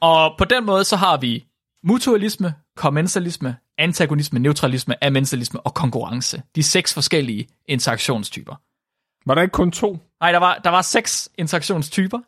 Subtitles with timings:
[0.00, 1.46] Og på den måde, så har vi
[1.82, 6.42] mutualisme, kommensalisme, antagonisme, neutralisme, amensalisme og konkurrence.
[6.54, 8.54] De seks forskellige interaktionstyper.
[9.26, 9.98] Var der ikke kun to?
[10.20, 12.18] Nej, der var, der var seks interaktionstyper.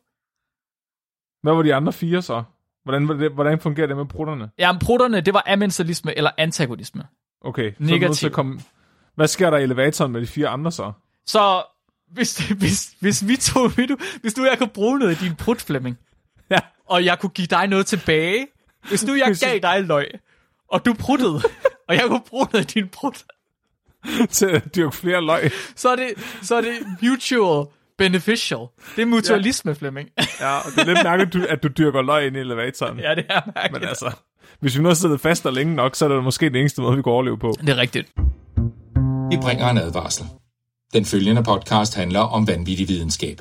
[1.43, 2.43] Hvad var de andre fire så?
[2.85, 4.51] Hvordan, var det, hvordan fungerer det med prutterne?
[4.59, 7.05] Ja, men prutterne, det var amensalisme eller antagonisme.
[7.41, 8.27] Okay, så Negativ.
[8.27, 8.61] at komme...
[9.15, 10.93] Hvad sker der i elevatoren med de fire andre så?
[11.27, 11.63] Så
[12.13, 15.35] hvis, hvis, hvis vi to, hvis du, hvis du jeg kunne bruge noget af din
[15.37, 15.99] prut, Flemming,
[16.51, 16.59] Ja.
[16.87, 18.47] og jeg kunne give dig noget tilbage,
[18.89, 20.07] hvis nu jeg gav dig løg,
[20.69, 21.43] og du pruttede,
[21.89, 23.25] og jeg kunne bruge noget af din prut,
[24.31, 25.51] til at dyrke flere løg.
[25.77, 26.09] så er det,
[26.43, 27.67] så er det mutual
[27.99, 28.59] beneficial.
[28.97, 29.75] Det er mutualisme, ja.
[29.79, 30.09] Flemming.
[30.41, 32.99] Ja, og det er lidt mærkeligt, du- at du dyrker løg ind i elevatoren.
[33.01, 33.73] ja, det er mærkeligt.
[33.81, 34.11] Men altså,
[34.61, 36.81] hvis vi nu har siddet fast der længe nok, så er det måske den eneste
[36.83, 37.55] måde, vi kan overleve på.
[37.61, 38.13] Det er rigtigt.
[39.31, 40.27] Vi bringer en advarsel.
[40.93, 43.41] Den følgende podcast handler om vanvittig videnskab.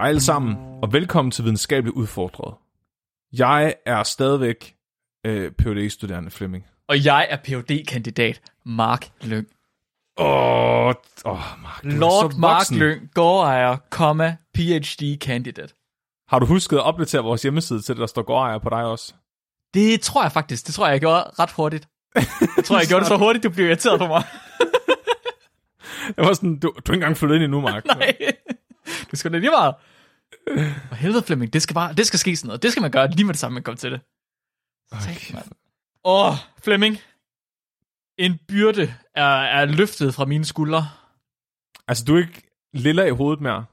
[0.00, 2.54] Hej alle sammen, og velkommen til Videnskabeligt Udfordret.
[3.32, 4.74] Jeg er stadigvæk
[5.26, 6.66] øh, phd studerende Flemming.
[6.88, 9.46] Og jeg er phd kandidat Mark Lyng.
[10.18, 12.70] Åh, oh, oh, Mark, du Lord så Mark.
[12.70, 15.74] Lyng, gårdejer, komma, PhD candidate.
[16.28, 19.14] Har du husket at opdatere vores hjemmeside til, at der står gårdejer på dig også?
[19.74, 20.66] Det tror jeg faktisk.
[20.66, 21.88] Det tror jeg, jeg gjorde ret hurtigt.
[22.56, 24.22] Jeg tror, jeg gjorde det så hurtigt, du blev irriteret på mig.
[26.16, 27.84] Jeg var sådan, du, du er ikke engang flyttet ind endnu, Mark.
[27.94, 28.16] Nej.
[29.10, 29.74] Du skal da lige meget.
[30.88, 31.52] For helvede, Flemming.
[31.52, 32.62] Det skal, bare, det skal ske sådan noget.
[32.62, 34.00] Det skal man gøre lige med det samme, man kommer til det.
[34.92, 35.34] Okay.
[36.04, 36.98] Åh, oh, Flemming.
[38.18, 40.88] En byrde er, er løftet fra mine skuldre.
[41.88, 42.42] Altså, du er ikke
[42.74, 43.64] lilla i hovedet mere?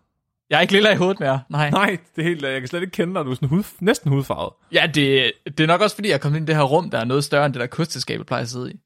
[0.50, 1.42] Jeg er ikke lilla i hovedet mere.
[1.50, 1.70] Nej.
[1.70, 3.26] Nej, det er helt, jeg kan slet ikke kende dig.
[3.26, 4.54] Du er sådan hud, næsten hudfarvet.
[4.72, 6.98] Ja, det, det er nok også, fordi jeg kom ind i det her rum, der
[7.00, 8.80] er noget større end det der kosteskab, jeg plejer at sidde i.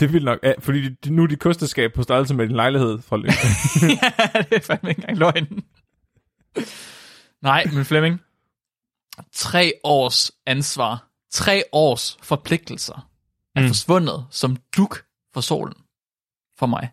[0.00, 2.98] Det vil nok, ja, fordi de, nu er dit kosteskab på størrelse med din lejlighed.
[2.98, 5.64] For, ja, det er fandme ikke engang løgn.
[7.44, 8.20] Nej, men Flemming.
[9.32, 13.10] Tre års ansvar, tre års forpligtelser
[13.54, 13.66] er Mm.
[13.68, 15.74] forsvundet som duk for solen
[16.58, 16.90] for mig.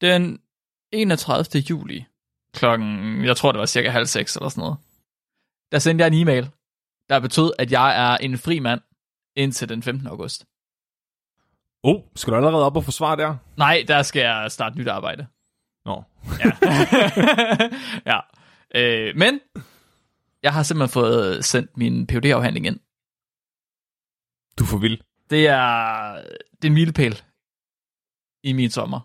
[0.00, 0.40] Den
[0.92, 1.58] 31.
[1.70, 2.04] juli,
[2.54, 4.76] klokken, jeg tror det var cirka halv seks eller sådan noget,
[5.72, 6.50] der sendte jeg en e-mail,
[7.08, 8.80] der betød, at jeg er en fri mand
[9.36, 10.06] indtil den 15.
[10.06, 10.44] august.
[11.82, 13.36] oh, skal du allerede op og forsvare der?
[13.56, 15.26] Nej, der skal jeg starte nyt arbejde.
[15.84, 16.02] Nå.
[18.06, 18.20] ja.
[18.76, 19.40] Øh, men
[20.44, 22.80] jeg har simpelthen fået sendt min phd afhandling ind.
[24.58, 25.00] Du for vild.
[25.30, 26.12] Det er,
[26.52, 27.22] det er en milepæl
[28.42, 29.00] i min sommer.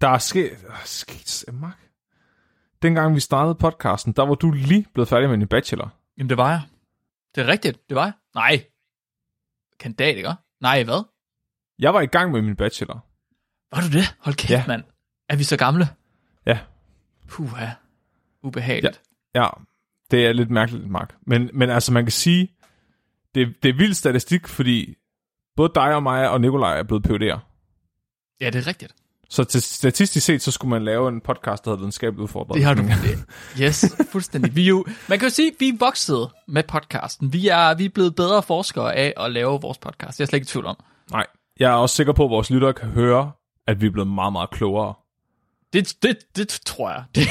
[0.00, 0.50] Der er sket...
[0.66, 1.90] der er sket Mark.
[2.82, 5.94] Dengang vi startede podcasten, der var du lige blevet færdig med din bachelor.
[6.18, 6.62] Jamen, det var jeg.
[7.34, 8.12] Det er rigtigt, det var jeg.
[8.34, 8.64] Nej.
[9.80, 10.34] Kandidat, ikke?
[10.60, 11.04] Nej, hvad?
[11.78, 13.06] Jeg var i gang med min bachelor.
[13.76, 14.16] Var du det?
[14.20, 14.58] Hold kæft, Ja.
[14.58, 14.64] ja.
[14.66, 14.84] mand.
[15.28, 15.88] Er vi så gamle?
[16.46, 16.58] Ja.
[17.28, 17.66] Puha.
[18.42, 19.02] Ubehageligt.
[19.34, 19.48] Ja,
[20.10, 21.14] det er lidt mærkeligt, Mark.
[21.26, 22.50] Men, men altså, man kan sige,
[23.34, 24.94] det, det er vild statistik, fordi
[25.56, 27.38] både dig og mig og Nikolaj er blevet PUD'er.
[28.40, 28.50] Ja.
[28.50, 28.94] det er rigtigt.
[29.30, 32.54] Så til statistisk set, så skulle man lave en podcast, der hedder Videnskabeligt Udfordret.
[32.54, 32.82] Det har du.
[33.60, 34.56] Yes, fuldstændig.
[34.56, 37.32] Vi jo, man kan jo sige, at vi er vokset med podcasten.
[37.32, 40.18] Vi er, vi er blevet bedre forskere af at lave vores podcast.
[40.18, 40.76] Det er jeg slet ikke i tvivl om.
[41.10, 41.26] Nej,
[41.60, 43.32] jeg er også sikker på, at vores lyttere kan høre,
[43.66, 44.94] at vi er blevet meget, meget klogere.
[45.72, 47.04] Det, det, det tror jeg.
[47.14, 47.28] Det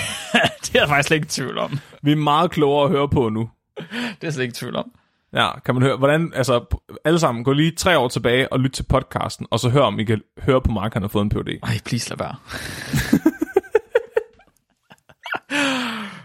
[0.78, 1.80] er jeg faktisk slet ikke i tvivl om.
[2.04, 3.50] Vi er meget klogere at høre på nu.
[3.78, 4.92] Det er jeg slet ikke i tvivl om.
[5.34, 6.66] Ja, kan man høre, hvordan, altså,
[7.06, 10.00] alle sammen, gå lige tre år tilbage og lyt til podcasten, og så hør, om
[10.00, 11.60] I kan høre på Mark, han har fået en PhD.
[11.64, 12.36] Ej, please lad være.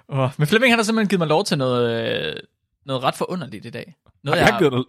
[0.24, 2.34] oh, men Flemming han har simpelthen givet mig lov til noget, øh,
[2.86, 3.94] noget ret forunderligt i dag.
[4.24, 4.82] Noget, Har jeg, givet dig,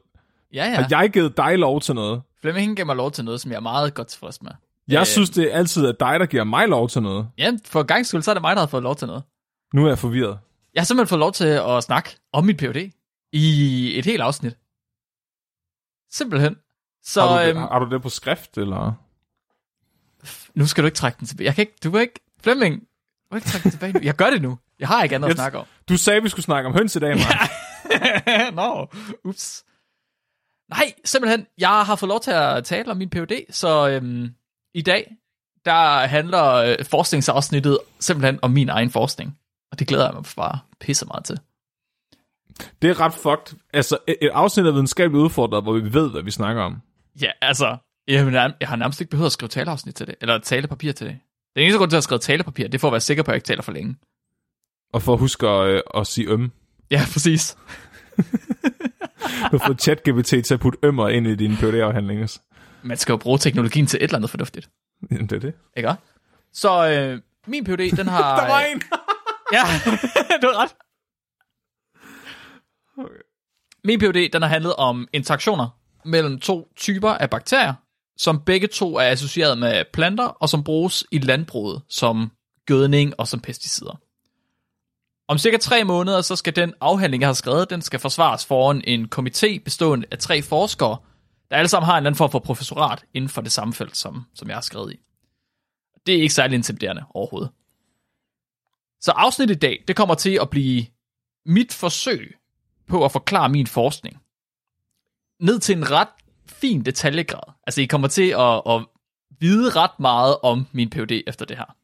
[0.53, 0.75] Ja, ja.
[0.75, 2.21] har jeg givet dig lov til noget?
[2.41, 4.51] Flemming gav mig lov til noget, som jeg er meget godt tilfreds med.
[4.87, 5.05] Jeg Øh.
[5.05, 7.27] synes, det er altid er dig, der giver mig lov til noget.
[7.37, 9.23] Ja, for gang skyld, så er det mig, der har fået lov til noget.
[9.73, 10.39] Nu er jeg forvirret.
[10.73, 12.91] Jeg har simpelthen fået lov til at snakke om mit PhD
[13.31, 14.57] i et helt afsnit.
[16.11, 16.55] Simpelthen.
[17.03, 18.93] Så har, du det, øhm, har du det på skrift, eller?
[20.55, 21.45] nu skal du ikke trække den tilbage.
[21.45, 23.99] Jeg kan ikke, du kan ikke, Flemming, du kan ikke trække den tilbage nu.
[24.03, 24.57] Jeg gør det nu.
[24.79, 25.65] Jeg har ikke andet at Jeg- snakke om.
[25.89, 27.49] Du sagde, vi skulle snakke om høns i dag, Mark.
[28.59, 28.87] Nå,
[29.23, 29.63] ups.
[30.69, 34.33] Nej, simpelthen, jeg har fået lov til at tale om min PhD, så øhm,
[34.73, 35.15] i dag,
[35.65, 39.39] der handler øh, forskningsafsnittet simpelthen om min egen forskning.
[39.73, 41.39] Og det glæder jeg mig bare pisse meget til.
[42.81, 43.57] Det er ret fucked.
[43.73, 46.81] Altså, et, afsnit af videnskabeligt udfordret, hvor vi ved, hvad vi snakker om.
[47.21, 47.77] Ja, altså,
[48.07, 51.19] jeg, jeg har nærmest ikke behøvet at skrive taleafsnit til det, eller talepapir til det.
[51.55, 53.33] Den eneste grund til at skrevet talepapir, det er for at være sikker på, at
[53.33, 53.95] jeg ikke taler for længe.
[54.93, 56.51] Og for at huske at, øh, at sige øm.
[56.91, 57.57] Ja, præcis.
[59.51, 62.39] Du har fået ChatGPT til at putte ømmer ind i dine phd afhandlinger
[62.83, 64.69] Man skal jo bruge teknologien til et eller andet fornuftigt.
[65.11, 65.53] Jamen, det er det.
[65.77, 66.01] Ikke også?
[66.53, 68.35] Så øh, min PhD, den har...
[68.39, 68.81] Der var en!
[69.53, 69.63] Ja,
[70.41, 70.73] du har ret.
[73.83, 75.69] Min PhD, den har handlet om interaktioner
[76.05, 77.73] mellem to typer af bakterier,
[78.17, 82.31] som begge to er associeret med planter, og som bruges i landbruget som
[82.65, 83.99] gødning og som pesticider.
[85.27, 88.81] Om cirka tre måneder, så skal den afhandling, jeg har skrevet, den skal forsvares foran
[88.87, 90.97] en komité bestående af tre forskere,
[91.49, 93.97] der alle sammen har en eller anden form for professorat inden for det samme felt,
[93.97, 94.99] som, som jeg har skrevet i.
[96.05, 97.49] Det er ikke særlig intimiderende overhovedet.
[99.03, 100.85] Så afsnittet i dag, det kommer til at blive
[101.45, 102.35] mit forsøg
[102.87, 104.17] på at forklare min forskning.
[105.39, 106.07] Ned til en ret
[106.47, 107.53] fin detaljegrad.
[107.67, 108.85] Altså, I kommer til at, at
[109.39, 111.75] vide ret meget om min PhD efter det her.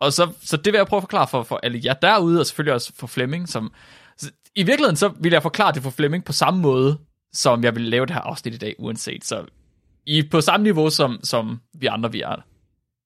[0.00, 2.46] Og så, så det vil jeg prøve at forklare for, for alle jer derude, og
[2.46, 3.48] selvfølgelig også for Flemming.
[3.48, 3.72] Som,
[4.16, 6.98] så I virkeligheden så vil jeg forklare det for Flemming på samme måde,
[7.32, 9.24] som jeg vil lave det her afsnit i dag, uanset.
[9.24, 9.46] Så
[10.06, 12.36] I er på samme niveau, som, som vi andre vi er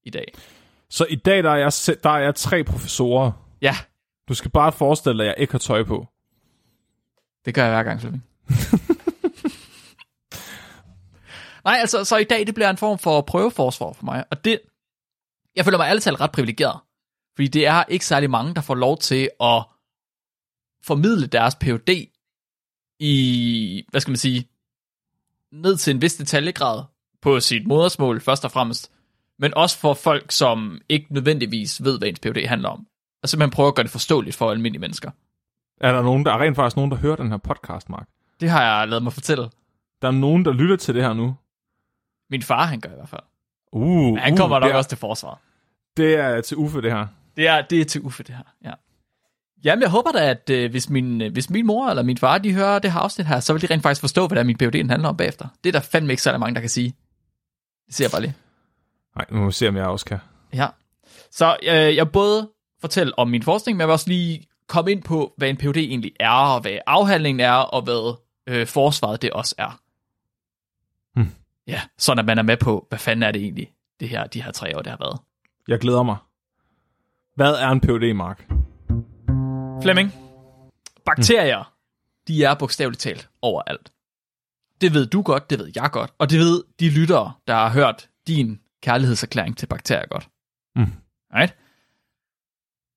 [0.03, 0.35] i dag.
[0.95, 1.73] Så i dag, der er, jeg,
[2.05, 3.33] der er jeg tre professorer.
[3.63, 3.77] Ja,
[4.29, 6.07] Du skal bare forestille dig, at jeg ikke har tøj på.
[7.45, 8.25] Det gør jeg hver gang, Flemming.
[11.65, 14.61] Nej, altså, så i dag, det bliver en form for prøveforsvar for mig, og det,
[15.57, 16.81] jeg føler mig alle talt ret privilegeret,
[17.35, 19.65] fordi det er ikke særlig mange, der får lov til at
[20.85, 21.91] formidle deres PhD
[22.99, 24.49] i, hvad skal man sige,
[25.53, 26.85] ned til en vis detaljegrad
[27.23, 28.94] på sit modersmål, først og fremmest,
[29.39, 32.87] men også for folk, som ikke nødvendigvis ved, hvad ens PhD handler om,
[33.23, 35.11] og simpelthen prøve at gøre det forståeligt for almindelige mennesker.
[35.81, 38.09] Er der nogen, der er rent faktisk nogen, der hører den her podcast, Mark?
[38.41, 39.51] Det har jeg lavet mig fortælle.
[40.03, 41.37] Der er nogen, der lytter til det her nu.
[42.31, 43.23] Min far, han gør i hvert fald.
[43.73, 45.41] Uh, Men han kommer uh, nok det er, også til forsvar.
[45.97, 47.07] Det er til Uffe, det her.
[47.37, 48.45] Det er, det er til Uffe, det her.
[48.65, 48.73] Ja.
[49.65, 52.39] Jamen, jeg håber da, at øh, hvis, min, øh, hvis min mor eller min far,
[52.39, 54.47] de hører det her afsnit her, så vil de rent faktisk forstå, hvad der er
[54.47, 55.49] min PhD handler om bagefter.
[55.65, 56.95] Det er der fandme ikke særlig mange, der kan sige.
[57.87, 58.35] Det siger jeg bare lige.
[59.17, 60.19] Nej, nu må vi se, om jeg også kan.
[60.53, 60.69] Ja.
[61.31, 62.51] Så øh, jeg både
[62.81, 65.77] fortælle om min forskning, men jeg vil også lige komme ind på, hvad en PhD
[65.77, 68.17] egentlig er, og hvad afhandlingen er, og hvad
[68.47, 69.81] øh, forsvaret det også er.
[71.15, 71.31] Hmm.
[71.67, 74.43] Ja, sådan at man er med på, hvad fanden er det egentlig, det her, de
[74.43, 75.21] her tre år, det har været.
[75.69, 76.17] Jeg glæder mig.
[77.35, 78.47] Hvad er en PhD, Mark?
[79.83, 80.13] Flemming,
[81.07, 81.75] bakterier,
[82.29, 83.93] de er bogstaveligt talt overalt.
[84.81, 87.71] Det ved du godt, det ved jeg godt, og det ved de lyttere, der har
[87.71, 90.29] hørt din kærlighedserklæring til bakterier godt.
[90.77, 90.93] Mm.
[91.35, 91.57] Right?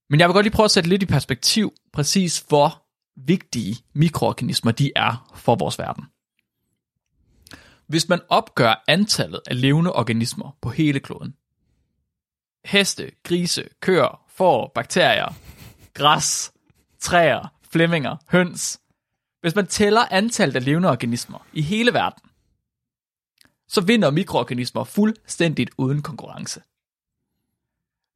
[0.10, 2.84] Men jeg vil godt lige prøve at sætte lidt i perspektiv, præcis hvor
[3.16, 6.06] vigtige mikroorganismer de er for vores verden.
[7.88, 11.36] Hvis man opgør antallet af levende organismer på hele kloden,
[12.66, 15.34] heste, grise, køer, får, bakterier,
[15.94, 16.52] græs,
[17.00, 18.80] træer, flemminger, høns.
[19.42, 22.30] Hvis man tæller antallet af levende organismer i hele verden,
[23.68, 26.62] så vinder mikroorganismer fuldstændigt uden konkurrence.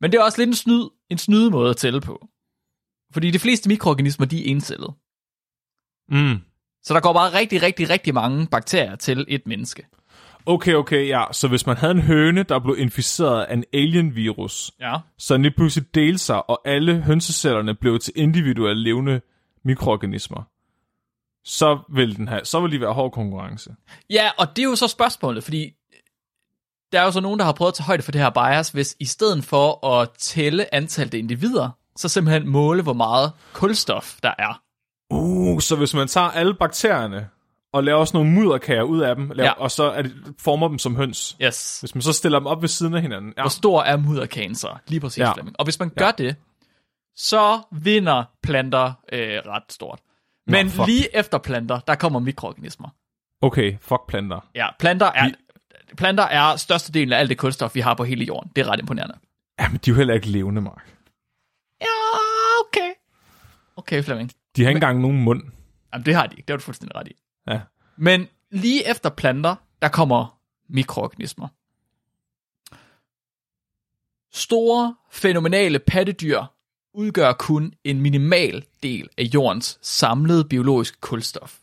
[0.01, 2.27] Men det er også lidt en, snyd, en snyde måde at tælle på.
[3.13, 4.93] Fordi de fleste mikroorganismer, de er encellede.
[6.09, 6.39] Mm.
[6.83, 9.87] Så der går bare rigtig, rigtig, rigtig mange bakterier til et menneske.
[10.45, 11.23] Okay, okay, ja.
[11.31, 14.97] Så hvis man havde en høne, der blev inficeret af en alien-virus, Ja.
[15.17, 19.21] så den lige pludselig delte sig, og alle hønsecellerne blev til individuelle levende
[19.63, 20.43] mikroorganismer,
[21.45, 23.75] så vil, den have, så vil de være hård konkurrence.
[24.09, 25.73] Ja, og det er jo så spørgsmålet, fordi
[26.91, 28.69] der er jo så nogen, der har prøvet at tage højde for det her bias,
[28.69, 34.15] hvis i stedet for at tælle antallet af individer, så simpelthen måle, hvor meget kulstof
[34.23, 34.61] der er.
[35.09, 37.29] Uh, så hvis man tager alle bakterierne,
[37.73, 39.53] og laver sådan nogle mudderkager ud af dem, laver, Ja.
[39.57, 39.63] ja.
[39.63, 41.37] og så er det, former dem som høns.
[41.41, 41.79] Yes.
[41.79, 43.33] Hvis man så stiller dem op ved siden af hinanden.
[43.37, 43.41] Ja.
[43.43, 44.75] Hvor stor er mudderkagen så?
[44.87, 45.25] Lige præcis, ja.
[45.27, 45.33] Ja.
[45.33, 45.55] Flemming.
[45.59, 46.35] Og hvis man gør det,
[47.15, 49.99] så vinder planter øh, ret stort.
[50.47, 50.87] Nå, Men fuck.
[50.87, 52.89] lige efter planter, der kommer mikroorganismer.
[53.41, 54.49] Okay, fuck planter.
[54.55, 55.29] Ja, planter er,
[55.97, 58.51] planter er størstedelen af alt det kulstof, vi har på hele jorden.
[58.55, 59.15] Det er ret imponerende.
[59.59, 60.95] Ja, men de er jo heller ikke levende, Mark.
[61.81, 61.87] Ja,
[62.65, 62.91] okay.
[63.75, 64.31] Okay, Flemming.
[64.55, 65.43] De har ikke engang nogen mund.
[65.93, 66.47] Jamen, det har de ikke.
[66.47, 67.15] Det har du fuldstændig ret i.
[67.47, 67.59] Ja.
[67.97, 71.47] Men lige efter planter, der kommer mikroorganismer.
[74.33, 76.43] Store, fænomenale pattedyr
[76.93, 81.57] udgør kun en minimal del af jordens samlede biologiske kulstof.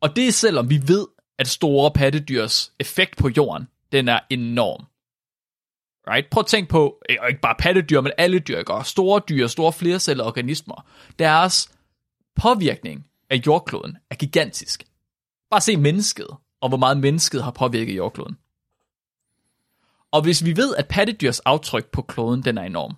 [0.00, 1.06] Og det er selvom vi ved,
[1.38, 4.84] at store pattedyrs effekt på jorden, den er enorm.
[6.10, 6.30] Right?
[6.30, 8.74] Prøv at tænke på, øh, og ikke bare pattedyr, men alle dyr, ikke?
[8.74, 10.86] Og store dyr, store flercellede organismer.
[11.18, 11.72] Deres
[12.36, 14.84] påvirkning af jordkloden er gigantisk.
[15.50, 16.26] Bare se mennesket,
[16.60, 18.36] og hvor meget mennesket har påvirket jordkloden.
[20.10, 22.96] Og hvis vi ved, at pattedyrs aftryk på kloden den er enorm,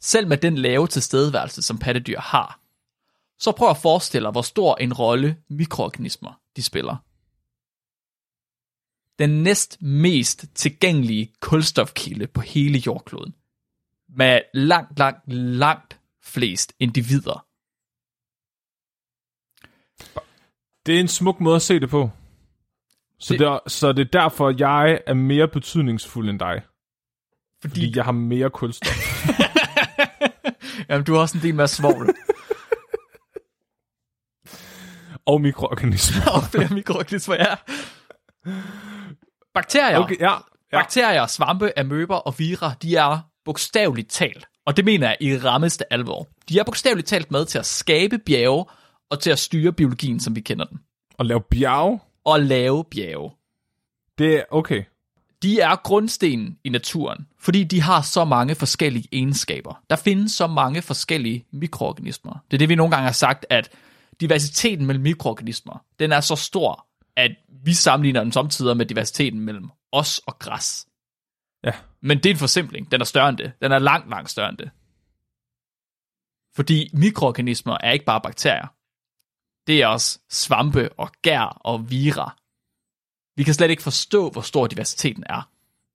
[0.00, 2.60] selv med den lave tilstedeværelse, som pattedyr har,
[3.38, 6.96] så prøv at forestille dig, hvor stor en rolle mikroorganismer de spiller.
[9.18, 13.34] Den næst mest tilgængelige kulstofkilde på hele jordkloden,
[14.08, 17.46] med langt, langt, langt flest individer.
[20.86, 22.10] Det er en smuk måde at se det på.
[23.18, 26.62] Så det, Det- det er, så det er derfor, jeg er mere betydningsfuld end dig.
[27.62, 28.92] Fordi, Fordi jeg har mere kulstof.
[30.90, 32.14] jamen, du har også en del mere svovl
[35.26, 36.30] og mikroorganismer.
[36.34, 37.54] og flere mikroorganismer, ja.
[39.54, 40.20] Bakterier, okay.
[40.20, 40.32] Ja.
[40.72, 40.78] ja.
[40.78, 45.92] bakterier, svampe, amøber og vira, de er bogstaveligt talt, og det mener jeg i rammeste
[45.92, 46.28] alvor.
[46.48, 48.64] De er bogstaveligt talt med til at skabe bjerge
[49.10, 50.78] og til at styre biologien, som vi kender den.
[51.18, 52.00] Og lave bjerg.
[52.24, 53.30] Og lave bjerge.
[54.18, 54.84] Det er okay.
[55.42, 59.82] De er grundstenen i naturen, fordi de har så mange forskellige egenskaber.
[59.90, 62.44] Der findes så mange forskellige mikroorganismer.
[62.50, 63.70] Det er det, vi nogle gange har sagt, at
[64.20, 67.30] diversiteten mellem mikroorganismer, den er så stor, at
[67.64, 70.86] vi sammenligner den samtidig med diversiteten mellem os og græs.
[71.64, 71.72] Ja.
[72.02, 72.92] Men det er en forsimpling.
[72.92, 73.52] Den er større end det.
[73.62, 74.70] Den er langt, langt større end det.
[76.56, 78.66] Fordi mikroorganismer er ikke bare bakterier.
[79.66, 82.36] Det er også svampe og gær og vira.
[83.36, 85.48] Vi kan slet ikke forstå, hvor stor diversiteten er.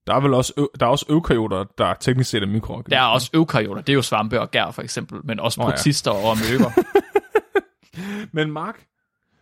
[0.07, 2.97] Der er vel også, der er også eukaryoter, der teknisk set er mikroorganismer.
[2.97, 5.69] Der er også eukaryoter, det er jo svampe og gær for eksempel, men også ja.
[5.69, 6.71] protister og amøber.
[8.35, 8.85] Men Mark,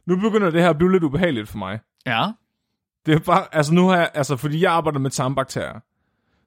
[0.06, 1.80] nu begynder det her at blive lidt ubehageligt for mig.
[2.06, 2.26] ja,
[3.06, 5.80] Det er bare, altså nu har jeg, altså fordi jeg arbejder med tarmbakterier.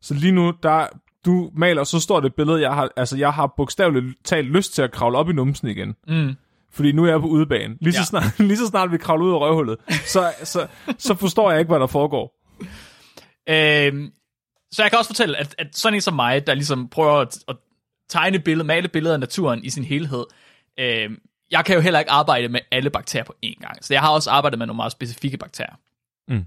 [0.00, 0.86] Så lige nu, der,
[1.24, 4.82] du maler så stort et billede, jeg har, altså jeg har bogstaveligt talt lyst til
[4.82, 5.94] at kravle op i numsen igen.
[6.08, 6.36] mm.
[6.76, 7.76] Fordi nu er jeg på udebane.
[7.80, 8.04] Lige så, Ja.
[8.04, 10.66] snart, lige så snart vi kravler ud af røvhullet, så, så,
[10.98, 12.42] så forstår jeg ikke, hvad der foregår.
[13.48, 14.12] Øhm,
[14.72, 17.38] så jeg kan også fortælle, at, at sådan en som mig, der ligesom prøver at,
[17.48, 17.56] at
[18.08, 20.24] tegne billeder, male billeder af naturen i sin helhed,
[20.78, 21.18] øhm,
[21.50, 23.84] jeg kan jo heller ikke arbejde med alle bakterier på én gang.
[23.84, 25.74] Så jeg har også arbejdet med nogle meget specifikke bakterier.
[26.28, 26.44] Mm.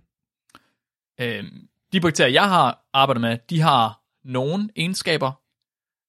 [1.22, 5.32] Øhm, de bakterier, jeg har arbejdet med, de har nogle egenskaber,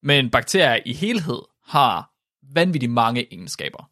[0.06, 2.10] men bakterier i helhed har
[2.54, 3.90] vanvittigt mange egenskaber.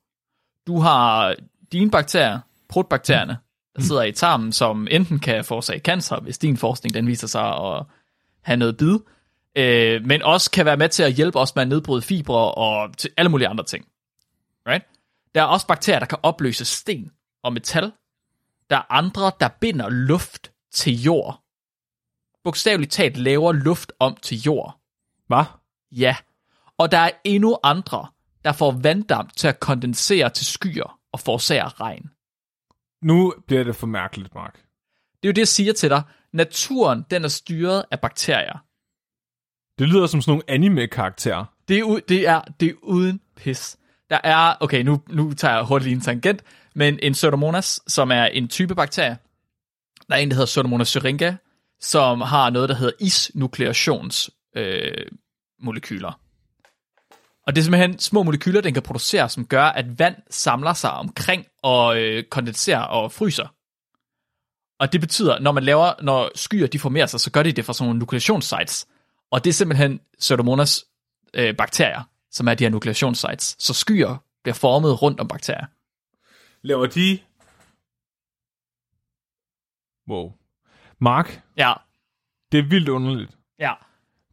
[0.68, 1.34] Du har
[1.72, 3.38] dine bakterier, protbakterierne,
[3.76, 7.42] der sidder i tarmen, som enten kan forårsage cancer, hvis din forskning den viser sig
[7.42, 7.84] at
[8.42, 8.98] have noget bid,
[9.56, 12.96] øh, men også kan være med til at hjælpe os med at nedbryde fibre og
[12.96, 13.86] til alle mulige andre ting.
[14.66, 14.84] Right?
[15.34, 17.10] Der er også bakterier, der kan opløse sten
[17.42, 17.92] og metal.
[18.70, 21.42] Der er andre, der binder luft til jord.
[22.44, 24.78] Bogstaveligt talt laver luft om til jord.
[25.26, 25.44] Hvad?
[25.92, 26.16] Ja.
[26.78, 28.06] Og der er endnu andre,
[28.44, 32.10] der får vanddamp til at kondensere til skyer og forårsager regn.
[33.02, 34.54] Nu bliver det for mærkeligt, Mark.
[35.22, 36.02] Det er jo det, jeg siger til dig.
[36.32, 38.64] Naturen, den er styret af bakterier.
[39.78, 41.44] Det lyder som sådan nogle anime-karakterer.
[41.68, 43.78] Det er, u- det er, det er uden pis.
[44.10, 48.10] Der er, okay, nu, nu tager jeg hurtigt lige en tangent, men en Pseudomonas, som
[48.10, 49.18] er en type bakterie,
[50.08, 51.34] der er en, der hedder Pseudomonas syringa,
[51.80, 55.06] som har noget, der hedder isnukleations øh,
[55.60, 56.20] molekyler.
[57.48, 60.90] Og det er simpelthen små molekyler, den kan producere, som gør, at vand samler sig
[60.90, 63.54] omkring og øh, kondenserer og fryser.
[64.78, 67.64] Og det betyder, når man laver, når skyer de formerer sig, så gør de det
[67.64, 68.86] fra sådan nogle nukleationssites.
[69.30, 70.84] Og det er simpelthen Pseudomonas
[71.34, 73.56] øh, bakterier, som er de her nukleationssites.
[73.58, 75.66] Så skyer bliver formet rundt om bakterier.
[76.62, 77.18] Laver de...
[80.08, 80.32] Wow.
[80.98, 81.72] Mark, Ja,
[82.52, 83.30] det er vildt underligt.
[83.58, 83.72] ja.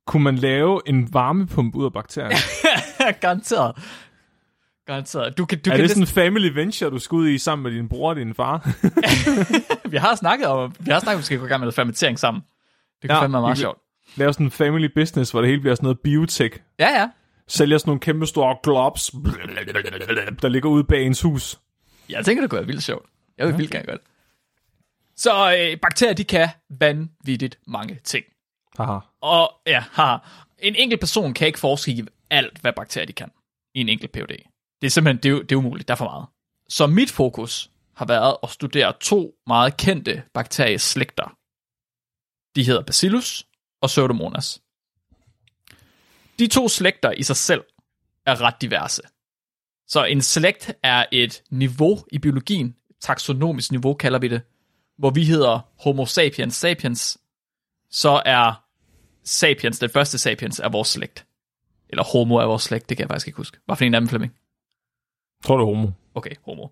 [0.06, 2.38] Kunne man lave en varmepumpe ud af bakterier?
[3.22, 3.76] Garanteret.
[4.86, 5.38] Garanteret.
[5.38, 7.64] Du kan, du er kan det sådan en family venture, du skal ud i sammen
[7.64, 8.70] med din bror og din far?
[9.92, 11.66] vi har snakket om, vi har snakket om, at vi skal gå i gang med
[11.66, 12.44] noget fermentering sammen.
[13.02, 13.80] Det kan Ja, ja, fandme være meget sjovt.
[14.16, 16.60] lave sådan en family business, hvor det hele bliver sådan noget biotech.
[16.80, 17.10] Ja, ja.
[17.48, 19.12] Sælger sådan nogle kæmpe store globs,
[20.42, 21.60] der ligger ude bag ens hus.
[22.10, 23.06] Jeg tænker, det kunne være vildt sjovt.
[23.38, 23.60] Jeg vil okay.
[23.60, 24.04] vildt gerne gøre det.
[25.18, 28.26] Så øh, bakterier, de kan vanvittigt mange ting.
[28.78, 28.98] Haha.
[29.22, 30.18] Og ja, haha.
[30.60, 33.32] en enkelt person kan ikke forske i alt, hvad bakterier de kan
[33.74, 34.38] i en enkelt PhD.
[34.82, 36.26] Det er simpelthen det er, det er umuligt, der er for meget.
[36.70, 41.38] Så mit fokus har været at studere to meget kendte bakterieslægter.
[42.56, 43.46] De hedder Bacillus
[43.82, 44.62] og Pseudomonas.
[46.40, 47.64] De to slægter i sig selv
[48.26, 49.02] er ret diverse.
[49.88, 54.42] Så en slægt er et niveau i biologien, taksonomisk niveau kalder vi det,
[54.98, 57.18] hvor vi hedder Homo sapiens sapiens,
[57.90, 58.66] så er
[59.24, 61.26] sapiens, den første sapiens, er vores slægt.
[61.90, 63.58] Eller homo er vores slægt, det kan jeg faktisk ikke huske.
[63.66, 64.34] Hvad for en af dem, Flemming?
[65.44, 65.88] Tror du er homo?
[66.16, 66.68] Okay, homo.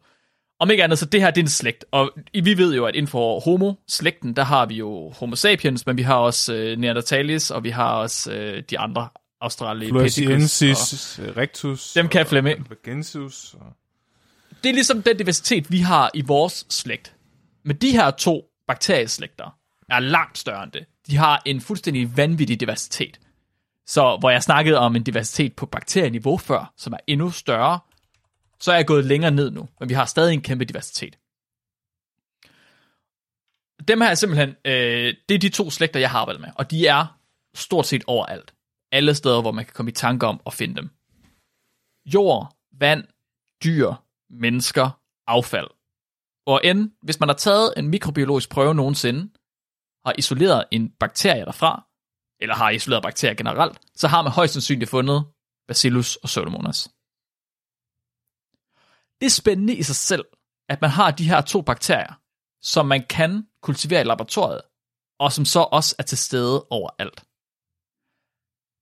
[0.60, 1.86] Om ikke andet, så det her det er en slægt.
[1.92, 5.98] Og vi ved jo, at inden for homo-slægten, der har vi jo homo sapiens, men
[5.98, 9.10] vi har også øh, neanderthalis, og vi har også øh, de andre
[9.42, 10.16] australopithecus.
[10.16, 11.94] Fluorescensis, rectus.
[11.94, 12.48] Dem kan jeg.
[12.48, 13.54] Albigensis.
[13.54, 13.66] Og...
[14.64, 17.16] Det er ligesom den diversitet, vi har i vores slægt.
[17.64, 19.58] Men de her to bakterieslægter
[19.90, 20.86] er langt større end det.
[21.08, 23.20] De har en fuldstændig vanvittig diversitet.
[23.88, 27.80] Så hvor jeg snakkede om en diversitet på bakterieniveau før, som er endnu større,
[28.60, 31.18] så er jeg gået længere ned nu, men vi har stadig en kæmpe diversitet.
[33.88, 36.72] Dem her er simpelthen, øh, det er de to slægter, jeg har arbejdet med, og
[36.72, 37.20] de er
[37.56, 38.54] stort set overalt.
[38.92, 40.90] Alle steder, hvor man kan komme i tanke om at finde dem.
[42.06, 43.04] Jord, vand,
[43.64, 43.94] dyr,
[44.30, 45.68] mennesker, affald.
[46.46, 49.30] Og end, hvis man har taget en mikrobiologisk prøve nogensinde,
[50.06, 51.88] har isoleret en bakterie derfra,
[52.40, 55.26] eller har isoleret bakterier generelt, så har man højst sandsynligt fundet
[55.68, 56.90] Bacillus og Pseudomonas.
[59.20, 60.26] Det er spændende i sig selv,
[60.70, 62.14] at man har de her to bakterier,
[62.62, 64.62] som man kan kultivere i laboratoriet,
[65.20, 67.26] og som så også er til stede overalt.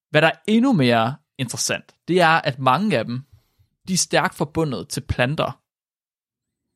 [0.09, 3.23] Hvad der er endnu mere interessant, det er, at mange af dem,
[3.87, 5.51] de er stærkt forbundet til planter.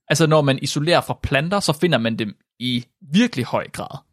[0.08, 4.05] Altså når man isolerer fra planter, så finder man dem i virkelig høj grad.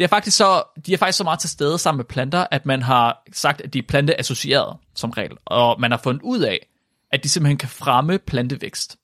[0.00, 2.66] Det er faktisk så, de er faktisk så meget til stede sammen med planter, at
[2.66, 5.36] man har sagt, at de er planteassocierede som regel.
[5.44, 6.66] Og man har fundet ud af,
[7.10, 8.96] at de simpelthen kan fremme plantevækst.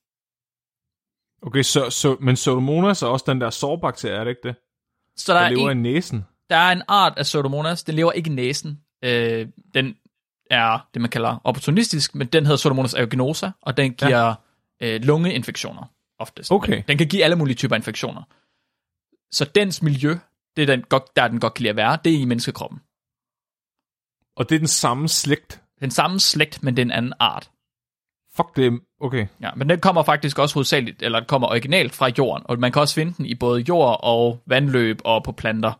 [1.43, 4.57] Okay, så, så, men Pseudomonas er også den der sårbakterie, er det ikke det?
[5.17, 6.25] Så der, Der er, lever en, i næsen.
[6.51, 8.81] der er en art af Pseudomonas, den lever ikke i næsen.
[9.05, 9.95] Øh, den
[10.51, 14.35] er det, man kalder opportunistisk, men den hedder Pseudomonas aeruginosa, og den giver
[14.81, 14.95] ja.
[14.95, 16.53] øh, lungeinfektioner oftest.
[16.53, 16.83] Okay.
[16.89, 18.23] Den kan give alle mulige typer infektioner.
[19.33, 20.17] Så dens miljø,
[20.57, 22.81] det er den godt, der den godt kan lide at være, det er i menneskekroppen.
[24.37, 25.63] Og det er den samme slægt.
[25.81, 27.51] Den samme slægt, men det er en anden art.
[28.37, 28.81] Fuck det.
[29.01, 29.27] Okay.
[29.41, 32.73] Ja, men den kommer faktisk også hovedsageligt, eller den kommer originalt fra jorden, og man
[32.73, 35.73] kan også finde den i både jord og vandløb og på planter.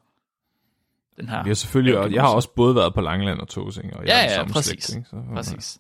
[1.17, 1.45] Den her.
[1.45, 4.17] Er selvfølgelig, og jeg har også både været på Langeland og Tåsing, og jeg Ja,
[4.17, 4.85] er den ja, samme præcis.
[4.85, 5.09] Slægt, ikke?
[5.11, 5.79] Så, Præcis.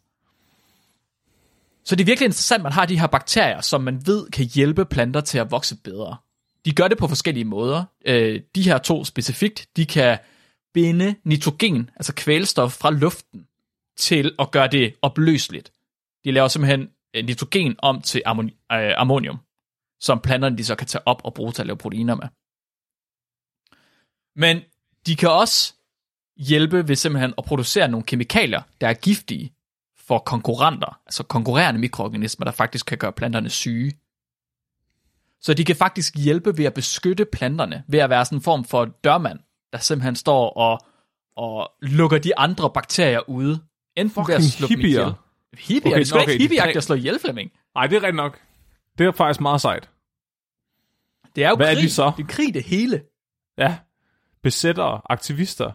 [1.84, 4.44] Så det er virkelig interessant, at man har de her bakterier, som man ved kan
[4.44, 6.16] hjælpe planter til at vokse bedre.
[6.66, 7.84] De gør det på forskellige måder.
[8.06, 10.18] Øh, de her to specifikt, de kan
[10.74, 13.46] binde nitrogen, altså kvælstof fra luften,
[13.96, 15.72] til at gøre det opløseligt.
[16.24, 19.38] De laver simpelthen øh, nitrogen om til ammoni- øh, ammonium,
[20.00, 22.28] som planterne de så kan tage op og bruge til at lave proteiner med.
[24.36, 24.62] Men
[25.06, 25.74] de kan også
[26.36, 29.52] hjælpe ved simpelthen at producere nogle kemikalier, der er giftige
[29.96, 33.92] for konkurrenter, altså konkurrerende mikroorganismer, der faktisk kan gøre planterne syge.
[35.40, 38.64] Så de kan faktisk hjælpe ved at beskytte planterne, ved at være sådan en form
[38.64, 39.38] for dørmand,
[39.72, 40.80] der simpelthen står og,
[41.36, 43.60] og lukker de andre bakterier ude.
[43.96, 45.00] Enten ved at slå dem hippier.
[45.00, 45.14] ihjel.
[45.58, 45.92] Hippier?
[45.92, 47.50] Okay, det skal okay, ikke hippie de- at slå ihjel, Flemming.
[47.74, 48.40] Nej, det er rigtigt nok.
[48.98, 49.90] Det er faktisk meget sejt.
[51.36, 51.82] Det er jo Hvad er krig.
[51.84, 52.12] de så?
[52.16, 53.02] Det er krig det hele.
[53.58, 53.76] Ja.
[54.42, 55.72] Besættere, aktivister.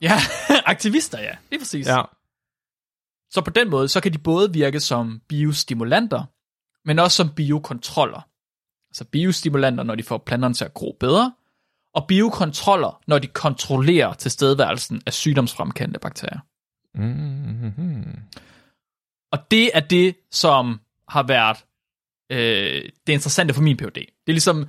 [0.00, 0.12] Ja,
[0.72, 1.36] aktivister, ja.
[1.50, 1.86] Det er præcis.
[1.86, 2.02] Ja.
[3.30, 6.24] Så på den måde, så kan de både virke som biostimulanter,
[6.84, 8.28] men også som biokontroller.
[8.92, 11.32] Altså biostimulanter, når de får planterne til at gro bedre,
[11.94, 16.40] og biokontroller, når de kontrollerer tilstedeværelsen af sygdomsfremkaldte bakterier.
[16.94, 18.18] Mm-hmm.
[19.32, 21.64] Og det er det, som har været
[22.32, 23.94] øh, det interessante for min PhD.
[23.94, 24.68] Det er ligesom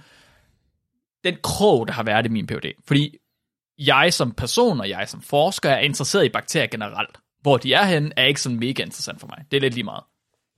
[1.24, 2.72] den krog, der har været i min PhD.
[2.88, 3.18] Fordi
[3.78, 7.18] jeg som person og jeg som forsker er interesseret i bakterier generelt.
[7.42, 9.46] Hvor de er henne, er ikke sådan mega interessant for mig.
[9.52, 10.04] Det er lidt lige meget.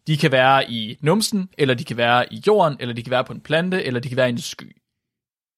[0.08, 3.24] De kan være i numsen, eller de kan være i jorden, eller de kan være
[3.24, 4.76] på en plante, eller de kan være i en sky.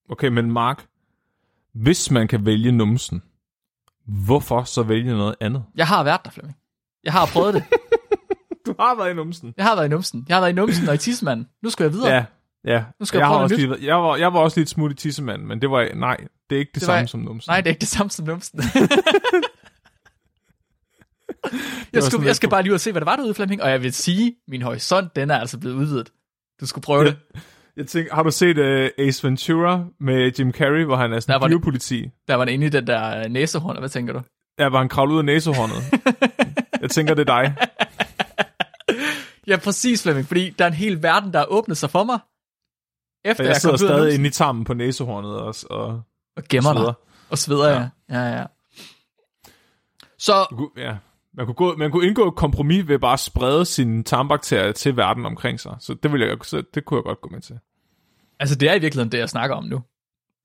[0.10, 0.86] Okay, men Mark,
[1.74, 3.24] hvis man kan vælge numsen,
[4.06, 5.64] hvorfor så vælge noget andet?
[5.76, 6.58] Jeg har været der, Flemming.
[7.04, 7.64] Jeg har prøvet det.
[8.66, 9.54] Du har været i numsen.
[9.58, 10.26] Jeg har været i numsen.
[10.30, 11.48] Jeg har været i numsen og i tissemanden.
[11.64, 12.10] Nu skal jeg videre.
[12.14, 12.26] Ja,
[12.66, 12.84] ja.
[13.00, 14.96] Nu skal jeg jeg, har også lige, jeg, var, jeg var også lidt smut i
[14.96, 16.18] tissemand, men det var, nej,
[16.50, 17.50] det er ikke det, Det det var- samme som numsen.
[17.50, 18.60] Nej, det er ikke det samme som numsen.
[21.94, 23.64] jeg, skulle, jeg skal bare lige ud og se, hvad der var derude, Flemming.
[23.64, 26.12] Og jeg vil sige, min horisont, den er altså blevet udvidet.
[26.62, 27.18] Du skulle prøve det.
[27.78, 31.20] Jeg tænker, har du set uh, Ace Ventura med Jim Carrey, hvor han er Der
[31.20, 32.10] sådan det- dyrepoliti?
[32.28, 34.22] Der var den inde i den der øh, næsehorn, hvad tænker du?
[34.60, 35.76] Ja, hvor han kravler ud af næsehornet.
[36.82, 37.56] jeg tænker, det er dig.
[39.48, 42.20] Ja, præcis, Flemming, fordi der er en hel verden, der er åbnet sig for mig.
[43.26, 46.02] Efter Og jeg jeg, sidder stadig inde i tarmen på næsehornet og, og
[46.38, 46.86] og gemmer sveder.
[46.86, 46.94] dig.
[47.30, 47.80] Og sveder, ja.
[48.10, 48.20] ja.
[48.20, 48.46] Ja, ja.
[50.20, 50.96] Så Ja.
[51.38, 54.98] Man kunne, gå, man kunne indgå et kompromis ved bare at sprede sine tarmbakterier til
[54.98, 55.76] verden omkring sig.
[55.80, 57.60] Så det, vil jeg, så det kunne jeg godt gå med til.
[58.40, 59.84] altså, det er i virkeligheden det, jeg snakker om nu.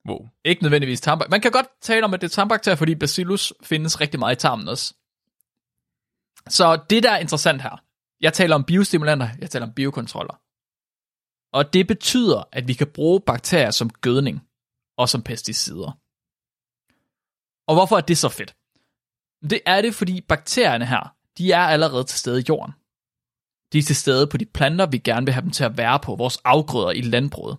[0.08, 0.28] Wow.
[0.44, 1.30] Ikke nødvendigvis tarmbakterier.
[1.30, 4.38] Man kan godt tale om, at det er tarmbakterier, fordi bacillus findes rigtig meget i
[4.38, 4.94] tarmen også.
[6.48, 7.84] Så det, der er interessant her,
[8.20, 10.34] Jeg taler om biostimulanter, jeg taler om biokontroller.
[11.52, 14.40] Og det betyder, at vi kan bruge bakterier som gødning
[14.98, 15.98] og som pesticider.
[17.68, 18.54] Og hvorfor er det så fedt?
[19.50, 22.74] Det er det, fordi bakterierne her, de er allerede til stede i jorden.
[23.72, 25.98] De er til stede på de planter, vi gerne vil have dem til at være
[25.98, 27.56] på, vores afgrøder i landbruget.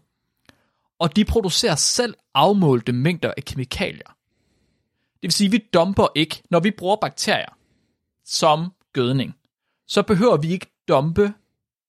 [1.00, 4.15] Og de producerer selv afmålte mængder af kemikalier.
[5.13, 7.58] Det vil sige, at vi dumper ikke, når vi bruger bakterier
[8.26, 9.36] som gødning,
[9.88, 11.34] så behøver vi ikke dumpe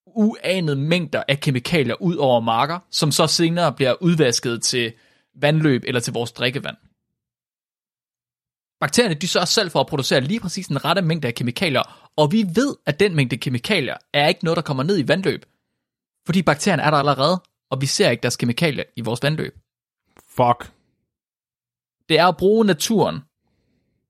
[0.05, 4.93] uanede mængder af kemikalier ud over marker, som så senere bliver udvasket til
[5.35, 6.77] vandløb eller til vores drikkevand.
[8.79, 12.31] Bakterierne de sørger selv for at producere lige præcis den rette mængde af kemikalier, og
[12.31, 15.45] vi ved, at den mængde kemikalier er ikke noget, der kommer ned i vandløb.
[16.25, 19.53] Fordi bakterierne er der allerede, og vi ser ikke deres kemikalier i vores vandløb.
[20.29, 20.71] Fuck.
[22.09, 23.19] Det er at bruge naturen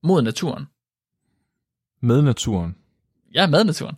[0.03, 0.65] mod naturen.
[2.01, 2.75] Med naturen.
[3.33, 3.95] Ja, med naturen.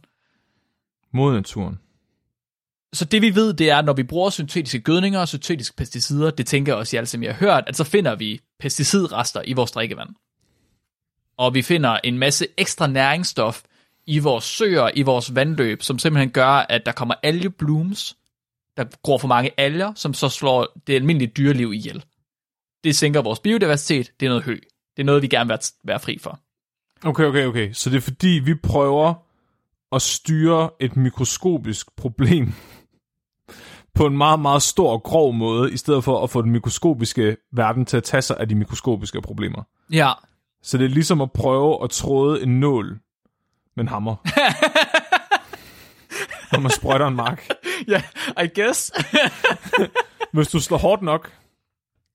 [1.14, 1.80] Mod naturen.
[2.94, 6.32] Så det vi ved, det er, at når vi bruger syntetiske gødninger og syntetiske pesticider,
[6.32, 9.54] det tænker jeg også, I alle sammen har hørt, at så finder vi pesticidrester i
[9.54, 10.10] vores drikkevand.
[11.38, 13.62] Og vi finder en masse ekstra næringsstof
[14.06, 18.18] i vores søer, i vores vandløb, som simpelthen gør, at der kommer algeblooms,
[18.78, 22.04] der går for mange alger, som så slår det almindelige dyreliv ihjel.
[22.84, 24.56] Det sænker vores biodiversitet, det er noget hø.
[24.98, 26.40] Det er noget, vi gerne vil være fri for.
[27.04, 27.74] Okay, okay, okay.
[27.74, 29.14] Så det er fordi, vi prøver
[29.92, 32.54] at styre et mikroskopisk problem
[33.96, 37.38] på en meget, meget stor og grov måde, i stedet for at få den mikroskopiske
[37.52, 39.64] verden til at tage sig af de mikroskopiske problemer.
[39.92, 40.12] Ja,
[40.68, 43.00] Så det er ligesom at prøve at tråde en nål
[43.76, 44.16] med en hammer.
[46.52, 47.50] Når man sprøjter en mark.
[47.88, 48.04] ja,
[48.44, 48.92] I guess.
[50.34, 51.32] Hvis du slår hårdt nok,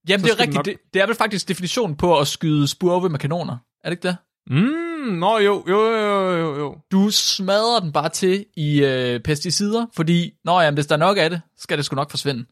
[0.09, 0.65] Jamen, det er rigtigt.
[0.65, 3.57] Det, det er vel faktisk definitionen på at skyde spurve med kanoner.
[3.85, 4.17] Er det ikke det?
[4.47, 6.77] Mm, nå jo, jo, jo, jo, jo.
[6.93, 11.19] Du smadrer den bare til i øh, pesticider, fordi, nå ja, hvis der er nok
[11.19, 12.45] af det, skal det sgu nok forsvinde.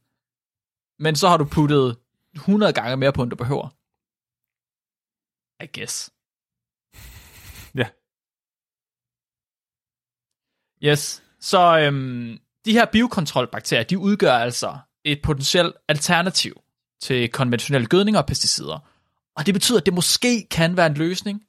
[0.99, 1.97] Men så har du puttet
[2.35, 3.69] 100 gange mere på, end du behøver.
[5.63, 6.11] I guess.
[7.75, 7.89] Ja.
[10.89, 11.23] Yes.
[11.41, 16.63] Så øhm, de her biokontrolbakterier, de udgør altså et potentielt alternativ
[17.01, 18.79] til konventionelle gødninger og pesticider.
[19.37, 21.43] Og det betyder, at det måske kan være en løsning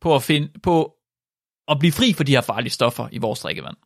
[0.00, 0.96] på at, finde, på
[1.68, 3.76] at blive fri for de her farlige stoffer i vores drikkevand.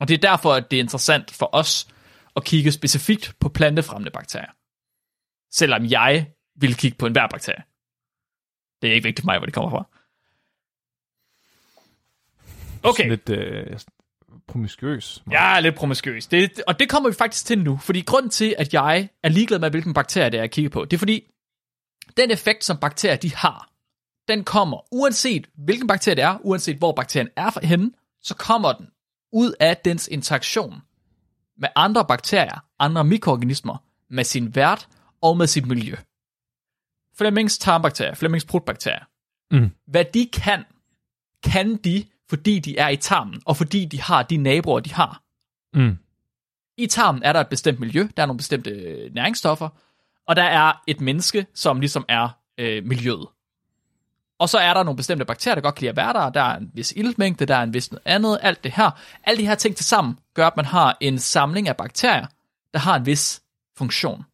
[0.00, 1.88] Og det er derfor, at det er interessant for os
[2.36, 4.52] at kigge specifikt på plantefremmende bakterier.
[5.52, 7.62] Selvom jeg vil kigge på enhver bakterie.
[8.82, 9.86] Det er ikke vigtigt for mig, hvor det kommer fra.
[12.82, 13.02] Okay.
[13.02, 13.78] Sådan lidt øh,
[14.46, 15.22] promiskuøs.
[15.32, 16.26] Er lidt promiskuøs.
[16.26, 17.76] Det, og det kommer vi faktisk til nu.
[17.76, 20.84] Fordi grund til, at jeg er ligeglad med, hvilken bakterie det er, jeg kigger på,
[20.84, 21.24] det er fordi,
[22.16, 23.70] den effekt, som bakterier de har,
[24.28, 27.90] den kommer, uanset hvilken bakterie det er, uanset hvor bakterien er henne,
[28.22, 28.86] så kommer den
[29.32, 30.82] ud af dens interaktion
[31.58, 33.76] med andre bakterier, andre mikroorganismer,
[34.10, 34.88] med sin vært
[35.22, 35.96] og med sit miljø.
[37.20, 39.04] Flemmings tarmbakterier, Flemmings prutbakterier.
[39.50, 39.70] Mm.
[39.86, 40.64] Hvad de kan,
[41.42, 45.22] kan de, fordi de er i tarmen, og fordi de har de naboer, de har.
[45.74, 45.98] Mm.
[46.76, 49.68] I tarmen er der et bestemt miljø, der er nogle bestemte øh, næringsstoffer,
[50.26, 52.28] og der er et menneske, som ligesom er
[52.58, 53.26] øh, miljøet.
[54.38, 56.30] Og så er der nogle bestemte bakterier, der godt kan lide at være der.
[56.30, 58.90] Der er en vis iltmængde, der er en vis noget andet, alt det her.
[59.24, 62.26] Alle de her ting til sammen gør, at man har en samling af bakterier,
[62.72, 63.42] der har en vis
[63.76, 64.24] funktion.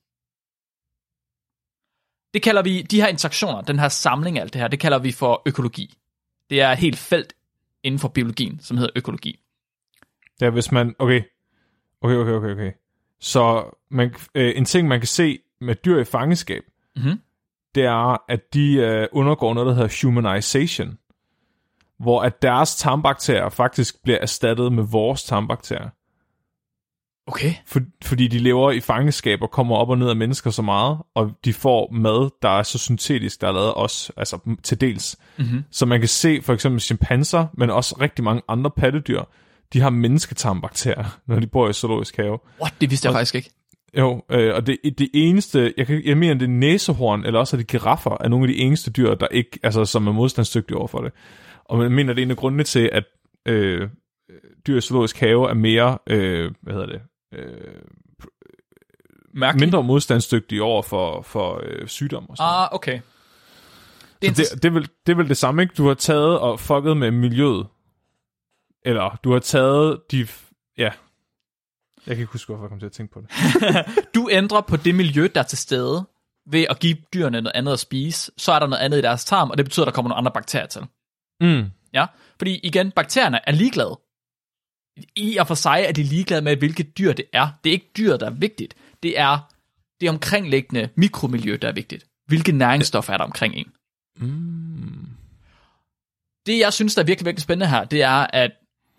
[2.34, 4.98] Det kalder vi, de her interaktioner, den her samling af alt det her, det kalder
[4.98, 5.94] vi for økologi.
[6.50, 7.32] Det er et helt felt
[7.82, 9.38] inden for biologien, som hedder økologi.
[10.40, 10.94] Ja, hvis man...
[10.98, 11.22] Okay.
[12.00, 12.72] Okay, okay, okay, okay.
[13.20, 16.62] Så man, øh, en ting, man kan se med dyr i fangenskab,
[16.96, 17.20] Mhm.
[17.74, 20.98] det er, at de øh, undergår noget, der hedder humanization.
[21.98, 25.88] Hvor at deres tarmbakterier faktisk bliver erstattet med vores tarmbakterier.
[27.26, 27.54] Okay.
[27.66, 30.98] For, fordi de lever i fangenskab og kommer op og ned af mennesker så meget,
[31.14, 35.16] og de får mad, der er så syntetisk, der er lavet også, altså til dels.
[35.38, 35.64] Mhm.
[35.70, 39.22] Så man kan se for eksempel chimpanser, men også rigtig mange andre pattedyr,
[39.72, 42.38] de har mennesketarmbakterier, når de bor i zoologisk have.
[42.60, 42.74] What?
[42.80, 43.50] Det vidste jeg faktisk ikke.
[43.98, 47.56] Jo, øh, og det, det eneste, jeg, kan, jeg mener, det er næsehorn, eller også
[47.56, 50.78] er det giraffer, er nogle af de eneste dyr, der ikke, altså, som er modstandsdygtige
[50.78, 51.12] over for det.
[51.64, 53.04] Og jeg mener, det er en af grundene til, at
[53.46, 53.88] øh,
[54.66, 57.00] dyr i zoologisk have er mere, øh, hvad hedder det,
[57.36, 57.82] øh,
[59.34, 59.66] Mærkeligt.
[59.66, 62.52] mindre modstandsdygtige over for, for øh, sygdom og sådan.
[62.52, 63.00] Ah, okay.
[64.22, 65.74] Det er det, det, er vel, det er vel det samme, ikke?
[65.74, 67.66] Du har taget og fucket med miljøet.
[68.84, 70.28] Eller du har taget de...
[70.78, 70.90] Ja.
[72.06, 73.30] Jeg kan ikke huske, hvorfor jeg kom til at tænke på det.
[74.14, 76.06] du ændrer på det miljø, der er til stede,
[76.50, 79.24] ved at give dyrene noget andet at spise, så er der noget andet i deres
[79.24, 80.82] tarm, og det betyder, at der kommer nogle andre bakterier til.
[81.40, 81.70] Mm.
[81.92, 82.06] Ja,
[82.38, 83.98] fordi igen, bakterierne er ligeglade.
[85.16, 87.48] I og for sig er de ligeglade med, hvilket dyr det er.
[87.64, 88.74] Det er ikke dyr, der er vigtigt.
[89.02, 89.38] Det er
[90.00, 92.06] det omkringliggende mikromiljø, der er vigtigt.
[92.26, 93.72] Hvilke næringsstoffer er der omkring en?
[94.16, 95.08] Mm.
[96.46, 98.50] Det, jeg synes, der er virkelig, virkelig spændende her, det er, at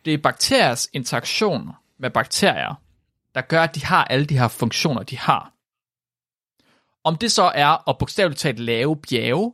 [0.05, 2.81] det er bakteriers interaktion med bakterier,
[3.35, 5.53] der gør, at de har alle de her funktioner, de har.
[7.03, 9.53] Om det så er at bogstaveligt talt lave bjerge,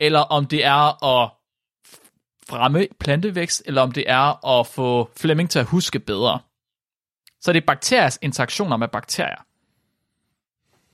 [0.00, 1.30] eller om det er at
[2.50, 6.40] fremme plantevækst, eller om det er at få Flemming til at huske bedre.
[7.40, 9.46] Så det er bakteriers interaktioner med bakterier,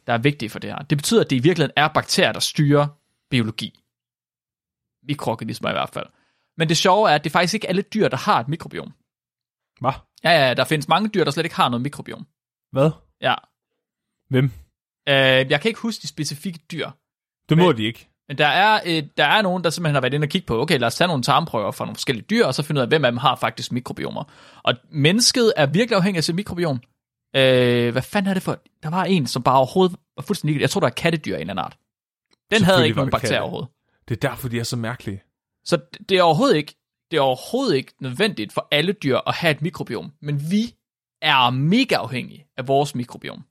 [0.07, 0.79] der er vigtige for det her.
[0.79, 2.87] Det betyder, at det i virkeligheden er bakterier, der styrer
[3.31, 3.81] biologi.
[5.03, 6.07] Mikroorganismer i hvert fald.
[6.57, 8.92] Men det sjove er, at det faktisk ikke alle dyr, der har et mikrobiom.
[9.81, 9.92] Hvad?
[10.25, 12.27] Ja, ja, der findes mange dyr, der slet ikke har noget mikrobiom.
[12.73, 12.90] Hvad?
[13.21, 13.35] Ja.
[14.29, 14.45] Hvem?
[15.09, 16.90] Øh, jeg kan ikke huske de specifikke dyr,
[17.49, 18.09] Det må Men- de ikke.
[18.28, 20.60] Men der er, øh, der er nogen, der simpelthen har været inde og kigge på,
[20.60, 22.88] okay, lad os tage nogle tarmprøver fra nogle forskellige dyr, og så finde ud af,
[22.88, 24.24] hvem af dem har faktisk mikrobiomer.
[24.62, 26.80] Og mennesket er virkelig afhængig af sit mikrobiom.
[27.36, 28.58] Øh, hvad fanden er det for?
[28.82, 31.40] Der var en, som bare overhovedet var fuldstændig Jeg tror, der er kattedyr af en
[31.50, 31.76] eller anden art.
[32.50, 33.68] Den havde ikke nogen bakterier overhovedet.
[34.08, 35.22] Det er derfor, de er så mærkelige.
[35.64, 36.74] Så det- det er overhovedet ikke,
[37.10, 40.12] det er overhovedet ikke nødvendigt for alle dyr at have et mikrobiom.
[40.22, 40.74] Men vi
[41.22, 43.44] er mega afhængige af vores mikrobiom.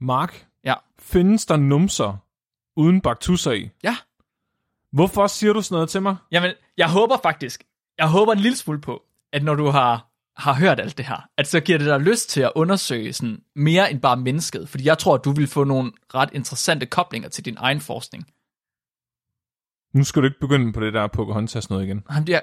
[0.00, 0.74] Mark, Ja.
[0.98, 2.16] findes der numser
[2.76, 3.68] uden baktusser i?
[3.84, 3.96] Ja.
[4.92, 6.16] Hvorfor siger du sådan noget til mig?
[6.32, 7.64] Jamen, jeg håber faktisk,
[7.98, 11.28] jeg håber en lille smule på, at når du har, har hørt alt det her,
[11.36, 14.68] at så giver det dig lyst til at undersøge sådan mere end bare mennesket.
[14.68, 18.26] Fordi jeg tror, at du vil få nogle ret interessante koblinger til din egen forskning.
[19.94, 22.04] Nu skal du ikke begynde på det der Pocahontas noget igen.
[22.10, 22.42] Jamen, jeg,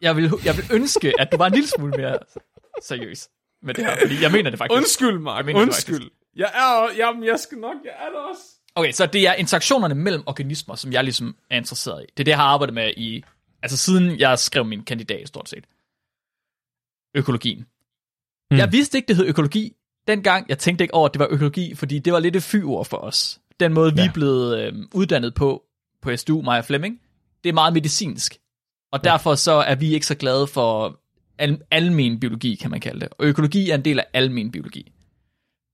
[0.00, 2.18] jeg, vil, jeg vil ønske, at du var en lille smule mere
[2.82, 3.28] seriøs
[3.62, 3.96] med det her.
[4.00, 4.76] Fordi jeg mener det faktisk.
[4.76, 5.36] Undskyld, Mark.
[5.36, 6.10] Jeg mener det Undskyld.
[6.36, 8.42] Jeg er, jamen, jeg skal nok, jeg er der også.
[8.74, 12.06] Okay, så det er interaktionerne mellem organismer, som jeg ligesom er interesseret i.
[12.16, 13.24] Det er det, jeg har arbejdet med i,
[13.62, 15.64] altså siden jeg skrev min kandidat, stort set.
[17.14, 17.66] Økologien.
[18.50, 18.56] Mm.
[18.56, 19.72] Jeg vidste ikke, det hed økologi
[20.08, 20.46] dengang.
[20.48, 22.96] Jeg tænkte ikke over, at det var økologi, fordi det var lidt et fyord for
[22.96, 23.40] os.
[23.60, 24.08] Den måde, vi Ja.
[24.08, 25.62] er blevet øh, uddannet på,
[26.02, 27.00] på SDU, Maja Flemming,
[27.44, 28.36] det er meget medicinsk.
[28.92, 31.00] Og derfor så er vi ikke så glade for
[31.38, 33.08] al- almen biologi, kan man kalde det.
[33.18, 34.92] Og økologi er en del af almen biologi.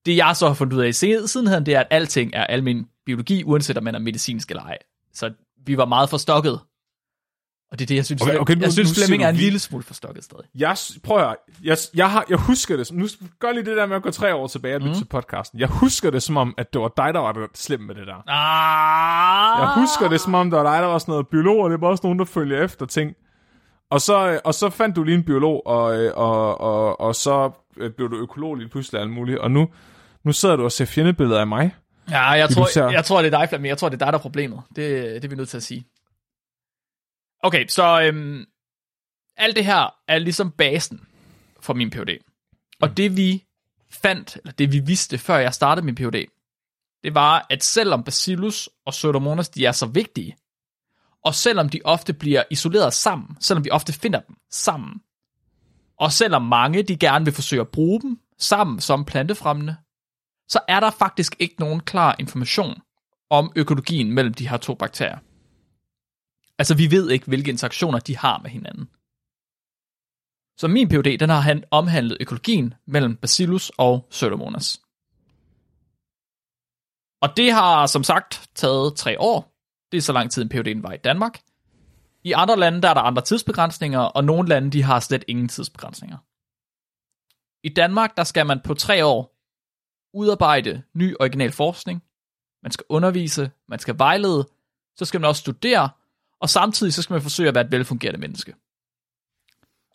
[0.07, 2.87] Det jeg så har fundet ud af i sidenheden, det er, at alting er almen
[3.07, 4.79] biologi, uanset om man er medicinsk eller ej.
[5.15, 5.33] Så
[5.67, 6.61] vi var meget forstokket.
[7.73, 9.37] Og det er det, jeg synes, Okay, okay, nu- jeg synes nu Flemming er en
[9.37, 9.41] vi.
[9.41, 10.45] lille smule forstokket stadig.
[10.55, 13.07] Jeg, prøv at jeg, jeg, har, jeg husker det, nu
[13.41, 14.99] gør lige det der med at gå tre år tilbage og lytte mm.
[14.99, 15.59] til podcasten.
[15.61, 18.07] Jeg husker det som om, at det var dig, der var det slem med det
[18.07, 18.23] der.
[18.29, 19.61] Ah!
[19.61, 21.81] Jeg husker det som om, det var dig, der var sådan noget biolog, og det
[21.81, 23.13] var også nogen, der følger efter ting.
[23.91, 27.15] Og så, øh, og så fandt du lige en biolog, og, øh, og, og, og
[27.15, 29.39] så øh, blev du økolog lige pludselig alt muligt.
[29.39, 29.69] Og nu,
[30.27, 31.75] nu sidder du og ser fjendebilleder af mig.
[32.11, 33.69] Ja, jeg tror, ser- jeg tror, det er dig, Flemming.
[33.69, 34.63] Jeg tror, det er dig, der er problemet.
[34.69, 34.77] Det,
[35.23, 35.87] det er vi nødt til at sige.
[37.43, 38.45] Okay, så øhm,
[39.37, 41.01] alt det her er ligesom basen
[41.61, 42.19] for min PhD.
[42.81, 43.45] Og det vi
[43.91, 46.25] fandt, eller det vi vidste, før jeg startede min PhD,
[47.05, 50.37] det var, at selvom Bacillus og Pseudomonas, de er så vigtige,
[51.25, 55.01] og selvom de ofte bliver isoleret sammen, selvom vi ofte finder dem sammen,
[55.99, 59.77] og selvom mange de gerne vil forsøge at bruge dem sammen som plantefremmende,
[60.49, 62.83] så er der faktisk ikke nogen klar information
[63.31, 65.19] om økologien mellem de her to bakterier.
[66.59, 68.89] Altså, vi ved ikke, hvilke interaktioner de har med hinanden.
[70.59, 74.81] Så min PhD, den har han omhandlet økologien mellem Bacillus og Pseudomonas.
[77.23, 79.53] Og det har som sagt taget tre år.
[79.93, 81.41] Det er så lang tid, en PhD var i Danmark.
[82.25, 85.49] I andre lande, der er der andre tidsbegrænsninger, og nogle lande, de har slet ingen
[85.49, 86.19] tidsbegrænsninger.
[87.63, 89.36] I Danmark, der skal man på tre år
[90.17, 92.03] udarbejde ny original forskning,
[92.63, 94.49] man skal undervise, man skal vejlede,
[94.97, 95.89] så skal man også studere,
[96.41, 98.55] og samtidig så skal man forsøge at være et velfungerende menneske.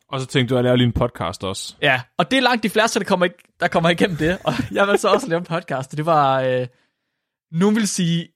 [0.07, 1.75] Og så tænkte du, at jeg laver lige en podcast også.
[1.81, 3.27] Ja, og det er langt de fleste, der kommer,
[3.59, 6.67] der kommer igennem det, og jeg vil så også lave en podcast, det var, øh,
[7.51, 8.29] nogen vil sige,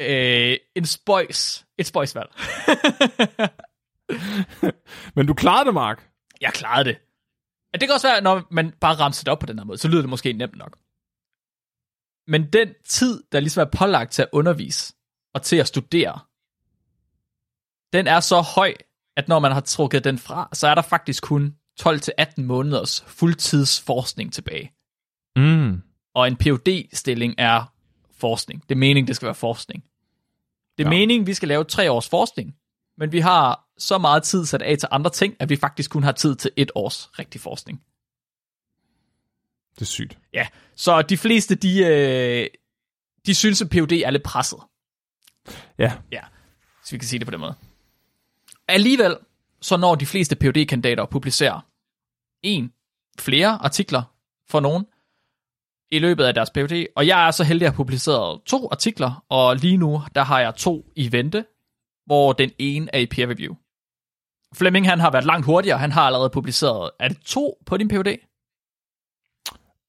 [0.00, 2.30] øh, en spøjs, et spøjsvalg.
[5.16, 6.10] Men du klarede det, Mark.
[6.40, 6.98] jeg klarede det.
[7.72, 9.78] Ja, det kan også være, når man bare ramser det op på den her måde,
[9.78, 10.78] så lyder det måske nemt nok.
[12.26, 14.94] Men den tid, der ligesom er pålagt til at undervise
[15.34, 16.20] og til at studere,
[17.92, 18.74] den er så høj,
[19.16, 24.32] at når man har trukket den fra, så er der faktisk kun 12-18 måneders fuldtidsforskning
[24.32, 24.72] tilbage.
[25.36, 25.82] Mm.
[26.14, 27.72] Og en phd stilling er
[28.18, 28.62] forskning.
[28.62, 29.84] Det er meningen, det skal være forskning.
[30.78, 30.96] Det er Ja.
[30.98, 32.54] meningen, vi skal lave tre års forskning,
[32.98, 36.02] men vi har så meget tid sat af til andre ting, at vi faktisk kun
[36.02, 37.82] har tid til et års rigtig forskning.
[39.78, 40.18] Det er sygt.
[40.32, 42.46] Ja, så de fleste, de, øh,
[43.26, 44.58] de synes, at PhD er lidt presset.
[45.78, 45.92] Ja.
[46.12, 46.20] Ja,
[46.84, 47.54] så vi kan sige det på den måde.
[48.68, 49.16] Alligevel,
[49.60, 51.60] så når de fleste phd kandidater publicerer,
[52.42, 52.72] en,
[53.18, 54.02] flere artikler
[54.48, 54.86] for nogen
[55.90, 59.24] i løbet af deres PhD, og jeg er så heldig at have publiceret to artikler,
[59.28, 61.44] og lige nu, der har jeg to i vente,
[62.06, 63.54] hvor den ene er i peer review.
[64.54, 67.88] Flemming, han har været langt hurtigere, han har allerede publiceret, er det to på din
[67.88, 68.16] PhD?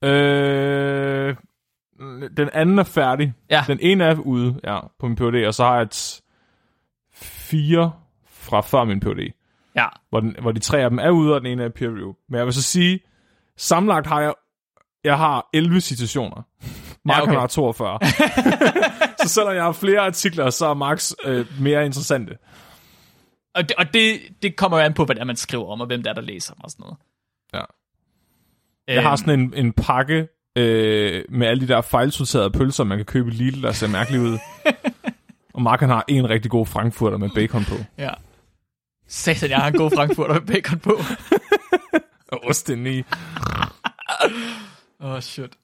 [0.04, 1.36] Øh,
[2.38, 3.34] den anden er færdig.
[3.50, 3.64] Ja.
[3.68, 6.22] Den ene er ude ja, på min PhD, og så har jeg et
[7.22, 7.92] fire
[8.30, 9.34] fra før min PhD,
[9.76, 11.90] Ja, hvor, den, hvor de tre af dem er ude, og den ene er peer
[11.90, 12.14] review.
[12.30, 13.00] Men jeg vil så sige,
[13.58, 14.34] sammenlagt har jeg,
[15.04, 16.42] jeg har 11 citationer.
[17.06, 17.34] Mark Ja, okay.
[17.34, 18.00] har 42.
[19.24, 22.38] så selvom jeg har flere artikler, så er Max øh, mere interessante.
[23.56, 26.04] og, det, og det, det kommer jo an på, er, man skriver om, og hvem
[26.04, 26.98] der er, der læser dem og sådan noget.
[27.54, 27.62] Ja.
[28.88, 33.06] Jeg har sådan en, en pakke øh, med alle de der fejlsorterede pølser, man kan
[33.06, 34.38] købe i Lidl, der ser mærkeligt ud.
[35.54, 37.76] og Mark han har en rigtig god frankfurter med bacon på.
[37.98, 38.10] Ja.
[39.08, 41.00] Satan, jeg har en god frankfurter med bacon på.
[42.32, 43.04] Og ost i.
[45.00, 45.58] Åh, oh, shit.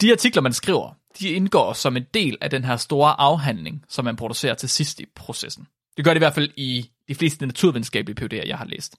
[0.00, 4.04] De artikler, man skriver, de indgår som en del af den her store afhandling, som
[4.04, 5.66] man producerer til sidst i processen.
[5.96, 8.96] Det gør det i hvert fald i de fleste naturvidenskabelige PhD'er, jeg har læst.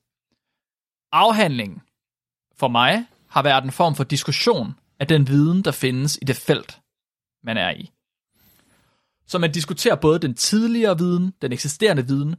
[1.11, 1.81] Afhandlingen
[2.61, 6.35] for mig har været en form for diskussion af den viden, der findes i det
[6.35, 6.81] felt,
[7.43, 7.91] man er i.
[9.27, 12.35] Så man diskuterer både den tidligere viden, den eksisterende viden,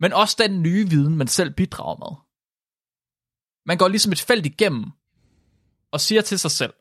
[0.00, 2.16] men også den nye viden, man selv bidrager med.
[3.66, 4.84] Man går ligesom et felt igennem,
[5.92, 6.74] og siger til sig selv,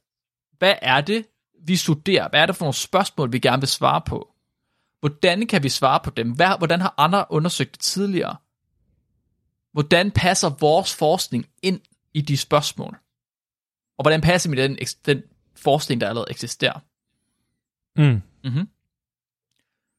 [0.57, 1.25] hvad er det,
[1.67, 2.29] vi studerer?
[2.29, 4.33] Hvad er det for nogle spørgsmål, vi gerne vil svare på?
[4.99, 6.31] Hvordan kan vi svare på dem?
[6.31, 8.35] Hvordan har andre undersøgt det tidligere?
[9.71, 11.81] Hvordan passer vores forskning ind
[12.15, 12.97] i de spørgsmål?
[13.97, 15.23] Og hvordan passer vi den, den
[15.55, 16.79] forskning, der allerede eksisterer?
[17.95, 18.21] Mm.
[18.43, 18.69] Mm-hmm.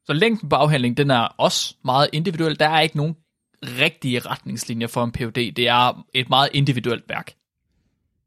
[0.05, 2.59] Så længden på afhandlingen, den er også meget individuel.
[2.59, 3.17] Der er ikke nogen
[3.63, 5.53] rigtige retningslinjer for en PhD.
[5.53, 7.35] Det er et meget individuelt værk.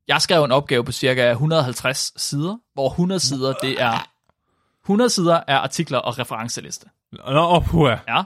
[0.07, 4.09] Jeg skrev en opgave på cirka 150 sider, hvor 100 sider, det er
[4.83, 6.89] 100 sider er artikler og referenceliste.
[7.11, 7.95] Nå, puha.
[8.07, 8.23] Ja.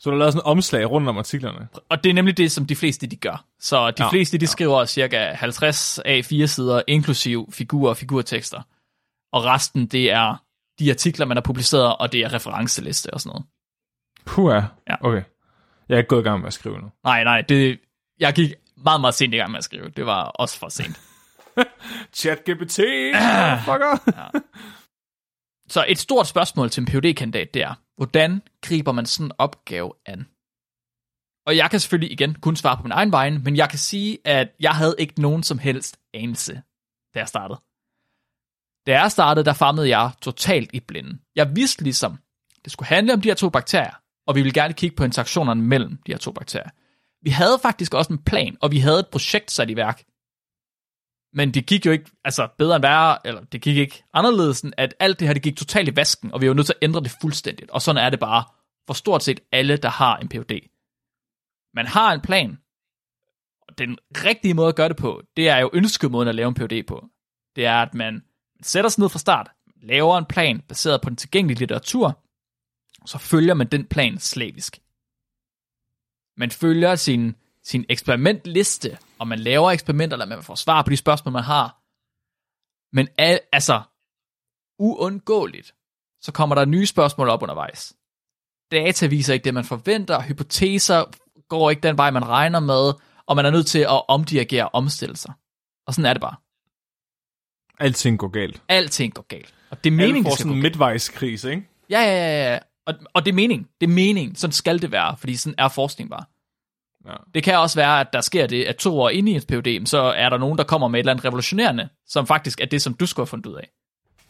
[0.00, 1.68] Så du har lavet sådan en omslag rundt om artiklerne.
[1.88, 3.44] Og det er nemlig det, som de fleste de gør.
[3.58, 8.62] Så de Ja, fleste de skriver cirka 50 af 4 sider, inklusiv figurer og figurtekster.
[9.32, 10.36] Og resten, det er
[10.78, 13.46] de artikler, man har publiceret, og det er referenceliste og sådan noget.
[14.26, 14.60] Puha.
[14.88, 14.94] Ja.
[15.00, 15.22] Okay.
[15.88, 16.90] Jeg er ikke gået i gang med at skrive nu.
[17.04, 17.80] Nej, nej, det,
[18.20, 19.88] jeg gik meget, meget sent i gang med at skrive.
[19.88, 21.00] Det var også for sent.
[22.20, 22.76] ChatGPT,
[23.64, 24.20] fucker.
[25.68, 29.32] Så et stort spørgsmål til en phd kandidat det er, hvordan griber man sådan en
[29.38, 30.26] opgave an?
[31.46, 34.18] Og jeg kan selvfølgelig igen kun svare på min egen vegne, men jeg kan sige,
[34.24, 36.62] at jeg havde ikke nogen som helst anelse,
[37.14, 37.60] da jeg startede.
[38.86, 41.20] Da jeg startede, der famlede jeg totalt i blinden.
[41.36, 42.18] Jeg vidste ligesom,
[42.64, 43.94] det skulle handle om de her to bakterier,
[44.26, 46.70] og vi ville gerne kigge på interaktionerne mellem de her to bakterier.
[47.22, 50.02] Vi havde faktisk også en plan, og vi havde et projekt sat i værk.
[51.32, 54.72] Men det gik jo ikke altså bedre end værre, eller det gik ikke anderledes, end
[54.76, 56.84] at alt det her, det gik totalt i vasken, og vi var nødt til at
[56.84, 57.70] ændre det fuldstændigt.
[57.70, 58.44] Og sådan er det bare
[58.86, 60.68] for stort set alle, der har en PhD.
[61.74, 62.58] Man har en plan,
[63.68, 66.54] og den rigtige måde at gøre det på, det er jo ønskemåden at lave en
[66.54, 67.06] PhD på.
[67.56, 68.22] Det er, at man
[68.62, 69.50] sætter sig ned fra start,
[69.82, 72.18] laver en plan baseret på den tilgængelige litteratur,
[73.06, 74.80] så følger man den plan slavisk.
[76.36, 80.96] Man følger sin, sin eksperimentliste, og man laver eksperimenter, eller man får svar på de
[80.96, 81.66] spørgsmål, man har.
[82.96, 83.82] Men al, altså,
[84.78, 85.74] uundgåeligt,
[86.20, 87.96] så kommer der nye spørgsmål op undervejs.
[88.70, 91.04] Data viser ikke det, man forventer, hypoteser
[91.48, 92.92] går ikke den vej, man regner med,
[93.26, 95.32] og man er nødt til at omdirigere og omstille sig.
[95.86, 96.36] Og sådan er det bare.
[97.78, 98.62] Alting går galt.
[98.68, 99.54] Alting går galt.
[99.70, 101.68] Og det er meningen, det skal sådan en midtvejskrise, ikke?
[101.90, 102.58] Ja, ja, ja, ja.
[102.86, 103.68] Og, og det er meningen.
[103.80, 104.36] Det er meningen.
[104.36, 106.24] Sådan skal det være, fordi sådan er forskning bare.
[107.06, 107.14] Ja.
[107.34, 109.86] Det kan også være, at der sker det, at to år inde i en PhD,
[109.86, 112.82] så er der nogen, der kommer med et eller andet revolutionerende, som faktisk er det,
[112.82, 113.70] som du skulle have fundet ud af.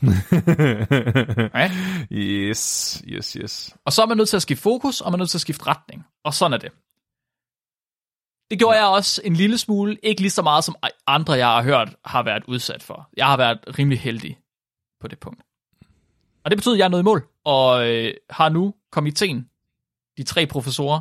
[1.55, 1.71] Ja?
[2.11, 3.77] yes, yes, yes.
[3.85, 5.43] Og så er man nødt til at skifte fokus, og man er nødt til at
[5.43, 6.05] skifte retning.
[6.25, 6.73] Og sådan er det.
[8.51, 10.75] Det gjorde jeg også en lille smule, ikke lige så meget som
[11.07, 13.09] andre, jeg har hørt, har været udsat for.
[13.17, 14.39] Jeg har været rimelig heldig
[15.01, 15.43] på det punkt.
[16.45, 19.49] Og det betyder, at jeg er nået i mål, og øh, har nu komiteen,
[20.17, 21.01] de tre professorer,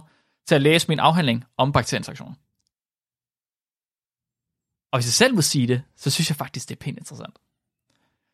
[0.50, 2.34] til at læse min afhandling om bakterieinteraktioner.
[4.92, 7.40] Og hvis jeg selv må sige det, så synes jeg faktisk, det er pænt interessant.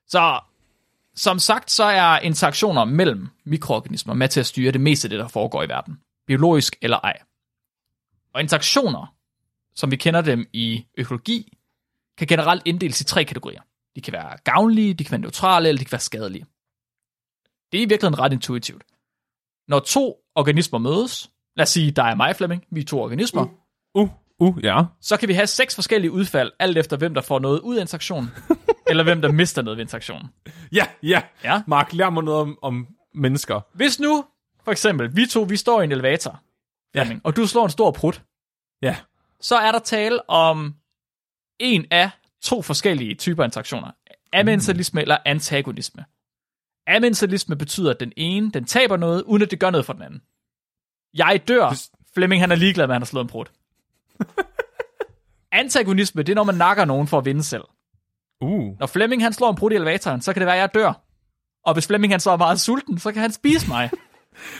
[0.07, 0.39] Så
[1.16, 5.20] som sagt, så er interaktioner mellem mikroorganismer med til at styre det meste af det,
[5.20, 5.99] der foregår i verden.
[6.28, 7.22] Biologisk eller ej.
[8.34, 9.16] Og interaktioner,
[9.76, 11.57] som vi kender dem i økologi,
[12.18, 13.61] kan generelt inddeles i tre kategorier.
[13.95, 16.45] De kan være gavnlige, de kan være neutrale, eller de kan være skadelige.
[17.72, 18.84] Det er i virkeligheden ret intuitivt.
[19.68, 23.47] Når to organismer mødes, lad os sige dig og mig, Flemming, vi er to organismer,
[23.95, 24.83] Uh, Uh, ja.
[25.01, 27.81] så kan vi have seks forskellige udfald, alt efter hvem der får noget ud af
[27.81, 28.27] interaktion,
[28.89, 30.21] eller hvem der mister noget ved interaktion.
[30.71, 31.21] Ja, ja.
[31.43, 31.61] Ja.
[31.67, 33.61] Mark, lær mig noget om, om mennesker.
[33.73, 34.25] Hvis nu,
[34.63, 36.41] for eksempel, vi to, vi står i en elevator,
[36.95, 38.23] Flemming, og du slår en stor prut,
[38.81, 38.97] Ja.
[39.41, 40.75] så er der tale om
[41.59, 42.09] en af
[42.41, 43.91] to forskellige typer interaktioner.
[44.33, 46.05] Amensalisme eller antagonisme.
[46.87, 50.01] Amensalisme betyder, at den ene, den taber noget, uden at det gør noget for den
[50.01, 50.21] anden.
[51.16, 51.68] Jeg dør.
[51.70, 53.51] Hvis- Flemming, han er ligeglad med, at han har slået en prut.
[55.51, 57.63] Antagonisme, det er når man nakker nogen for at vinde selv.
[58.41, 58.80] Uh.
[58.80, 61.01] Når Flemming han slår en prut i elevatoren, så kan det være, at jeg dør.
[61.66, 63.89] Og hvis Flemming han så er meget sulten, så kan han spise mig.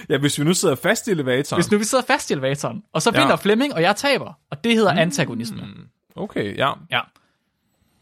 [0.10, 1.62] Ja, hvis vi nu sidder fast i elevatoren.
[1.62, 3.22] Hvis nu vi sidder fast i elevatoren, og så Ja.
[3.22, 4.34] vinder Flemming, og jeg taber.
[4.52, 5.62] Og det hedder antagonisme.
[6.16, 6.72] Okay, ja.
[6.92, 7.00] Ja.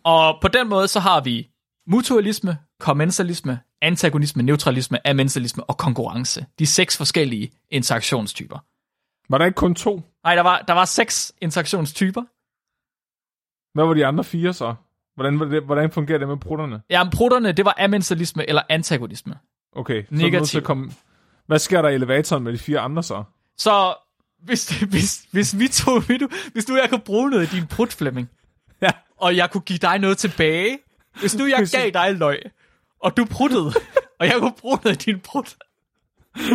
[0.04, 1.50] Og på den måde, så har vi
[1.88, 6.46] mutualisme, kommensalisme, antagonisme, neutralisme, amensalisme og konkurrence.
[6.60, 8.58] De seks forskellige interaktionstyper.
[9.30, 10.02] Var der ikke kun to?
[10.24, 12.22] Nej, der var, der var seks interaktionstyper.
[13.74, 14.76] Hvad var de andre fire så?
[15.16, 16.82] Hvordan, var det, hvordan fungerer det med prutterne?
[16.90, 19.36] Ja, prutterne, det var amensalisme eller antagonisme.
[19.76, 20.62] Okay, så Negativ.
[20.62, 20.92] komme...
[21.48, 23.24] Hvad sker der i elevatoren med de fire andre så?
[23.58, 23.96] Så
[24.40, 27.56] hvis, hvis, hvis vi to, hvis du, hvis du og jeg kunne bruge noget i
[27.56, 28.30] din prut, Flemming,
[28.82, 28.90] Ja.
[29.18, 30.80] og jeg kunne give dig noget tilbage,
[31.20, 32.42] hvis nu jeg gav dig løg,
[33.04, 33.72] og du pruttede,
[34.20, 35.56] og jeg kunne i din prut,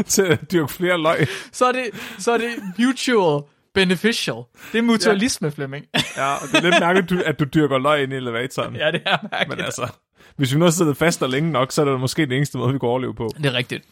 [0.07, 1.27] til at dyrke flere løg.
[1.53, 1.85] så er det,
[2.19, 3.43] så er det mutual
[3.75, 4.35] beneficial.
[4.73, 5.53] Det er mutualisme, ja.
[5.55, 5.87] Flemming.
[6.17, 8.77] Ja, og det er lidt mærkeligt, du- at du dyrker løg ind i elevatoren.
[8.77, 9.59] ja, det er mærkeligt.
[9.59, 9.89] Men altså,
[10.37, 12.59] hvis vi nu har siddet fast der længe nok, så er det måske den eneste
[12.59, 13.29] måde, vi kan overleve på.
[13.37, 13.85] Det er rigtigt.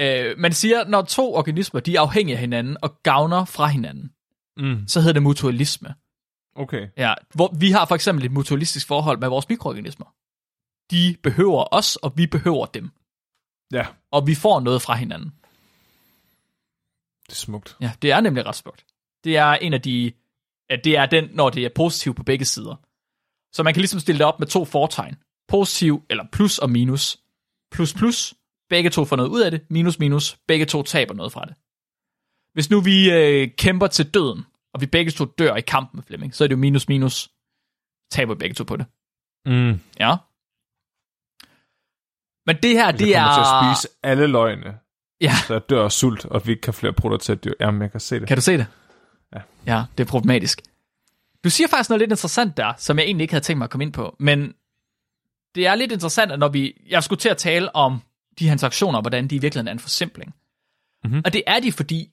[0.00, 4.10] Øh, man siger, når to organismer de er afhængige af hinanden og gavner fra hinanden,
[4.60, 4.78] Mm.
[4.88, 5.94] så hedder det mutualisme.
[6.56, 6.86] Okay.
[6.96, 10.06] Ja, hvor vi har for eksempel et mutualistisk forhold med vores mikroorganismer.
[10.90, 12.90] De behøver os, og vi behøver dem.
[13.72, 15.32] Ja, Og vi får noget fra hinanden.
[17.26, 17.76] det er smukt.
[17.80, 18.84] Ja, det er nemlig ret smukt.
[19.24, 20.12] Det er en af de...
[20.68, 22.76] at Det er den, når det er positivt på begge sider.
[23.52, 25.16] Så man kan ligesom stille det op med to fortegn.
[25.48, 27.16] Positiv eller plus og minus.
[27.70, 28.34] Plus plus,
[28.68, 29.70] begge to får noget ud af det.
[29.70, 31.54] Minus minus, begge to taber noget fra det.
[32.52, 36.04] Hvis nu vi øh, kæmper til døden, og vi begge to dør i kampen med
[36.04, 37.30] Flemming, så er det jo minus minus.
[38.10, 38.86] Taber begge to på det.
[39.46, 39.80] Mm.
[40.00, 40.16] Ja.
[42.48, 43.34] Men det her, Det er...
[43.34, 44.78] til at spise alle løgene,
[45.20, 47.56] Ja, så jeg dør af sult, og vi ikke kan flere prutter til at dyrke.
[47.60, 48.28] Jamen, jeg kan se det.
[48.28, 48.66] kan du se det?
[49.34, 49.40] Ja.
[49.66, 50.62] Ja, det er problematisk.
[51.44, 53.70] Du siger faktisk noget lidt interessant der, som jeg egentlig ikke havde tænkt mig at
[53.70, 54.54] komme ind på, men
[55.54, 56.82] det er lidt interessant, at når vi...
[56.88, 58.02] Jeg skulle til at tale om
[58.38, 60.34] de her interaktioner, hvordan de i virkeligheden er en forsimpling.
[61.04, 61.22] Mhm.
[61.24, 62.10] Og det er de, fordi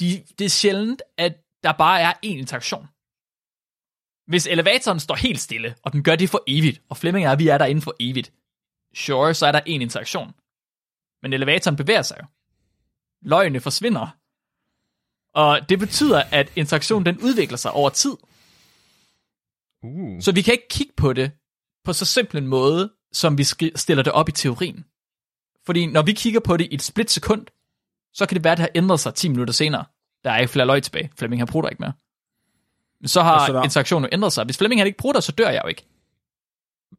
[0.00, 2.88] de, det er sjældent, at der bare er én interaktion.
[4.26, 7.48] Hvis elevatoren står helt stille, og den gør det for evigt, og Flemming jeg, vi
[7.48, 8.32] er derinde for evigt,
[8.96, 10.34] sure, så er der én interaktion.
[11.22, 12.26] Men elevatoren bevæger sig jo.
[13.22, 14.16] Løgene forsvinder.
[15.34, 18.16] Og det betyder, at interaktionen den udvikler sig over tid.
[19.82, 20.20] Uh.
[20.20, 21.30] Så vi kan ikke kigge på det
[21.84, 23.44] på så simpel en måde, som vi
[23.76, 24.84] stiller det op i teorien.
[25.66, 27.46] Fordi når vi kigger på det i et split sekund,
[28.12, 29.84] så kan det være, at det har ændret sig 10 minutter senere.
[30.24, 31.10] Der er ikke flere løg tilbage.
[31.18, 31.92] Flemming har prutter ikke mere.
[33.00, 34.44] Men så har der- interaktionen jo ændret sig.
[34.44, 35.86] Hvis Flemming han ikke prutter, så dør jeg jo ikke.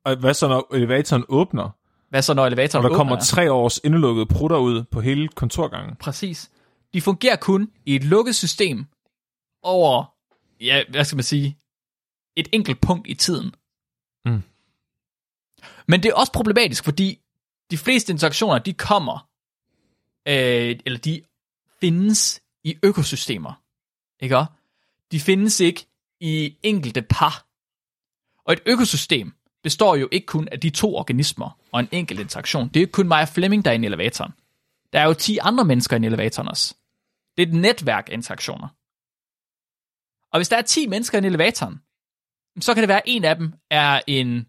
[0.03, 1.69] Og hvad så, når elevatoren åbner,
[2.09, 2.97] Hvad så, når og elevatoren der åbner?
[2.97, 5.95] kommer tre års indelukkede prutter ud på hele kontorgangen?
[5.95, 6.51] Præcis.
[6.93, 8.85] De fungerer kun i et lukket system
[9.63, 10.13] over,
[10.61, 11.57] ja, hvad skal man sige,
[12.35, 13.55] et enkelt punkt i tiden.
[14.25, 14.43] Mm.
[15.87, 17.19] Men det er også problematisk, fordi
[17.71, 19.29] de fleste interaktioner, de kommer,
[20.27, 21.21] øh, eller de
[21.79, 23.61] findes i økosystemer.
[24.19, 24.45] Ikke?
[25.11, 25.87] De findes ikke
[26.19, 27.45] i enkelte par.
[28.45, 29.33] Og et økosystem
[29.67, 32.67] består jo ikke kun af de to organismer og en enkelt interaktion.
[32.67, 34.31] Det er jo ikke kun mig og Flemming, der er i elevatoren.
[34.93, 36.75] Der er jo 10 andre mennesker i elevatoren også.
[37.37, 38.67] Det er et netværk af interaktioner.
[40.33, 41.81] Og hvis der er 10 mennesker i elevatoren,
[42.61, 44.47] så kan det være, at en af dem er en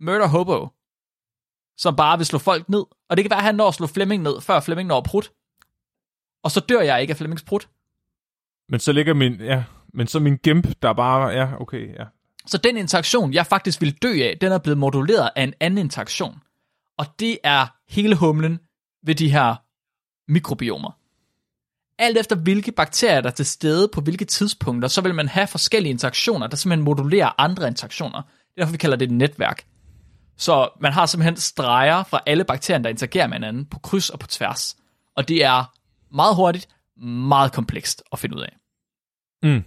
[0.00, 0.68] murder hobo,
[1.76, 2.84] som bare vil slå folk ned.
[3.08, 5.04] Og det kan være, at han når at slå Flemming ned, før Flemming når at
[5.04, 5.32] prut.
[6.44, 7.68] Og så dør jeg ikke af Flemmings prut.
[8.68, 9.64] Men så ligger min, ja,
[9.94, 12.04] men så min gimp, der bare, ja, okay, ja.
[12.48, 15.78] Så den interaktion, jeg faktisk ville dø af, den er blevet moduleret af en anden
[15.78, 16.38] interaktion.
[16.98, 18.58] Og det er hele humlen
[19.06, 19.54] ved de her
[20.32, 20.90] mikrobiomer.
[21.98, 25.46] Alt efter hvilke bakterier der er til stede på hvilke tidspunkter, så vil man have
[25.46, 28.22] forskellige interaktioner, der simpelthen modulerer andre interaktioner.
[28.22, 29.64] Det er derfor, vi kalder det et netværk.
[30.36, 34.18] Så man har simpelthen streger fra alle bakterier, der interagerer med hinanden på kryds og
[34.18, 34.76] på tværs.
[35.16, 35.74] Og det er
[36.14, 36.68] meget hurtigt,
[37.28, 38.56] meget komplekst at finde ud af.
[39.42, 39.64] Mm.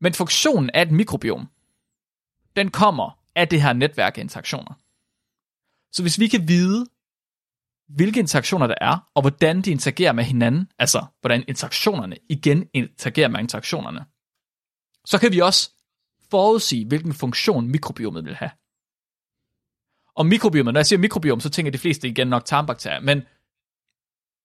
[0.00, 1.48] Men funktionen af et mikrobiom,
[2.56, 4.74] den kommer af det her netværk af interaktioner.
[5.92, 6.86] Så hvis vi kan vide,
[7.88, 13.28] hvilke interaktioner der er, og hvordan de interagerer med hinanden, altså hvordan interaktionerne igen interagerer
[13.28, 14.04] med interaktionerne,
[15.04, 15.70] så kan vi også
[16.30, 18.50] forudsige, hvilken funktion mikrobiomet vil have.
[20.14, 23.22] Og mikrobiomet, når jeg siger mikrobiom, så tænker de fleste igen nok tarmbakterier, men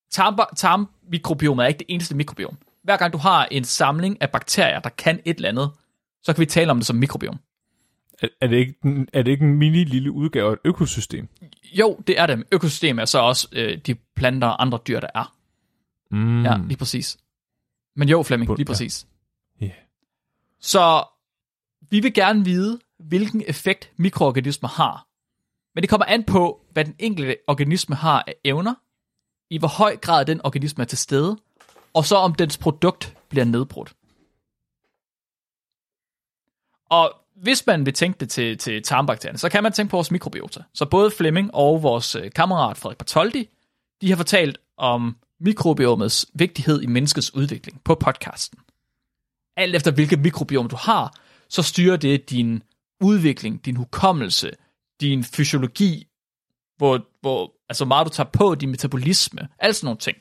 [0.09, 2.57] tarm- tarmmikrobiomet er ikke det eneste mikrobiom.
[2.83, 5.71] Hver gang du har en samling af bakterier, der kan et eller andet,
[6.21, 7.39] så kan vi tale om det som mikrobiom.
[8.22, 8.76] Er, er, det ikke,
[9.13, 11.28] er det ikke en mini lille udgave af et økosystem?
[11.63, 12.43] Jo, det er det.
[12.51, 15.36] Økosystemet er så også øh, de planter og andre dyr, der er.
[16.11, 16.43] Mm.
[16.43, 17.18] Ja, lige præcis.
[17.95, 19.07] Men jo, Flemming, lige præcis.
[19.61, 19.72] Ja.
[20.59, 21.03] Så
[21.89, 25.07] vi vil gerne vide, hvilken effekt mikroorganismer har.
[25.76, 28.76] Men det kommer an på, hvad den enkelte organisme har af evner,
[29.49, 31.38] i hvor høj grad den organisme er til stede,
[31.93, 33.95] og så om dens produkt bliver nedbrudt.
[36.89, 40.11] Og hvis man vil tænke det til, til tarmbakterierne, så kan man tænke på vores
[40.11, 40.59] mikrobiota.
[40.73, 43.49] Så både Flemming og vores øh, kammerat Frederik Bartoldi,
[44.01, 48.59] de har fortalt om mikrobiomets vigtighed i menneskets udvikling på podcasten.
[49.57, 51.15] Alt efter hvilket mikrobiom du har,
[51.49, 52.63] så styrer det din
[53.01, 54.51] udvikling, din hukommelse,
[55.01, 56.07] din fysiologi,
[56.77, 60.17] hvor, hvor altså meget du tager på, din metabolisme, alt sådan nogle ting.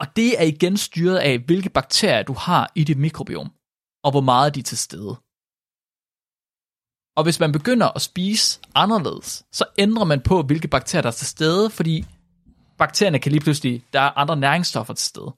[0.00, 3.52] Og det er igen styret af, hvilke bakterier du har i dit mikrobiom,
[4.06, 5.16] og hvor meget de er til stede.
[7.16, 11.12] Og hvis man begynder at spise anderledes, så ændrer man på, hvilke bakterier der er
[11.12, 12.04] til stede, fordi
[12.78, 15.34] bakterierne kan lige pludselig, der er andre næringsstoffer til stede.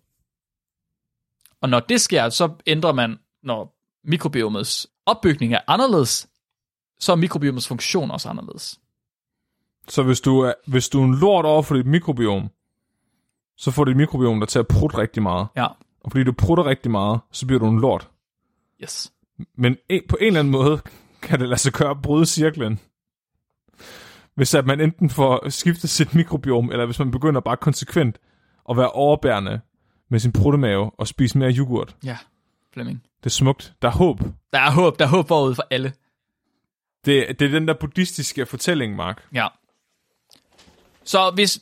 [1.60, 6.28] Og når det sker, så ændrer man, når mikrobiomets opbygning er anderledes,
[6.98, 8.80] så er mikrobiomets funktion også anderledes.
[9.88, 12.48] Så hvis du, er, hvis du er en lort over for dit mikrobiom,
[13.56, 15.48] så får dit mikrobiom dig til at prutte rigtig meget.
[15.56, 15.66] Ja,
[16.00, 18.08] Og fordi du prutter rigtig meget, så bliver du en lort.
[18.82, 19.12] Yes.
[19.54, 20.80] Men en, på en eller anden måde
[21.22, 22.80] kan det lade sig gøre at bryde cirklen.
[24.34, 28.18] Hvis at man enten får skiftet sit mikrobiom, eller hvis man begynder bare konsekvent
[28.70, 29.60] at være overbærende
[30.10, 31.96] med sin pruttemave og spise mere yoghurt.
[32.04, 32.18] Ja,
[32.72, 33.02] Flemming.
[33.18, 33.74] Det er smukt.
[33.82, 34.20] Der er håb.
[34.52, 35.92] Der er håb, der er håb forud for alle.
[37.04, 39.28] Det, det er den der buddhistiske fortælling, Mark.
[39.34, 39.48] Ja.
[41.04, 41.60] Så hvis...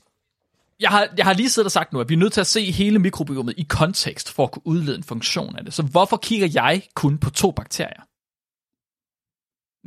[0.80, 2.46] Jeg har, jeg har lige siddet og sagt nu, at vi er nødt til at
[2.46, 5.74] se hele mikrobiomet i kontekst, for at kunne udlede en funktion af det.
[5.74, 8.02] Så hvorfor kigger jeg kun på to bakterier?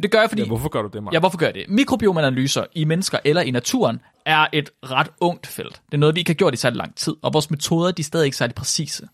[0.04, 0.42] Det gør jeg, fordi...
[0.42, 1.14] Ja, hvorfor gør du det, Mark?
[1.14, 1.70] Ja, hvorfor gør jeg det?
[1.70, 5.82] Mikrobiomanalyser i mennesker eller i naturen er et ret ungt felt.
[5.86, 8.02] Det er noget, vi ikke har gjort i særlig lang tid, og vores metoder de
[8.02, 9.08] er stadig ikke særlig præcise.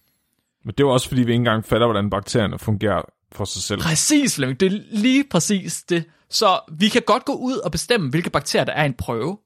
[0.65, 3.01] Men det er jo også, fordi vi ikke engang fatter, hvordan bakterierne fungerer
[3.31, 3.81] for sig selv.
[3.81, 4.59] Præcis, Flemming.
[4.59, 6.03] Det er lige præcis det.
[6.29, 9.37] Så vi kan godt gå ud og bestemme, hvilke bakterier der er i en prøve.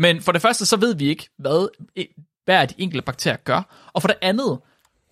[0.00, 1.68] Men for det første, så ved vi ikke, hvad
[2.44, 3.90] hver af de enkelte bakterier gør.
[3.92, 4.58] Og for det andet,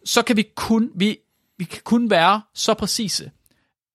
[0.04, 1.16] så kan vi kun, vi,
[1.58, 3.30] vi kan kun være så præcise,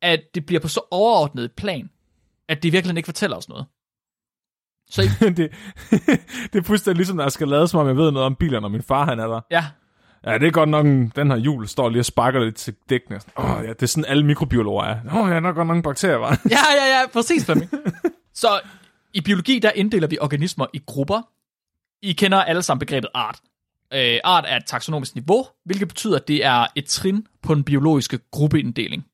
[0.02, 1.90] at det bliver på så overordnet et plan,
[2.50, 3.66] at det virkelig ikke fortæller os noget.
[4.90, 5.38] Så i, det,
[6.54, 8.60] det er fuldstændig ligesom, når jeg skal lade som om, jeg ved noget om biler,
[8.60, 9.42] når min far han er der.
[9.52, 9.66] ja,
[10.26, 12.76] Ja, det er godt nok, en- den her hjul står lige og sparker lidt til
[12.90, 13.20] dækkene.
[13.38, 15.00] Åh, ja, det er sådan, alle mikrobiologer er.
[15.14, 16.42] Åh, ja, der er godt nok en bakterie, var.
[16.50, 17.72] Ja, ja, ja, præcis, Flemming.
[18.34, 18.48] Så
[19.14, 21.22] i biologi, der inddeler vi organismer i grupper.
[22.02, 23.40] I kender alle sammen begrebet art.
[23.94, 27.64] Øh, art er et taksonomisk niveau, hvilket betyder, at det er et trin på den
[27.64, 29.06] biologiske gruppeinddeling.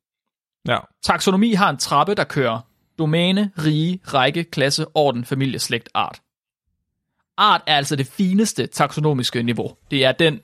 [0.68, 2.60] Ja, Taksonomi har en trappe, der kører
[2.97, 6.22] domæne, rige, række, klasse, orden, familie, slægt, art.
[7.38, 9.76] Art er altså det fineste taksonomiske niveau.
[9.91, 10.41] Det er den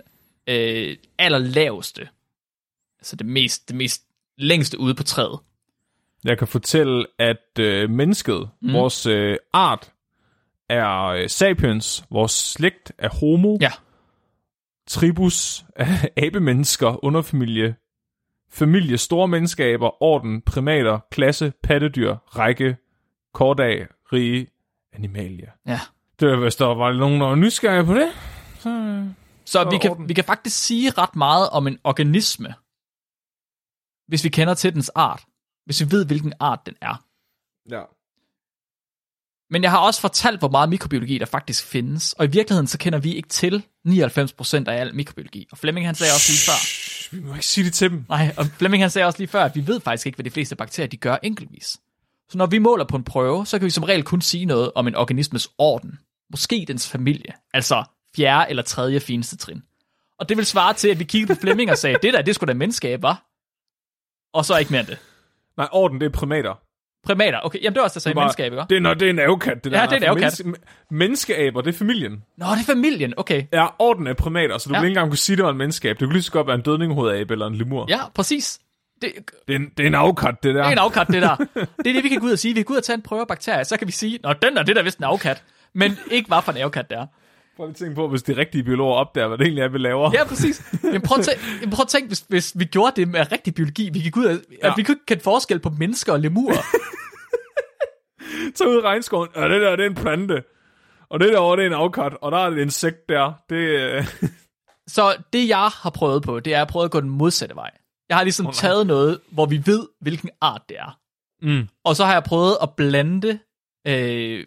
[0.48, 2.10] øh, allerlaveste,
[3.00, 4.04] altså det mest, det mest
[4.38, 5.40] længste ude på træet.
[6.26, 8.74] Jeg kan fortælle, at øh, mennesket, mm.
[8.74, 9.92] vores øh, art,
[10.70, 12.06] er øh, sapiens.
[12.12, 13.58] Vores slægt er homo.
[13.62, 13.72] Ja,
[14.88, 15.88] Tribus er
[16.28, 17.76] abemennesker, underfamilie.
[18.52, 22.78] Familie, store menneskeaber, orden, primater, klasse, pattedyr, række,
[23.34, 24.48] kordag, rige,
[24.94, 25.52] animalia.
[25.68, 25.80] ja.
[26.20, 28.08] Det var, hvis der var nogen, der var nysgerrige på det.
[28.60, 29.04] Så,
[29.46, 30.10] Så er vi kan, orden.
[30.10, 32.54] vi kan faktisk sige ret meget om en organisme,
[34.08, 35.24] hvis vi kender til dens art.
[35.66, 37.04] Hvis vi ved, hvilken art den er.
[37.70, 37.82] ja.
[39.50, 42.14] Men jeg har også fortalt, hvor meget mikrobiologi der faktisk findes.
[42.14, 45.48] Og i virkeligheden, så kender vi ikke til 99% af al mikrobiologi.
[45.52, 48.06] Og Flemming han sagde også lige før, Vi må ikke sige det til dem.
[48.10, 50.30] nej, og Flemming han sagde også lige før, at vi ved faktisk ikke, hvad de
[50.32, 51.78] fleste bakterier de gør enkeltvis.
[52.30, 54.72] Så når vi måler på en prøve, så kan vi som regel kun sige noget
[54.76, 56.00] om en organismes orden.
[56.32, 57.34] Måske dens familie.
[57.54, 57.84] Altså
[58.16, 59.64] fjerde eller tredje fineste trin.
[60.20, 62.36] Og det vil svare til, at vi kiggede på Flemming og sagde, det der, det
[62.36, 63.26] skulle da menneskab, var.
[64.34, 64.98] Og så ikke mere end det.
[65.58, 66.54] Nej, orden, det er primater.
[67.06, 68.64] Primater, okay, jamen det var også, der sagde menneskab, ikke?
[68.70, 69.80] Det er, når det er en avokat, det der.
[69.80, 70.42] Ja, det er en avokat.
[70.46, 70.60] Menneske,
[70.92, 72.12] menneskeaber, det er familien.
[72.38, 73.44] Nå, det er familien, okay.
[73.54, 74.80] Ja, orden er primater, så du Ja.
[74.80, 76.00] ville ikke engang kunne sige, det var en menneskeab.
[76.00, 77.86] Det kunne lige så godt være en dødninghovedabe eller en lemur.
[77.90, 78.60] Ja, præcis.
[79.02, 79.12] Det,
[79.48, 80.62] Det, er en, det er en afkat, det der.
[80.62, 81.36] Det er en afkat, det der.
[81.84, 82.54] Det er det, vi kan gå ud og sige.
[82.54, 84.34] Vi kan gå ud og tage en prøve af bakterier, så kan vi sige, nå,
[84.34, 85.44] den der, det der er vist en afkat.
[85.74, 87.06] Men ikke hvad for en afkat det er.
[87.58, 90.12] Prøv at tænke på, hvis de rigtige biologer opdager, hvad det egentlig er, vi laver.
[90.14, 90.74] Ja, præcis.
[90.84, 93.90] Men prøv at tænke, prøv at tænke hvis, hvis vi gjorde det med rigtig biologi.
[93.94, 94.38] Vi gik ud af, ja.
[94.64, 94.72] Ja.
[94.72, 96.62] at vi kunne ikke kende forskel på mennesker og lemurer.
[98.56, 100.44] Så ud i regnskoven, og det der, det er en plante.
[101.10, 103.34] Og det derovre, det er en afkat, og der er et insekt der.
[103.50, 104.08] Det, øh,
[104.96, 107.72] Så det, jeg har prøvet på, det er at prøve at gå den modsatte vej.
[108.10, 108.54] Jeg har ligesom oh, nej.
[108.54, 111.00] taget noget, hvor vi ved, hvilken art det er.
[111.42, 111.68] mm.
[111.86, 113.40] Og så har jeg prøvet at blande
[113.88, 114.46] øh,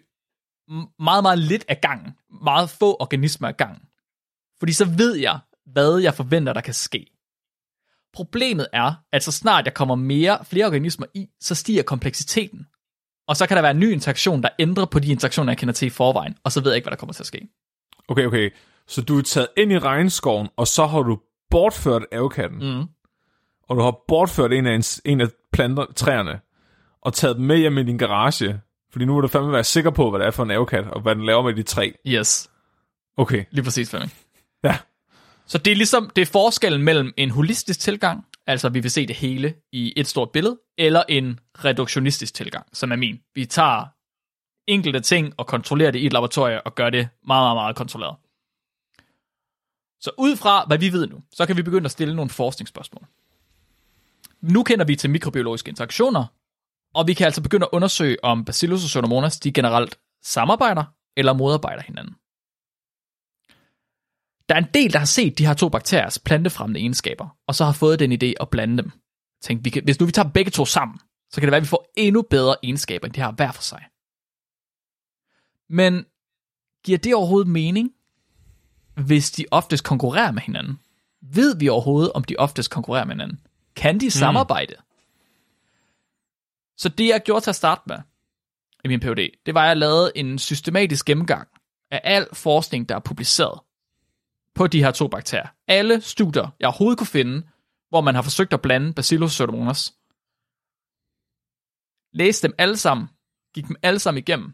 [0.71, 2.13] m- meget, meget lidt af gangen.
[2.43, 3.81] Meget få organismer af gangen.
[4.59, 7.05] Fordi så ved jeg, hvad jeg forventer, der kan ske.
[8.13, 12.67] Problemet er, at så snart jeg kommer mere, flere organismer i, så stiger kompleksiteten.
[13.27, 15.73] Og så kan der være en ny interaktion, der ændrer på de interaktioner, jeg kender
[15.73, 16.37] til i forvejen.
[16.43, 17.49] Og så ved jeg ikke, hvad der kommer til at ske.
[18.07, 18.49] Okay, okay.
[18.87, 21.19] Så du er taget ind i regnskoven, og så har du
[21.49, 22.59] bortført avkatten.
[22.59, 22.83] Mm.
[23.63, 26.39] Og du har bortført en af, en, en af planter, træerne,
[27.01, 28.61] og taget dem med hjem i din garage.
[28.91, 31.01] Fordi nu må du fandme være sikker på, hvad det er for en avkat, og
[31.01, 31.91] hvad den laver med de træ.
[32.07, 32.49] Yes,
[33.17, 34.13] Okay, lige præcis, Flemming.
[34.63, 34.77] ja.
[35.45, 39.07] Så det er ligesom, det er forskellen mellem en holistisk tilgang, altså vi vil se
[39.07, 43.19] det hele i et stort billede, eller en reduktionistisk tilgang, som er min.
[43.35, 43.85] Vi tager
[44.67, 48.15] enkelte ting og kontrollerer det i et laboratorium og gør det meget, meget, meget kontrolleret.
[50.01, 53.05] Så ud fra, hvad vi ved nu, så kan vi begynde at stille nogle forskningsspørgsmål.
[54.41, 56.25] Nu kender vi til mikrobiologiske interaktioner,
[56.99, 60.83] og vi kan altså begynde at undersøge, om Bacillus og Pseudomonas de generelt samarbejder
[61.17, 62.13] eller modarbejder hinanden.
[64.49, 67.65] Der er en del, der har set de her to bakteriers plantefremmende egenskaber, og så
[67.65, 68.91] har fået den idé at blande dem.
[69.41, 70.99] Tænk, vi kan, hvis nu vi tager begge to sammen,
[71.31, 73.61] så kan det være, at vi får endnu bedre egenskaber, end de har hver for
[73.61, 73.83] sig.
[75.69, 76.05] Men
[76.85, 77.91] giver det overhovedet mening,
[78.95, 80.79] hvis de oftest konkurrerer med hinanden?
[81.21, 83.39] Ved vi overhovedet, om de oftest konkurrerer med hinanden?
[83.75, 84.73] Kan de samarbejde?
[84.77, 84.88] Mm.
[86.79, 87.97] Så det, jeg gjorde til at starte med
[88.83, 91.47] i min PhD, det var, at jeg lavede en systematisk gennemgang
[91.91, 93.59] af al forskning, der er publiceret
[94.55, 95.47] på de her to bakterier.
[95.67, 97.47] Alle studier, jeg overhovedet kunne finde,
[97.89, 99.93] hvor man har forsøgt at blande Bacillus pseudomonas.
[102.13, 103.07] Læste dem alle sammen,
[103.53, 104.53] gik dem alle sammen igennem,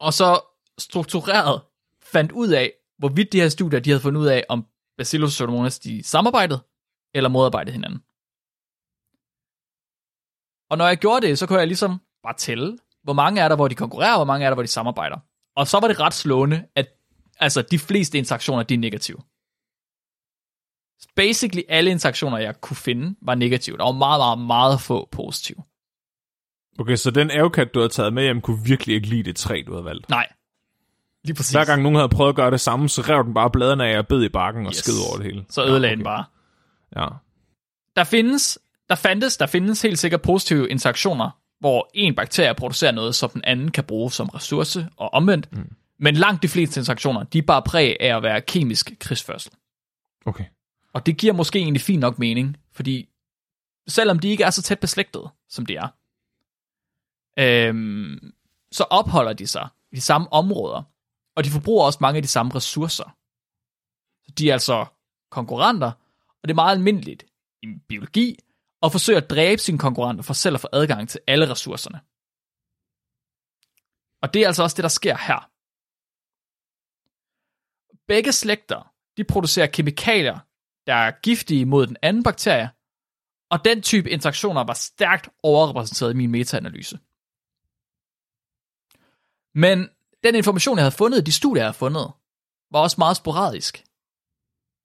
[0.00, 0.40] og så
[0.78, 1.62] struktureret
[2.02, 5.78] fandt ud af, hvorvidt de her studier, de havde fundet ud af, om Bacillus pseudomonas,
[5.78, 6.60] de samarbejdede
[7.14, 8.02] eller modarbejdede hinanden.
[10.70, 13.56] Og når jeg gjorde det, så kunne jeg ligesom bare tælle, hvor mange er der,
[13.56, 15.16] hvor de konkurrerer, og hvor mange er der, hvor de samarbejder.
[15.56, 16.86] Og så var det ret slående, at
[17.40, 19.18] altså, de fleste interaktioner, de er negative.
[21.16, 23.76] Basically alle interaktioner, jeg kunne finde, var negative.
[23.76, 25.56] Der var meget, meget, meget få positive.
[26.78, 29.62] Okay, så den avkat, du har taget med hjem, kunne virkelig ikke lide det træ,
[29.66, 30.08] du havde valgt.
[30.10, 30.26] Nej.
[31.24, 31.52] Lige præcis.
[31.52, 33.98] Hver gang nogen havde prøvet at gøre det samme, så rev den bare bladene af
[33.98, 34.76] og bed i bakken og Yes.
[34.76, 35.44] sked over det hele.
[35.50, 36.24] Så ødelagde ja, den bare.
[36.96, 37.06] Ja.
[37.96, 38.58] Der findes,
[38.88, 41.30] der fandtes, der findes helt sikkert positive interaktioner,
[41.60, 45.52] hvor en bakterie producerer noget, som den anden kan bruge som ressource, og omvendt.
[45.52, 45.72] Mm.
[45.98, 49.52] Men langt de fleste interaktioner, de er bare præg af at være kemisk krigsførsel.
[50.26, 50.44] Okay.
[50.92, 53.08] Og det giver måske egentlig fint nok mening, fordi
[53.88, 55.88] selvom de ikke er så tæt beslægtede, som de er,
[57.38, 58.32] øhm,
[58.72, 60.82] så opholder de sig i de samme områder,
[61.36, 63.16] og de forbruger også mange af de samme ressourcer.
[64.24, 64.86] Så de er altså
[65.30, 65.92] konkurrenter,
[66.42, 67.24] og det er meget almindeligt
[67.62, 68.38] i biologi
[68.84, 72.00] og forsøger at dræbe sine konkurrenter for selv at få adgang til alle ressourcerne.
[74.22, 75.40] Og det er altså også det, der sker her.
[78.06, 80.38] Begge slægter, de producerer kemikalier,
[80.86, 82.70] der er giftige mod den anden bakterie,
[83.50, 86.98] og den type interaktioner var stærkt overrepræsenteret i min metaanalyse.
[89.54, 89.88] Men
[90.24, 92.12] den information, jeg havde fundet, de studier, jeg havde fundet,
[92.70, 93.84] var også meget sporadisk.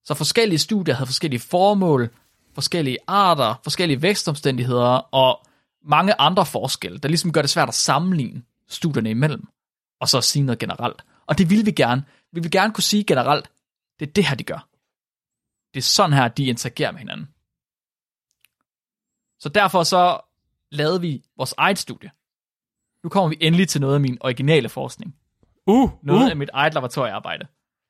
[0.08, 2.16] Så forskellige studier havde forskellige formål,
[2.60, 5.46] forskellige arter, forskellige vækstomstændigheder og
[5.84, 9.48] mange andre forskelle, der ligesom gør det svært at sammenligne studierne imellem,
[10.00, 11.02] og så sige noget generelt.
[11.28, 12.06] Og det ville vi gerne.
[12.32, 13.52] Vi vil gerne kunne sige generelt,
[14.00, 14.68] det er det her, de gør.
[15.74, 17.28] Det er sådan her, de interagerer med hinanden.
[19.40, 20.20] Så derfor så
[20.72, 22.12] lavede vi vores eget studie.
[23.04, 25.16] Nu kommer vi endelig til noget af min originale forskning.
[25.68, 27.48] Uh, Noget uh, af mit eget laboratoriearbejde.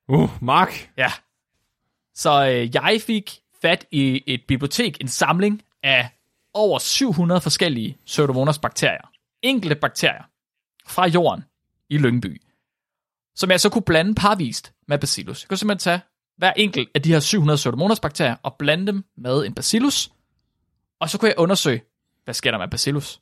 [0.08, 0.92] uh, Mark.
[0.98, 1.12] Ja.
[2.14, 6.10] Så øh, jeg fik fat i et bibliotek, en samling af
[6.54, 9.12] over 700 forskellige Pseudomonas bakterier.
[9.42, 10.24] Enkelte bakterier
[10.88, 11.44] fra jorden
[11.90, 12.42] i Lyngby,
[13.36, 15.44] som jeg så kunne blande parvist med bacillus.
[15.44, 16.02] Jeg kunne simpelthen tage
[16.38, 20.12] hver enkelt af de her 700 Pseudomonas bakterier og blande dem med en bacillus,
[21.00, 21.84] og så kunne jeg undersøge,
[22.24, 23.22] hvad sker der med bacillus?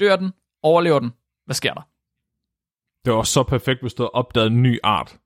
[0.00, 0.32] Dør den?
[0.62, 1.12] Overlever den?
[1.44, 1.82] Hvad sker der?
[3.04, 5.18] Det var så perfekt, hvis du havde opdaget en ny art.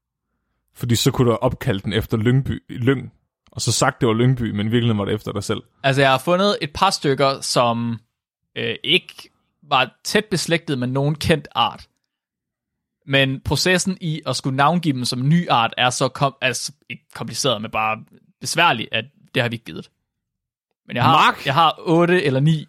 [0.74, 3.12] Fordi så kunne du have opkaldt den efter Lyngby, Lyng.
[3.52, 5.62] Og så sagt, det var Lyngby, men i virkeligheden var det efter dig selv.
[5.82, 8.00] Altså, jeg har fundet et par stykker, som
[8.56, 9.30] øh, ikke
[9.62, 11.88] var tæt beslægtet med nogen kendt art.
[13.06, 17.04] Men processen i at skulle navngive dem som ny art er så kom, altså, ikke
[17.14, 17.98] kompliceret, men bare
[18.40, 19.90] besværlig, at det har vi ikke givet.
[20.86, 21.46] Men jeg har, Mark!
[21.46, 22.66] jeg har otte eller ni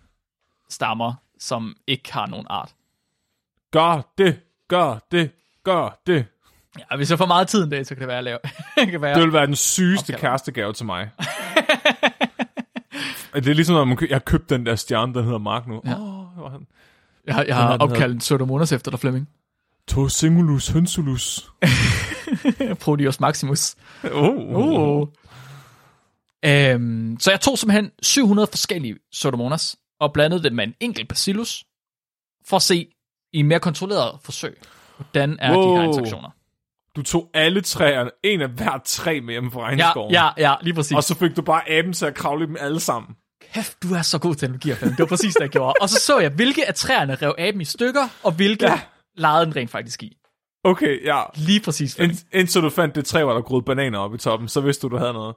[0.69, 2.75] stammer, som ikke har nogen art.
[3.71, 5.31] Gør det, gør det,
[5.63, 6.25] gør det.
[6.91, 8.39] Ja, hvis jeg får meget tid en dag, så kan det være, at jeg
[8.75, 8.85] laver.
[8.91, 9.15] kan være.
[9.15, 10.19] Det vil være den sygeste Opkalder.
[10.19, 11.09] kærestegave til mig.
[13.33, 15.67] det er ligesom, når man kø- jeg har købt den der stjerne, den hedder Mark
[15.67, 15.81] nu.
[15.85, 15.95] Ja.
[15.99, 16.67] oh, han.
[17.27, 19.29] Jeg, har- jeg har opkaldt en Pseudomonas efter dig, Flemming.
[19.87, 21.49] To singulus hønsulus.
[22.81, 23.75] Proteus Maximus.
[24.13, 24.35] Oh.
[24.37, 25.07] Uh.
[26.45, 31.65] Øhm, så jeg tog simpelthen 700 forskellige Pseudomonas og blandede dem med en enkelt Bacillus,
[32.47, 32.87] for at se
[33.33, 34.57] i en mere kontrolleret forsøg,
[34.97, 35.75] hvordan er wow.
[35.75, 36.29] de her interaktioner.
[36.95, 40.11] Du tog alle træerne, en af hver træ med hjemme fra Ja, regnskoven.
[40.13, 40.95] ja, ja, lige præcis.
[40.97, 43.15] Og så fik du bare aben til at kravle dem alle sammen.
[43.53, 44.75] Kæft, du er så god til analogier.
[44.75, 45.73] Det var præcis det, jeg gjorde.
[45.81, 48.71] Og så så jeg, hvilke af træerne rev aben i stykker, og hvilke ja.
[48.71, 48.79] Ja.
[49.17, 50.17] legede den rent faktisk i.
[50.63, 51.21] Okay, ja.
[51.35, 51.95] Lige præcis.
[51.99, 54.81] Ind, indtil du fandt det træ, hvor der groede bananer op i toppen, så vidste
[54.81, 55.35] du, du havde noget.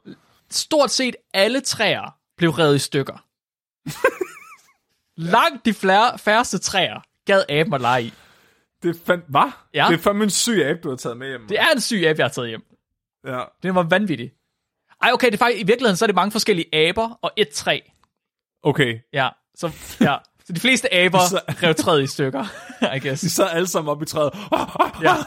[0.51, 3.25] Stort set alle træer blev revet i stykker.
[5.33, 8.13] Langt de flere, færreste træer gad aben at lege i.
[8.87, 9.53] Det fandt, hvad?
[9.75, 9.87] Ja.
[9.91, 11.49] Det er fandme en syg abe, du har taget med hjem.
[11.49, 12.63] Det er en syg abe, jeg har taget hjem.
[13.27, 13.43] Ja.
[13.63, 14.35] Det var vanvittigt.
[15.03, 17.49] Ej, okay, det er faktisk, i virkeligheden så er det mange forskellige aber og et
[17.49, 17.81] træ.
[18.63, 18.99] Okay.
[19.13, 19.67] Ja, så,
[20.01, 20.17] ja.
[20.47, 22.45] så de fleste aber Så- rev træet i stykker,
[22.97, 23.21] I guess.
[23.21, 24.31] De sad alle sammen oppe i træet.
[25.03, 25.15] Ja.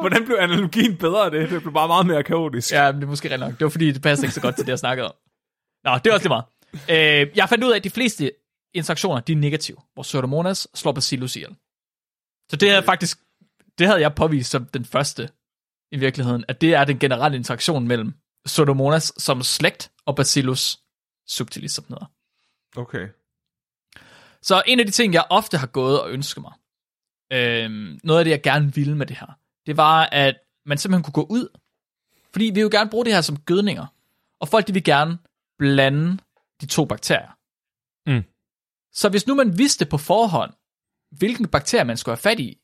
[0.00, 1.50] Hvordan blev analogien bedre af det?
[1.50, 2.72] Det blev bare meget mere kaotisk.
[2.72, 3.52] ja, men det er måske rent nok.
[3.52, 5.14] Det var fordi, det passer ikke så godt til det, jeg snakkede om.
[5.84, 6.42] Nå, det var også lige
[6.88, 7.20] meget.
[7.22, 8.30] Øh, jeg fandt ud af, at de fleste
[8.76, 11.56] interaktioner, de er negative, hvor Pseudomonas slår Bacillus ihjel.
[12.50, 13.18] Så det er faktisk,
[13.78, 15.28] det havde jeg påvist som den første
[15.92, 18.14] i virkeligheden, at det er den generelle interaktion mellem
[18.44, 20.78] Pseudomonas som slægt og Bacillus
[21.26, 22.06] subtilis, som hedder.
[22.76, 23.08] Okay.
[24.42, 26.52] Så en af de ting, jeg ofte har gået og ønsket mig,
[27.32, 31.02] øhm, noget af det, jeg gerne ville med det her, det var, at man simpelthen
[31.02, 31.48] kunne gå ud,
[32.32, 33.86] fordi vi vil jo gerne bruge det her som gødninger,
[34.40, 35.18] og folk de vil gerne
[35.58, 36.18] blande
[36.60, 37.36] de to bakterier.
[38.06, 38.24] Mm.
[38.96, 40.52] Så hvis nu man vidste på forhånd,
[41.10, 42.58] hvilken bakterie man skulle have fat i,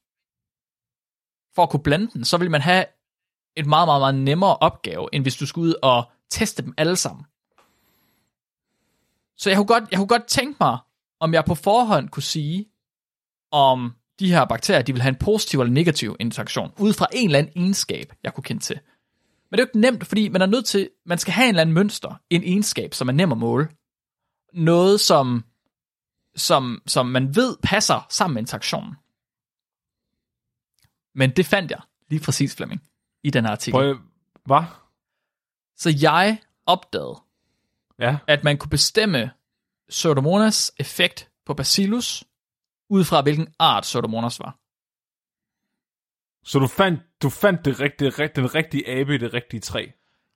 [1.55, 2.85] for at kunne blande den, så ville man have
[3.57, 6.97] et meget, meget, meget nemmere opgave, end hvis du skulle ud og teste dem alle
[6.97, 7.25] sammen.
[9.37, 10.79] Så jeg kunne godt, jeg kunne godt tænke mig,
[11.21, 12.69] om jeg på forhånd kunne sige,
[13.51, 17.29] om de her bakterier, de vil have en positiv eller negativ interaktion, ud fra en
[17.29, 18.81] eller anden egenskab, jeg kunne kende til.
[19.51, 21.49] Men det er jo ikke nemt, fordi man er nødt til, man skal have en
[21.49, 23.69] eller anden mønster, en egenskab, som er nem at måle.
[24.53, 25.45] Noget, som,
[26.37, 28.95] som, som man ved passer sammen med interaktionen.
[31.15, 32.83] Men det fandt jeg lige præcis, Flemming,
[33.23, 33.73] i den her artikel.
[33.73, 33.99] Prøv,
[34.45, 34.63] hvad?
[35.77, 37.23] Så jeg opdagede,
[37.99, 38.19] Ja.
[38.27, 39.31] at man kunne bestemme
[39.89, 42.25] Pseudomonas effekt på Bacillus,
[42.89, 44.59] ud fra hvilken art Pseudomonas var.
[46.45, 49.87] Så du fandt, du fandt det rigtige, rigt- den rigtige abe i det rigtige træ.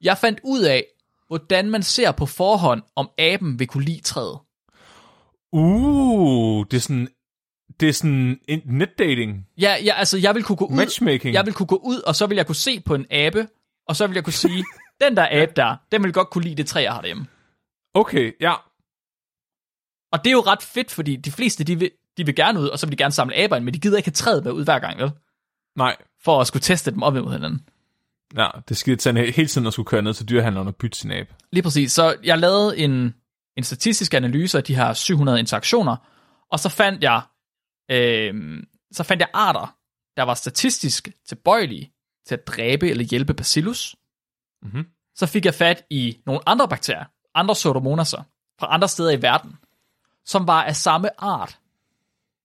[0.00, 0.84] Jeg fandt ud af,
[1.26, 4.38] hvordan man ser på forhånd, om aben vil kunne lide træet.
[5.56, 7.08] Uh, det er sådan,
[7.80, 9.46] det er sådan netdating.
[9.60, 11.34] Ja, ja, altså jeg vil kunne gå ud, Matchmaking.
[11.34, 13.48] jeg vil kunne gå ud, og så vil jeg kunne se på en abe,
[13.88, 14.64] og så vil jeg kunne sige,
[15.02, 17.26] den der abe der, den vil godt kunne lide det træ, jeg har derhjemme.
[17.94, 18.54] Okay, ja.
[20.12, 22.68] Og det er jo ret fedt, fordi de fleste, de vil, de vil gerne ud,
[22.68, 24.52] og så vil de gerne samle aber ind, men de gider ikke have træet med
[24.52, 25.10] ud hver gang, vel?
[25.76, 25.96] Nej.
[26.24, 27.60] For at skulle teste dem op imod hinanden.
[28.36, 31.10] Ja, det skal tage hele tiden at skulle køre ned til dyrehandleren og bytte sin
[31.12, 31.34] abe.
[31.52, 31.92] Lige præcis.
[31.92, 33.14] Så jeg lavede en,
[33.56, 35.96] en statistisk analyse af de her 700 interaktioner,
[36.52, 37.22] og så fandt jeg,
[37.90, 39.76] øh, så fandt jeg arter,
[40.16, 41.92] der var statistisk tilbøjelige
[42.26, 43.96] til at dræbe eller hjælpe bacillus.
[44.62, 44.86] Mhm.
[45.14, 47.04] Så fik jeg fat i nogle andre bakterier,
[47.34, 48.22] andre pseudomonaser,
[48.60, 49.56] fra andre steder i verden,
[50.24, 51.58] som var af samme art,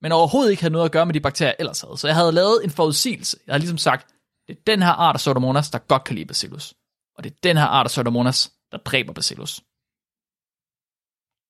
[0.02, 1.98] men overhovedet ikke havde noget at gøre med de bakterier, jeg ellers havde.
[1.98, 3.38] Så jeg havde lavet en forudsigelse.
[3.48, 4.08] Jeg havde ligesom sagt,
[4.48, 6.74] det er den her art af pseudomonas, der godt kan lide bacillus.
[7.18, 9.62] Og det er den her art af pseudomonas, der dræber bacillus.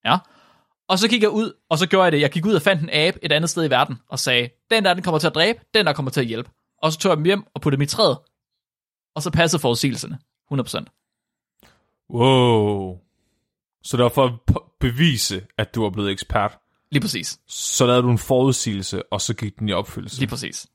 [0.05, 0.17] Ja.
[0.87, 2.21] Og så gik jeg ud, og så gjorde jeg det.
[2.21, 4.85] Jeg gik ud og fandt en abe et andet sted i verden, og sagde, den
[4.85, 6.49] der, den kommer til at dræbe, den der kommer til at hjælpe.
[6.81, 8.17] Og så tog jeg dem hjem og puttede dem i træet.
[9.15, 10.19] Og så passede forudsigelserne.
[10.51, 12.07] 100%.
[12.09, 12.99] Wow.
[13.83, 16.57] Så det var for at bevise, at du var blevet ekspert.
[16.91, 17.39] Lige præcis.
[17.47, 20.19] Så lavede du en forudsigelse, og så gik den i opfyldelse.
[20.19, 20.67] Lige præcis.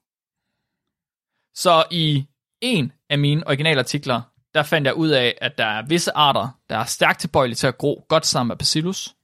[1.55, 2.27] Så i
[2.61, 4.23] en af mine originale artikler,
[4.55, 7.67] der fandt jeg ud af, at der er visse arter, der er stærkt tilbøjelige til
[7.67, 9.16] at gro godt sammen med bacillus,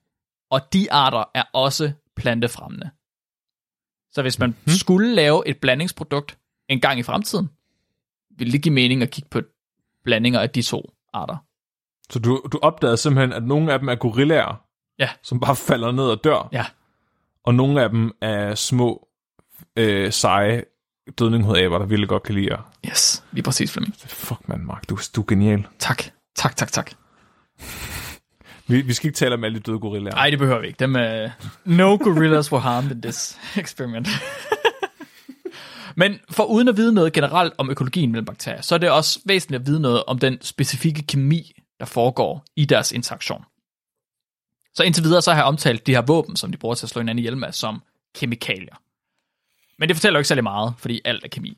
[0.53, 2.89] og de arter er også plantefremmende.
[4.11, 4.73] Så hvis man hmm.
[4.73, 6.37] skulle lave et blandingsprodukt
[6.69, 7.49] en gang i fremtiden,
[8.37, 9.41] ville det give mening at kigge på
[10.03, 11.37] blandinger af de to arter.
[12.09, 14.65] Så du, du opdagede simpelthen, at nogle af dem er gorillaer,
[14.99, 15.09] Ja.
[15.23, 16.65] som bare falder ned og dør, Ja,
[17.43, 19.07] og nogle af dem er små
[19.75, 20.63] øh, seje
[21.19, 22.71] dødninghedæber, der virkelig godt kan lide jer.
[22.85, 23.95] Yes, lige præcis, Flemming.
[23.95, 25.67] Fuck, man, Mark, du, du er genial.
[25.79, 26.03] Tak.
[26.35, 26.91] Tak, tak, tak.
[28.67, 30.15] Vi, vi skal ikke tale om alle de døde gorillaer.
[30.15, 30.79] Nej, det behøver vi ikke.
[30.79, 31.31] Dem, uh,
[31.65, 34.07] no gorillas were harmed in this experiment.
[35.95, 39.19] Men for uden at vide noget generelt om økologien mellem bakterier, så er det også
[39.25, 43.43] væsentligt at vide noget om den specifikke kemi, der foregår i deres interaktion.
[44.73, 46.89] Så indtil videre så har jeg omtalt de her våben, som de bruger til at
[46.89, 47.81] slå hinanden ihjel med, som
[48.15, 48.75] kemikalier.
[49.79, 51.57] Men det fortæller jo ikke særlig meget, fordi alt er kemi.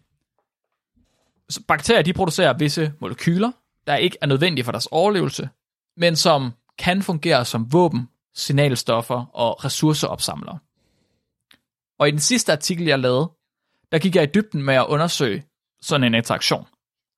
[1.50, 3.52] Så bakterier de producerer visse molekyler,
[3.88, 5.50] der ikke er nødvendige for deres overlevelse,
[5.98, 10.60] men som kan fungere som våben, signalstoffer og ressourceopsamlere.
[12.00, 13.32] Og i den sidste artikel, jeg lavede,
[13.92, 15.44] der gik jeg i dybden med at undersøge
[15.82, 16.66] sådan en interaktion,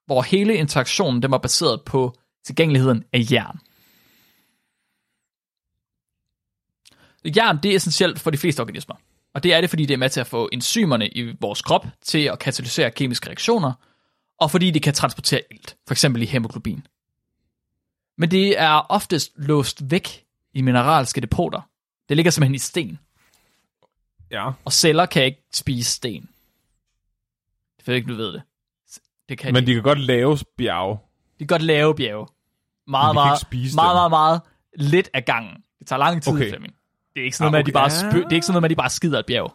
[0.06, 2.14] hvor hele interaktionen den var baseret på
[2.46, 3.60] tilgængeligheden af jern.
[7.26, 8.96] Jern det er essentielt for de fleste organismer,
[9.34, 11.86] og det er det, fordi det er med til at få enzymerne i vores krop
[12.02, 13.74] til at katalysere kemiske reaktioner,
[14.40, 16.04] og fordi det kan transportere ilt, f.eks.
[16.04, 16.88] i hemoglobin.
[18.18, 21.62] Men det er oftest låst væk i mineralske depoter.
[22.10, 23.00] Det ligger simpelthen i sten,
[24.32, 24.52] Ja.
[24.66, 26.30] og celler kan ikke spise sten.
[27.78, 28.42] Det ved ikke, du ved det.
[29.30, 29.68] Det kan Men de.
[29.70, 30.98] de kan godt lave bjerge.
[31.34, 32.28] de kan godt lave bjerge.
[32.88, 33.76] Meget, meget, meget, dem.
[33.76, 34.42] meget, meget
[34.76, 35.64] lidt af gangen.
[35.80, 36.50] Det tager lang tid, Okay.
[36.50, 36.76] Flemming.
[37.14, 38.54] Det er ikke sådan Ah, noget med, at de bare, spø- det er ikke sådan
[38.54, 39.54] noget med, at de bare skider et bjerg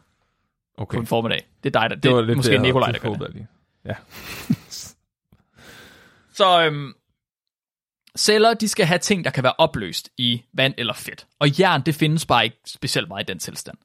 [0.76, 0.96] Okay.
[0.96, 1.46] på en formiddag.
[1.62, 3.46] Det er dig, der, det, Det var det lidt måske det, Nikolaj, der gør det.
[3.84, 3.94] Ja.
[6.34, 6.92] Så øhm,
[8.18, 11.26] celler, de skal have ting, der kan være opløst i vand eller fedt.
[11.38, 13.78] Og jern, det findes bare ikke specielt meget i den tilstand.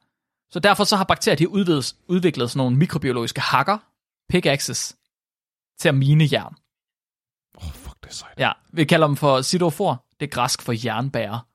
[0.49, 3.77] Så derfor så har bakterier de udviklet, udviklet sådan nogle mikrobiologiske hakker,
[4.29, 4.95] pickaxes,
[5.79, 6.55] til at mine jern.
[7.57, 8.39] Åh, oh, fuck, det er sejt.
[8.39, 10.05] Ja, vi kalder dem for sidofor.
[10.19, 11.47] Det er græsk for jernbærer.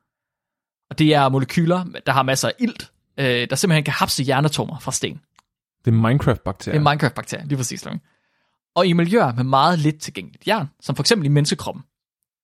[0.90, 4.78] Og det er molekyler, der har masser af ilt, øh, der simpelthen kan hapse jernatomer
[4.78, 5.20] fra sten.
[5.84, 6.78] Det er Minecraft-bakterier.
[6.78, 7.82] Det er Minecraft-bakterier, lige præcis.
[7.82, 8.02] Flemming.
[8.74, 11.82] Og i miljøer med meget lidt tilgængeligt jern, som for eksempel i menneskekroppen,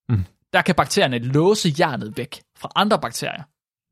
[0.08, 0.24] Mm.
[0.52, 3.42] der kan bakterierne låse jernet væk fra andre bakterier.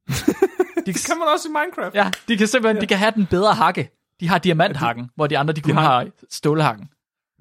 [0.87, 1.95] de, det kan man også i Minecraft.
[1.95, 3.91] ja, de kan simpelthen de kan have den bedre hakke.
[4.21, 6.89] De har diamanthakken, hvor de andre de kun har- har stålhakken.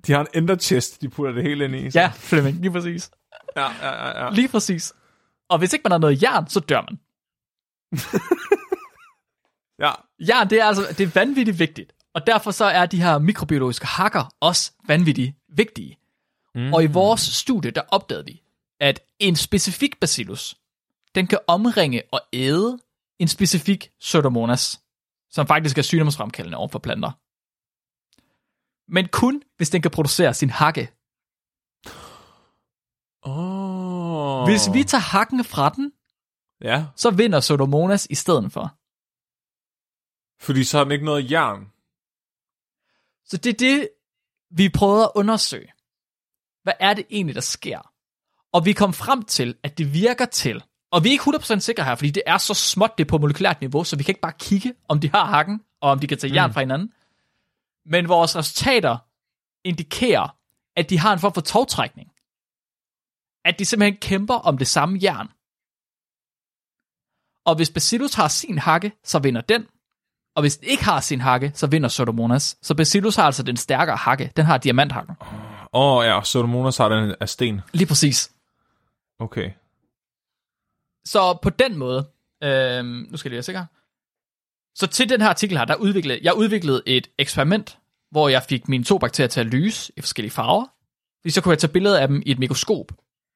[0.08, 1.92] De har en ender chest, de putter det hele ind i.
[1.92, 3.12] så- Ja, Flemming, lige præcis.
[3.56, 4.30] ja, ja, ja, ja.
[4.32, 4.94] Lige præcis.
[5.50, 7.00] Og hvis ikke man har noget jern, så dør man.
[9.80, 9.92] ja.
[10.20, 11.94] Jern, det er altså det er vanvittigt vigtigt.
[12.14, 15.98] Og derfor så er de her mikrobiologiske hakker også vanvittigt vigtige.
[16.56, 16.74] Mm.
[16.74, 18.42] Og i vores studie, der opdagede vi,
[18.80, 20.56] at en specifik bacillus,
[21.16, 22.80] den kan omringe og æde
[23.20, 24.82] en specifik pseudomonas,
[25.30, 27.12] som faktisk er sygdomsfremkaldende over for planter.
[28.92, 30.92] Men kun, hvis den kan producere sin hakke.
[33.22, 34.44] Oh.
[34.50, 35.92] Hvis vi tager hakken fra den,
[36.62, 38.78] Ja, så vinder pseudomonas i stedet for.
[40.46, 41.72] fordi så har den ikke noget jern.
[43.26, 43.90] Så det er det,
[44.50, 45.74] vi prøvede at undersøge.
[46.64, 47.95] Hvad er det egentlig, der sker?
[48.56, 51.84] Og vi kom frem til, at det virker til, og vi er ikke 100% sikre
[51.84, 54.22] her, fordi det er så småt det er på molekylært niveau, så vi kan ikke
[54.22, 56.92] bare kigge, om de har hakken, og om de kan tage jern fra hinanden.
[57.86, 58.98] Men vores resultater
[59.64, 60.36] indikerer,
[60.76, 62.12] at de har en form for togtrækning.
[63.46, 65.28] At de simpelthen kæmper om det samme jern.
[67.46, 69.68] Og hvis Bacillus har sin hakke, så vinder den.
[70.36, 72.58] Og hvis den ikke har sin hakke, så vinder Pseudomonas.
[72.62, 74.32] Så Bacillus har altså den stærkere hakke.
[74.36, 75.16] Den har diamanthakken.
[75.74, 77.62] Åh oh, ja, Pseudomonas har den af sten.
[77.74, 78.35] Lige præcis.
[79.20, 79.52] Okay.
[81.06, 82.10] Så på den måde,
[82.44, 83.66] øh, nu skal jeg lige være sikker.
[84.76, 87.78] Så til den her artikel her, der udviklede, jeg udviklede et eksperiment,
[88.12, 90.66] hvor jeg fik mine to bakterier til at lyse i forskellige farver.
[91.22, 92.92] Fordi så kunne jeg tage billeder af dem i et mikroskop,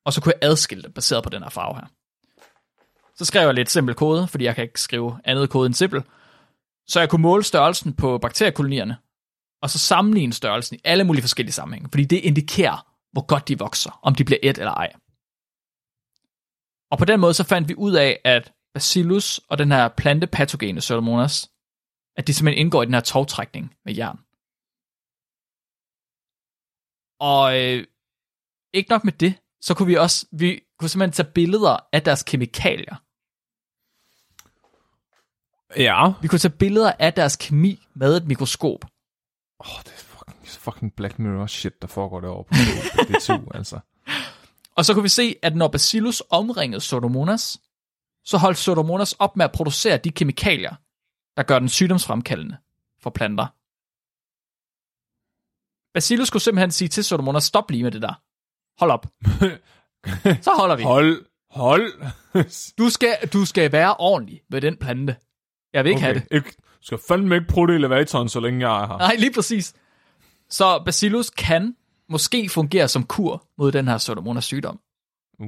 [0.05, 1.85] og så kunne jeg adskille dem baseret på den her farve her.
[3.15, 6.03] Så skrev jeg lidt simpel kode, fordi jeg kan ikke skrive andet kode end simpel.
[6.87, 8.97] Så jeg kunne måle størrelsen på bakteriekolonierne,
[9.61, 13.59] og så sammenligne størrelsen i alle mulige forskellige sammenhænge, fordi det indikerer, hvor godt de
[13.59, 14.93] vokser, om de bliver et eller ej.
[16.91, 20.79] Og på den måde så fandt vi ud af, at Bacillus og den her plantepatogene
[20.79, 21.51] Pseudomonas,
[22.15, 24.19] at de simpelthen indgår i den her togtrækning med jern.
[27.19, 27.87] Og øh,
[28.73, 32.23] ikke nok med det, så kunne vi også, vi kunne simpelthen tage billeder af deres
[32.23, 32.95] kemikalier.
[35.77, 36.13] Ja.
[36.21, 38.85] Vi kunne tage billeder af deres kemi med et mikroskop.
[39.59, 42.55] Åh, oh, det er fucking, fucking Black Mirror shit, der foregår derovre på,
[42.95, 43.79] på DTU, altså.
[44.79, 47.59] Og så kunne vi se, at når Bacillus omringede Pseudomonas,
[48.25, 50.75] så holdt Pseudomonas op med at producere de kemikalier,
[51.37, 52.57] der gør den sygdomsfremkaldende
[53.01, 53.47] for planter.
[55.93, 58.13] Bacillus skulle simpelthen sige til Pseudomonas, stop lige med det der.
[58.79, 59.07] Hold op.
[60.45, 60.83] Så holder vi.
[60.83, 61.93] Hold, hold.
[62.77, 65.15] Du skal, du skal være ordentlig med den plante.
[65.73, 66.05] Jeg vil ikke okay.
[66.05, 66.27] have det.
[66.31, 68.97] Ikke, du skal fandme ikke prutte i elevatoren, så længe jeg er her.
[68.97, 69.73] Nej, lige præcis.
[70.49, 71.75] Så Bacillus kan
[72.09, 74.79] måske fungere som kur mod den her Pseudomonas sygdom.
[75.39, 75.47] Uh.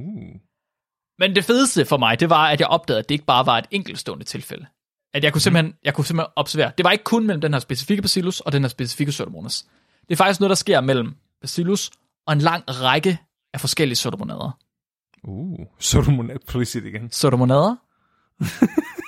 [1.18, 3.58] Men det fedeste for mig, det var, at jeg opdagede, at det ikke bare var
[3.58, 4.66] et enkeltstående tilfælde.
[5.14, 7.60] At jeg kunne simpelthen, jeg kunne simpelthen observere, det var ikke kun mellem den her
[7.60, 9.66] specifikke Bacillus og den her specifikke Pseudomonas.
[10.08, 11.90] Det er faktisk noget, der sker mellem Bacillus
[12.26, 13.18] og en lang række
[13.52, 14.58] af forskellige Pseudomonader.
[15.24, 15.58] Uh.
[15.78, 17.08] Pseudomonad, please sig det igen.
[17.08, 17.76] Pseudomonader?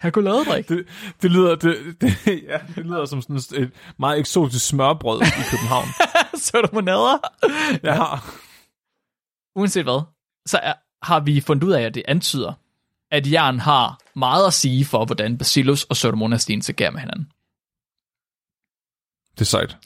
[0.00, 0.68] Chokoladedrik.
[0.68, 0.86] Det,
[1.22, 2.12] det, lyder, det, det,
[2.48, 5.86] ja, det lyder som sådan et meget eksotisk smørbrød i København.
[6.34, 7.18] Pseudomonader?
[7.82, 8.04] ja.
[9.56, 10.02] Uanset hvad,
[10.46, 12.52] så er, har vi fundet ud af, at det antyder,
[13.10, 17.32] at jern har meget at sige for, hvordan Bacillus og Pseudomonas interagerer med hinanden.
[19.34, 19.76] Det er sejt.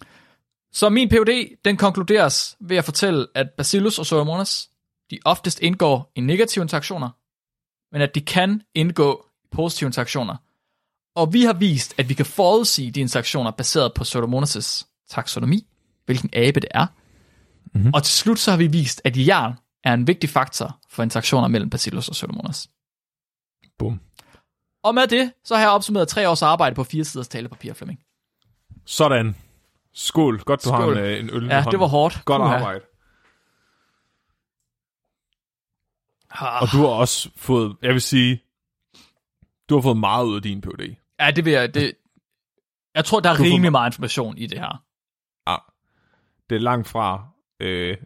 [0.72, 4.70] Så min PhD, den konkluderes ved at fortælle, at Bacillus og Pseudomonas,
[5.10, 7.10] de oftest indgår i negative interaktioner,
[7.92, 10.36] men at de kan indgå positive interaktioner.
[11.16, 15.66] Og vi har vist, at vi kan forudsige de interaktioner baseret på Pseudomonas' taksonomi,
[16.06, 16.86] hvilken abe det er.
[17.74, 17.94] Mm-hmm.
[17.94, 19.52] Og til slut så har vi vist, at jern
[19.84, 22.68] er en vigtig faktor for interaktioner mellem Bacillus og Pseudomonas.
[23.78, 24.00] Bum.
[24.82, 28.00] Og med det, så har jeg opsummeret tre års arbejde på fire siders talepapir, Flemming.
[28.86, 29.36] Sådan.
[29.92, 30.38] Skål.
[30.42, 30.96] Godt, du Skål.
[30.96, 31.70] har en, øh, en øl Ja, hånden.
[31.72, 32.22] det var hårdt.
[32.24, 32.54] Godt Puha.
[32.56, 32.80] arbejde.
[36.60, 38.43] Og du har også fået, jeg vil sige,
[39.74, 40.94] du har fået meget ud af din PhD.
[41.20, 41.74] Ja, det vil jeg...
[41.74, 41.92] Det,
[42.94, 44.82] jeg tror, der er rimelig meget information i det her.
[45.48, 45.56] Ja.
[46.50, 47.26] Det er langt fra
[47.60, 47.96] øh,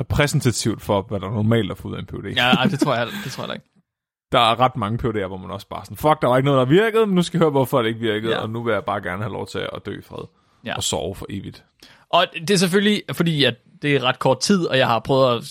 [0.00, 2.36] repræsentativt for, hvad der normalt er fået ud af en PhD.
[2.36, 3.66] Ja, ej, det tror jeg, det tror jeg ikke.
[4.32, 6.58] Der er ret mange PhD'er, hvor man også bare sådan, fuck, der var ikke noget,
[6.68, 8.38] der virkede, men nu skal jeg høre, hvorfor det ikke virkede, Ja.
[8.42, 10.24] og nu vil jeg bare gerne have lov til at dø i fred.
[10.64, 10.76] Ja.
[10.76, 11.64] Og sove for evigt.
[12.10, 15.36] Og det er selvfølgelig, fordi at det er ret kort tid, og jeg har prøvet
[15.36, 15.42] at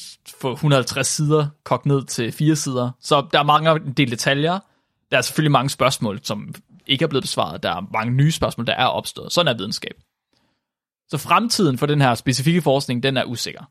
[0.42, 2.92] få 150 sider kogt ned til fire sider.
[3.00, 4.60] Så der er mange en del detaljer.
[5.12, 6.56] Der er selvfølgelig mange spørgsmål, som
[6.88, 7.64] ikke er blevet besvaret.
[7.64, 9.32] Der er mange nye spørgsmål, der er opstået.
[9.32, 9.96] Sådan er videnskab.
[11.10, 13.62] Så fremtiden for den her specifikke forskning, den er usikker.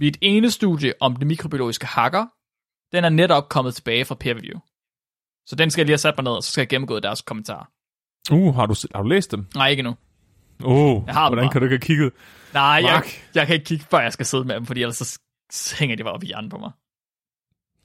[0.00, 2.26] Er et ene studie om det mikrobiologiske hakker.
[2.92, 4.60] Den er netop kommet tilbage fra peer review.
[5.46, 7.22] Så den skal jeg lige have sat mig ned, og så skal jeg gennemgå deres
[7.22, 7.64] kommentarer.
[8.32, 9.46] Uh, har du, har du læst dem?
[9.54, 9.94] Nej, ikke nu.
[10.64, 12.12] Uh, Jeg har hvordan kan du ikke have kigget?
[12.54, 13.30] Nej, jeg, Mark.
[13.34, 15.18] jeg kan ikke kigge, før jeg skal sidde med dem, fordi ellers
[15.52, 16.70] så hænger de bare op i hjernen på mig.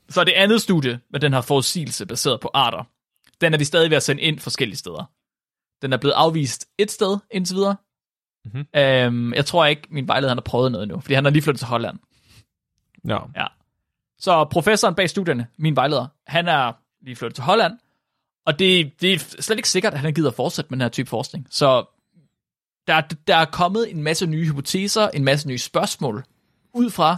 [0.10, 2.84] Så det andet studie med den her forudsigelse baseret på arter,
[3.41, 5.12] den er vi stadig ved at sende ind forskellige steder.
[5.82, 7.76] Den er blevet afvist et sted indtil videre.
[8.45, 8.68] Mhm.
[8.76, 11.41] Øhm, jeg tror ikke, min vejleder han har prøvet noget endnu, fordi han har lige
[11.41, 11.99] flyttet til Holland.
[13.36, 13.45] Ja.
[14.20, 17.74] Så professoren bag studierne, min vejleder, han er lige flyttet til Holland,
[18.45, 20.89] og det, det er slet ikke sikkert, at han gider at fortsætte med den her
[20.89, 21.47] type forskning.
[21.49, 21.86] Så
[22.88, 26.24] der, der er kommet en masse nye hypoteser, en masse nye spørgsmål
[26.74, 27.18] ud fra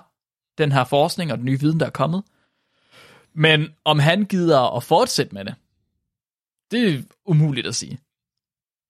[0.57, 2.23] den her forskning og den nye viden, der er kommet.
[3.39, 5.55] Men om han gider at fortsætte med det,
[6.71, 7.99] det er umuligt at sige.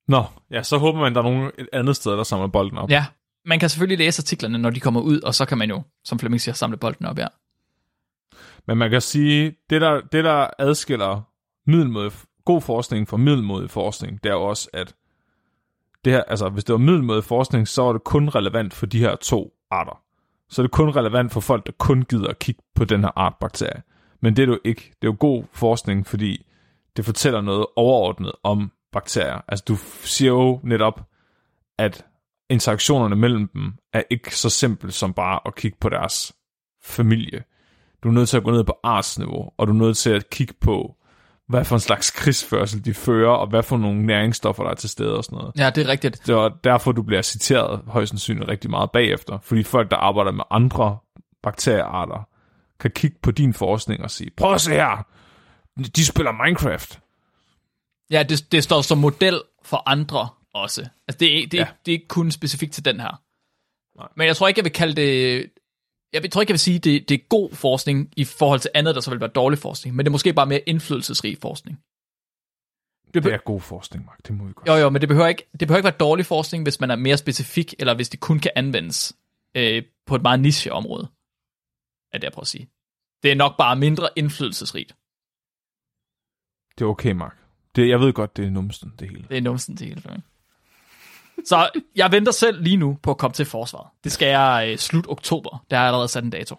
[0.08, 2.90] Nå, ja, så håber man, der er nogen et andet sted, der samler bolden op.
[2.90, 3.06] Ja,
[3.46, 6.20] man kan selvfølgelig læse artiklerne, når de kommer ud, og så kan man jo, som
[6.20, 7.28] Flemming siger, samle bolden op her.
[8.68, 11.22] Men man kan sige, det der, det der adskiller
[11.68, 12.12] middelmåde,
[12.46, 14.96] god forskning fra middelmåde forskning, det er jo også, at
[16.06, 19.00] det her, altså, hvis det var middelmåde forskning, så var det kun relevant for de
[19.00, 20.02] her to arter.
[20.50, 23.12] Så er det kun relevant for folk, der kun gider at kigge på den her
[23.16, 23.82] art bakterie.
[24.22, 24.82] Men det er jo ikke.
[24.82, 26.46] Det er jo god forskning, fordi
[26.98, 29.42] det fortæller noget overordnet om bakterier.
[29.48, 31.02] Altså, du siger jo netop,
[31.78, 32.06] at
[32.50, 36.34] interaktionerne mellem dem er ikke så simpelt som bare at kigge på deres
[36.84, 37.44] familie.
[38.04, 40.30] Du er nødt til at gå ned på artsniveau, og du er nødt til at
[40.30, 40.96] kigge på,
[41.48, 44.90] hvad for en slags krigsførsel de fører, og hvad for nogle næringsstoffer, der er til
[44.90, 45.52] stede og sådan noget.
[45.58, 46.22] Ja, det er rigtigt.
[46.28, 50.32] Det var derfor, du bliver citeret højst sandsynligt rigtig meget bagefter, fordi folk, der arbejder
[50.32, 50.98] med andre
[51.44, 52.28] bakteriearter,
[52.80, 55.08] kan kigge på din forskning og sige, prøv at se her,
[55.96, 57.00] de spiller Minecraft.
[58.12, 60.82] Ja, det, det står som model for andre også.
[61.08, 61.68] Altså, det er, det, Ja.
[61.86, 63.22] det er ikke kun specifikt til den her.
[63.98, 64.08] Nej.
[64.18, 65.50] Men jeg tror ikke, jeg vil kalde det...
[66.14, 68.72] Jeg tror ikke, jeg vil sige, at det, det er god forskning i forhold til
[68.74, 69.96] andet, der så vil være dårlig forskning.
[69.96, 71.80] Men det er måske bare mere indflydelsesrig forskning.
[73.14, 74.20] Det, Det er god forskning, Mark.
[74.28, 74.68] Det må vi godt.
[74.68, 76.96] Jo, jo, men det behøver, ikke, det behøver ikke være dårlig forskning, hvis man er
[76.96, 79.14] mere specifik, eller hvis det kun kan anvendes
[79.56, 81.08] øh, på et meget niche-område.
[82.14, 82.70] Er det, jeg prøver at sige.
[83.24, 84.96] Det er nok bare mindre indflydelsesrigt.
[86.78, 87.38] Det er okay, Mark.
[87.76, 89.26] Det, jeg ved godt, det er numsten, det hele.
[89.30, 90.26] Det er numsen til hele Flemming.
[91.46, 93.88] Så jeg venter selv lige nu på at komme til forsvaret.
[94.04, 95.66] Det skal jeg øh, slut oktober.
[95.70, 96.56] Der har jeg allerede sat en dato.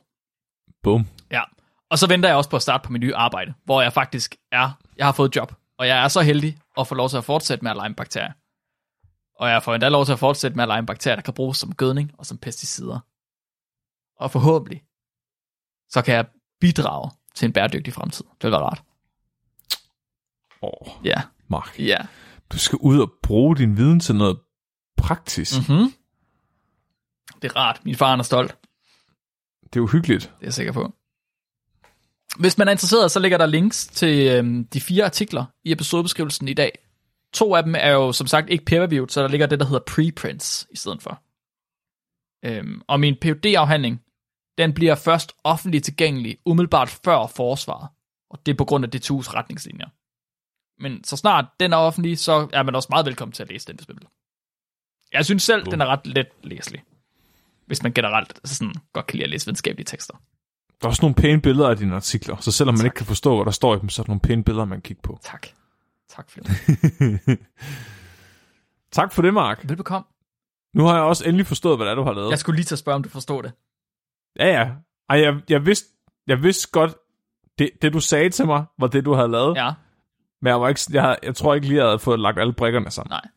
[0.82, 1.06] Bum.
[1.30, 1.42] Ja.
[1.90, 4.36] Og så venter jeg også på at starte på mit nye arbejde, hvor jeg faktisk
[4.52, 7.16] er, jeg har fået et job, og jeg er så heldig at få lov til
[7.16, 8.32] at fortsætte med at lege bakterier.
[9.34, 11.58] Og jeg får endda lov til at fortsætte med at lege bakterier, der kan bruges
[11.58, 12.98] som gødning og som pesticider.
[14.16, 14.82] Og forhåbentlig,
[15.90, 16.26] så kan jeg
[16.60, 18.24] bidrage til en bæredygtig fremtid.
[18.24, 18.82] Det vil være rart.
[20.62, 21.78] Åh, Ja, Mark.
[21.78, 21.96] ja.
[22.52, 24.38] Du skal ud og bruge din viden til noget
[24.96, 25.52] praktisk.
[25.68, 25.74] Mm.
[25.74, 25.92] Mm-hmm.
[27.42, 27.80] Det er rart.
[27.84, 28.56] Min far er stolt.
[29.62, 30.22] Det er uhyggeligt.
[30.22, 30.92] Det er jeg sikker på.
[32.38, 36.48] Hvis man er interesseret, så ligger der links til øhm, de fire artikler i episodebeskrivelsen
[36.48, 36.78] i dag.
[37.32, 39.84] To af dem er jo som sagt ikke peer-reviewed, så der ligger det, der hedder
[39.86, 41.22] preprints i stedet for.
[42.44, 44.02] Øhm, og min phd afhandling
[44.60, 47.88] den bliver først offentligt tilgængelig umiddelbart før forsvaret.
[48.30, 49.88] Og det er på grund af DTU's retningslinjer.
[50.82, 53.66] Men så snart den er offentlig, så er man også meget velkommen til at læse
[53.66, 54.08] den, hvis man vil.
[55.12, 56.82] Jeg synes selv, den er ret let læselig.
[57.66, 60.14] Hvis man generelt altså sådan, godt kan lide at læse videnskabelige tekster.
[60.80, 63.36] Der er også nogle pæne billeder af dine artikler, så selvom man ikke kan forstå,
[63.36, 65.18] hvad der står i dem, så er der nogle pæne billeder, man kan kigge på.
[65.32, 65.46] Tak.
[66.08, 66.50] Tak for det.
[68.92, 69.68] tak for det, Mark.
[69.68, 70.06] Velbekomme.
[70.74, 72.30] Nu har jeg også endelig forstået, hvad det er, du har lavet.
[72.30, 73.52] Jeg skulle lige til at spørge, om du forstår det.
[74.38, 74.70] Ja, ja.
[75.08, 75.88] Ej, jeg, jeg, vidste,
[76.26, 76.94] jeg vidste godt,
[77.58, 79.56] det, det du sagde til mig, var det, du havde lavet.
[79.56, 79.70] Ja,
[80.42, 82.90] Men jeg, var ikke, jeg, jeg tror ikke lige, jeg havde fået lagt alle brikkerne
[82.90, 83.10] sammen.
[83.10, 83.28] nej.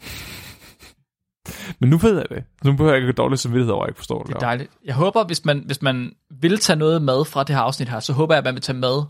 [1.80, 2.44] Men nu ved jeg det.
[2.64, 4.28] Nu behøver jeg ikke dårlig samvittighed over, at jeg ikke forstår det.
[4.28, 4.70] Det er dejligt.
[4.84, 8.00] Jeg håber, hvis man, hvis man vil tage noget med fra det her afsnit her,
[8.00, 9.02] så håber jeg, at man vil tage med,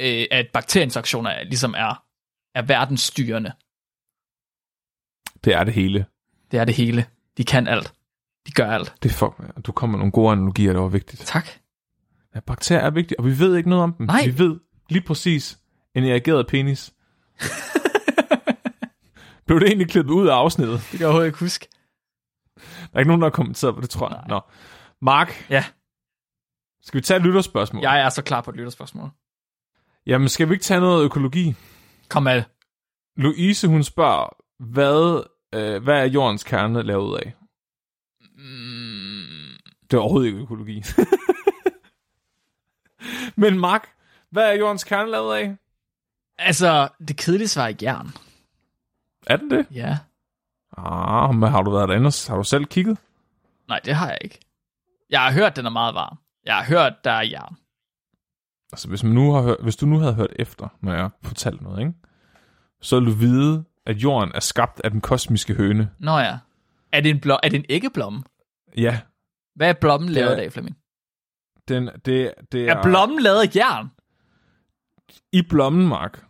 [0.00, 2.02] øh, at bakterieinfektioner er, ligesom er,
[2.54, 3.52] er verdensstyrende.
[5.44, 6.06] Det er det hele.
[6.50, 7.06] Det er det hele.
[7.36, 7.92] De kan alt.
[8.46, 8.94] De gør alt.
[9.02, 11.22] Det er fuck, du kommer med nogle gode analogier, det var vigtigt.
[11.26, 11.48] Tak.
[12.34, 14.06] Ja, bakterier er vigtige, og vi ved ikke noget om dem.
[14.06, 14.22] Nej.
[14.26, 15.58] Vi ved lige præcis
[15.94, 16.92] en erigeret penis.
[19.46, 20.78] Blev det egentlig klippet ud af afsnittet?
[20.80, 21.68] Det kan jeg overhovedet ikke huske.
[22.56, 22.62] Der
[22.94, 24.18] er ikke nogen, der har kommenteret på det, tror jeg.
[24.18, 24.28] Nej.
[24.28, 24.40] Nå.
[25.02, 25.64] Mark, Ja,
[26.82, 27.82] skal vi tage et lytterspørgsmål?
[27.82, 29.10] jeg er så klar på et lytterspørgsmål.
[30.06, 31.54] Jamen, skal vi ikke tage noget økologi?
[32.08, 32.42] Kom med.
[33.16, 35.22] Louise, hun spørger, hvad,
[35.54, 37.34] øh, hvad er jordens kerne lavet af?
[39.90, 40.82] Det er overhovedet ikke økologi.
[43.42, 43.88] Men Mark,
[44.30, 45.56] hvad er jordens kerne lavet af?
[46.38, 48.08] altså, det kedelige svar er jern.
[49.26, 49.66] Er den det?
[49.74, 49.98] Ja.
[50.76, 52.10] Ah, men har du været derinde?
[52.28, 52.98] Har du selv kigget?
[53.68, 54.40] Nej, det har jeg ikke.
[55.10, 56.18] Jeg har hørt, den er meget varm.
[56.46, 57.56] Jeg har hørt, der er jern.
[58.72, 61.64] Altså, hvis, man nu har hørt, hvis du nu havde hørt efter, når jeg fortalte
[61.64, 61.92] noget, ikke?
[62.80, 65.90] så vil du vide, at jorden er skabt af den kosmiske høne.
[65.98, 66.38] Nå ja.
[66.92, 68.22] Er det en, blom, er det en æggeblomme?
[68.76, 69.00] Ja,
[69.60, 70.76] Hvad er blommen lavet af, Flemming?
[71.68, 72.74] den, det, det er...
[72.74, 73.90] Er blommen lavet af jern?
[75.32, 76.24] I blommen, Mark,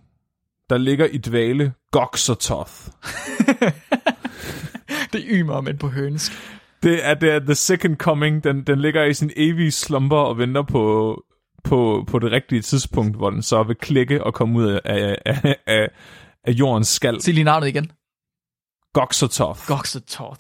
[0.71, 2.73] der ligger i dvale Goxototh.
[5.13, 6.33] Det ymer, men på hønsk.
[6.83, 8.45] Det er, det er The Second Coming.
[8.45, 11.17] Den, den ligger i sin evige slumber og venter på,
[11.65, 15.17] på, på det rigtige tidspunkt, hvor den så vil klikke og komme ud af, af,
[15.67, 15.89] af,
[16.45, 17.21] af, jordens skal.
[17.21, 17.93] Sig lige navnet igen.
[18.93, 19.67] Goxototh.
[19.67, 20.39] Goxetor.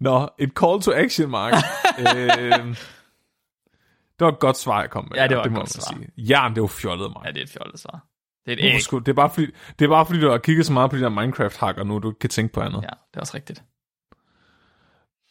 [0.00, 1.52] Nå, et call to action, Mark.
[1.98, 2.74] øhm,
[4.18, 5.16] det var et godt svar, jeg kom med.
[5.16, 5.96] Ja, det var det et godt svar.
[5.96, 6.08] sige.
[6.30, 7.24] Jern, det er jo fjollet, Mark.
[7.26, 8.04] Ja, det er et fjollet svar.
[8.46, 8.82] Det er et æg.
[8.82, 9.46] skulle- Det er, bare fordi,
[9.78, 12.08] det er bare fordi, du har kigget så meget på de der Minecraft-hacker nu, du
[12.10, 12.82] ikke kan tænke på andet.
[12.82, 13.62] Ja, det er også rigtigt.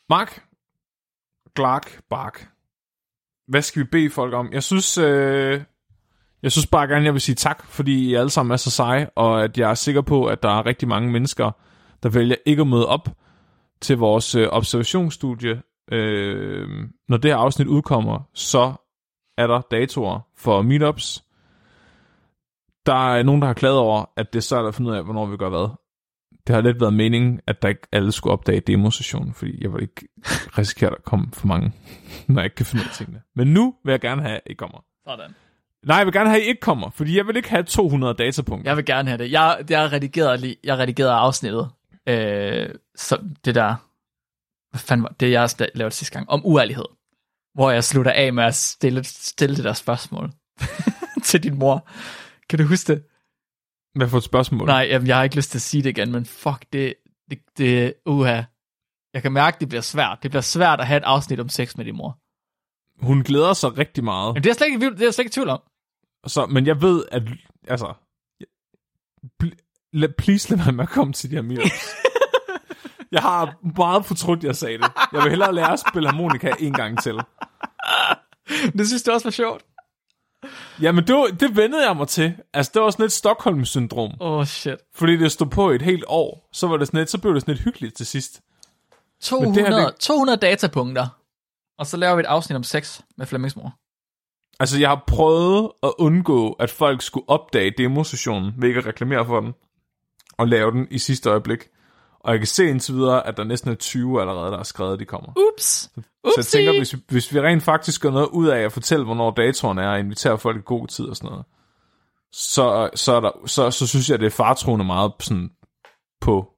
[0.09, 0.43] Mark,
[1.57, 2.49] Clark, Bark.
[3.47, 4.53] Hvad skal vi bede folk om?
[4.53, 5.61] Jeg synes, øh,
[6.43, 9.09] jeg synes bare gerne, jeg vil sige tak, fordi I alle sammen er så seje,
[9.16, 11.51] og at jeg er sikker på, at der er rigtig mange mennesker,
[12.03, 13.09] der vælger ikke at møde op
[13.84, 15.62] til vores øh, observationsstudie.
[15.92, 16.70] Øh,
[17.10, 18.74] når det her afsnit udkommer, så
[19.38, 21.24] er der datoer for meetups.
[22.86, 25.04] Der er nogen, der har klaget over, at det er svært at finde ud af,
[25.04, 25.70] hvornår vi gør hvad.
[26.48, 29.82] Det har lidt været meningen, at der ikke alle skulle opdage demosessionen, fordi jeg vil
[29.82, 30.08] ikke
[30.58, 31.72] risikere, at der kommer for mange,
[32.28, 33.22] når jeg ikke kan finde ud af tingene.
[33.36, 34.84] Men nu vil jeg gerne have, at I kommer.
[35.08, 35.32] Sådan.
[35.86, 38.14] Nej, jeg vil gerne have, at I ikke kommer, fordi jeg vil ikke have 200
[38.14, 38.72] datapunkter.
[38.72, 39.32] Jeg vil gerne have det.
[39.32, 41.70] Jeg, jeg redigerede lige, jeg redigerede afsnittet.
[42.08, 43.75] Øh, så det der,
[44.71, 46.86] hvad fanden var det, jeg lavede sidste gang, om uærlighed.
[47.54, 50.32] Hvor jeg slutter af med at stille, stille det der spørgsmål
[51.28, 51.88] til din mor.
[52.50, 53.04] Kan du huske det?
[53.96, 54.67] Hvad for et spørgsmål?
[54.67, 56.93] Nej, jamen, jeg har ikke lyst til at sige det igen, men fuck, det,
[57.30, 58.42] det, det uha.
[59.13, 60.20] Jeg kan mærke, det bliver svært.
[60.24, 62.20] Det bliver svært at have et afsnit om sex med din mor.
[63.05, 64.34] Hun glæder sig rigtig meget.
[64.34, 65.62] Men det er jeg slet ikke, det er jeg slet ikke i tvivl om.
[66.28, 67.24] Så, men jeg ved, at...
[67.67, 67.93] Altså...
[69.93, 71.89] pl- la- Please lad mig med at komme til de her meetups.
[73.11, 74.91] jeg har meget fortrudt, jeg sagde det.
[75.13, 77.15] Jeg vil hellere lære at spille harmonika en gang til.
[78.78, 79.63] Det synes jeg også var sjovt.
[80.82, 82.33] Jamen, det, var, det vendede jeg mig til.
[82.53, 84.11] Altså, det var sådan et Stockholm-syndrom.
[84.21, 84.78] Åh, oh, shit.
[84.95, 87.41] Fordi det stod på et helt år, så var det sådan lidt, så blev det
[87.41, 88.41] sådan lidt hyggeligt til sidst.
[89.21, 91.07] 200, det her, det- 200 datapunkter.
[91.79, 93.74] Og så laver vi et afsnit om sex med Flemmings mor.
[94.59, 99.25] Altså, jeg har prøvet at undgå, at folk skulle opdage demosessionen, ved ikke at reklamere
[99.25, 99.53] for den,
[100.38, 101.60] og lave den i sidste øjeblik.
[102.20, 104.93] Og jeg kan se indtil videre, at der næsten er 20 allerede, der har skrevet,
[104.93, 105.30] at de kommer.
[105.30, 105.64] Ups.
[105.66, 105.89] Så
[106.24, 106.51] jeg Upsi.
[106.51, 109.88] tænker, hvis, hvis vi rent faktisk gør noget ud af at fortælle, hvornår datoren er,
[109.88, 111.46] og invitere folk i god tid og sådan noget,
[112.32, 115.50] så, så, er der, så, så synes jeg, det er fartroende meget sådan
[116.22, 116.54] på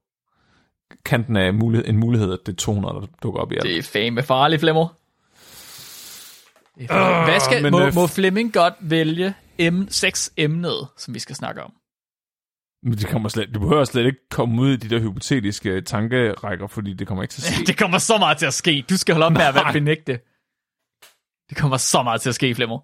[1.04, 3.62] kanten af mulighed, en mulighed, at det er 200, der dukker op i alt.
[3.62, 4.88] Det er fame farligt, Flemmer.
[6.78, 11.14] Det er Hvad skal, men, må, øh, må Flemming godt vælge em, seks emnet, som
[11.14, 11.72] vi skal snakke om?
[12.82, 16.66] Men det kommer slet, du behøver slet ikke komme ud i de der hypotetiske tankerækker,
[16.66, 17.64] fordi det kommer ikke til at ske.
[17.66, 18.84] Det kommer så meget til at ske.
[18.90, 19.72] Du skal holde op med at Nej.
[19.72, 20.20] benægte.
[21.48, 22.78] Det kommer så meget til at ske, Flemmer.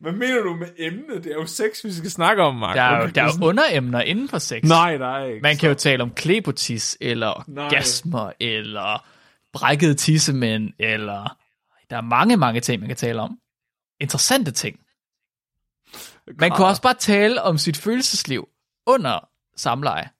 [0.00, 1.24] Hvad mener du med emnet?
[1.24, 2.76] Det er jo sex, vi skal snakke om, Mark.
[2.76, 4.62] Der er, jo, Okay, der er jo underemner inden for sex.
[4.62, 5.40] Nej, der er ikke.
[5.42, 7.64] Man kan jo tale om klepotis, eller Nej.
[7.64, 9.06] orgasmer, eller
[9.52, 11.36] brækkede tissemænd, eller...
[11.90, 13.38] Der er mange, mange ting, man kan tale om.
[14.00, 14.78] Interessante ting.
[16.40, 18.48] Man kunne også bare tale om sit følelsesliv
[18.86, 20.10] under samleje.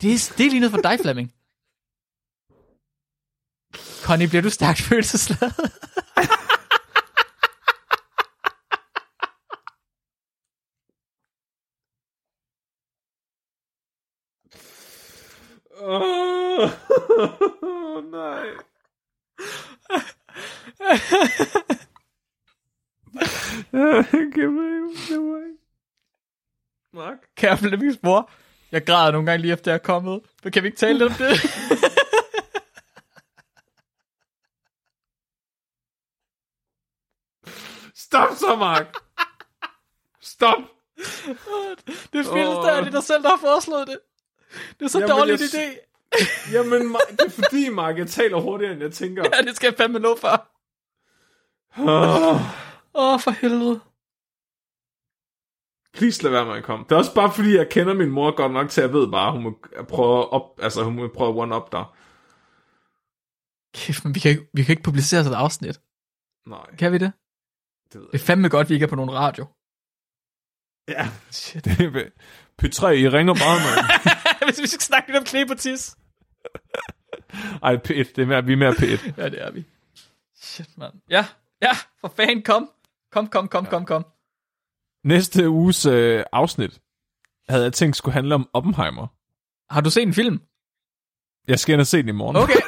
[0.00, 1.34] Det er, det er lige noget for dig, Flemming.
[4.04, 5.72] Connie, bliver du stærkt følelsesladet?
[15.80, 16.70] Åh,
[18.10, 18.46] nej.
[24.34, 25.63] Giv mig, giv mig.
[26.94, 27.16] Mark.
[27.36, 28.30] Kære Flemmings mor,
[28.72, 30.20] jeg græder nogle gange lige efter jeg er kommet.
[30.44, 31.40] Men kan vi ikke tale lidt om det?
[37.94, 38.96] Stop så, Mark.
[40.20, 40.58] Stop.
[42.12, 43.98] Det er at det er dig selv, der har foreslået det.
[44.78, 45.90] Det er så Jamen, dårlig jeg- idé.
[46.54, 49.24] Jamen, Mark, det er fordi, Mark, jeg taler hurtigere, end jeg tænker.
[49.36, 50.48] Ja, det skal jeg fandme lov for.
[51.78, 52.40] Åh,
[52.94, 53.80] Åh, for helvede.
[55.94, 56.84] Please lad være med at komme.
[56.88, 59.10] Det er også bare fordi, jeg kender min mor godt nok til, at jeg ved
[59.10, 59.58] bare, hun må
[59.88, 61.84] prøve at op, altså, hun må prøve at one-up dig.
[63.74, 65.80] Kæft, men vi kan, ikke, vi kan ikke publicere sådan et afsnit.
[66.46, 67.12] Nej, Kan vi det?
[67.92, 69.46] det ved Det er fandme godt, vi ikke er på nogen radio.
[70.88, 71.64] Ja, Shit.
[71.64, 72.10] det er
[72.62, 73.86] P3, I ringer bare, mand.
[74.46, 75.96] Hvis vi skal snakke lidt om klepotis.
[77.62, 79.12] Ej, P1, det er mere, vi er mere P1.
[79.16, 79.64] Ja, det er vi.
[80.36, 80.92] Shit, mand.
[81.10, 81.26] Ja,
[81.62, 82.70] ja, for fanden, kom.
[83.12, 84.04] Kom, kom, kom, kom, kom.
[85.04, 86.80] Næste uges øh, afsnit
[87.48, 89.06] havde jeg tænkt skulle handle om Oppenheimer.
[89.74, 90.40] Har du set en film?
[91.48, 92.36] Jeg skal ind og se den i morgen.
[92.36, 92.54] Okay.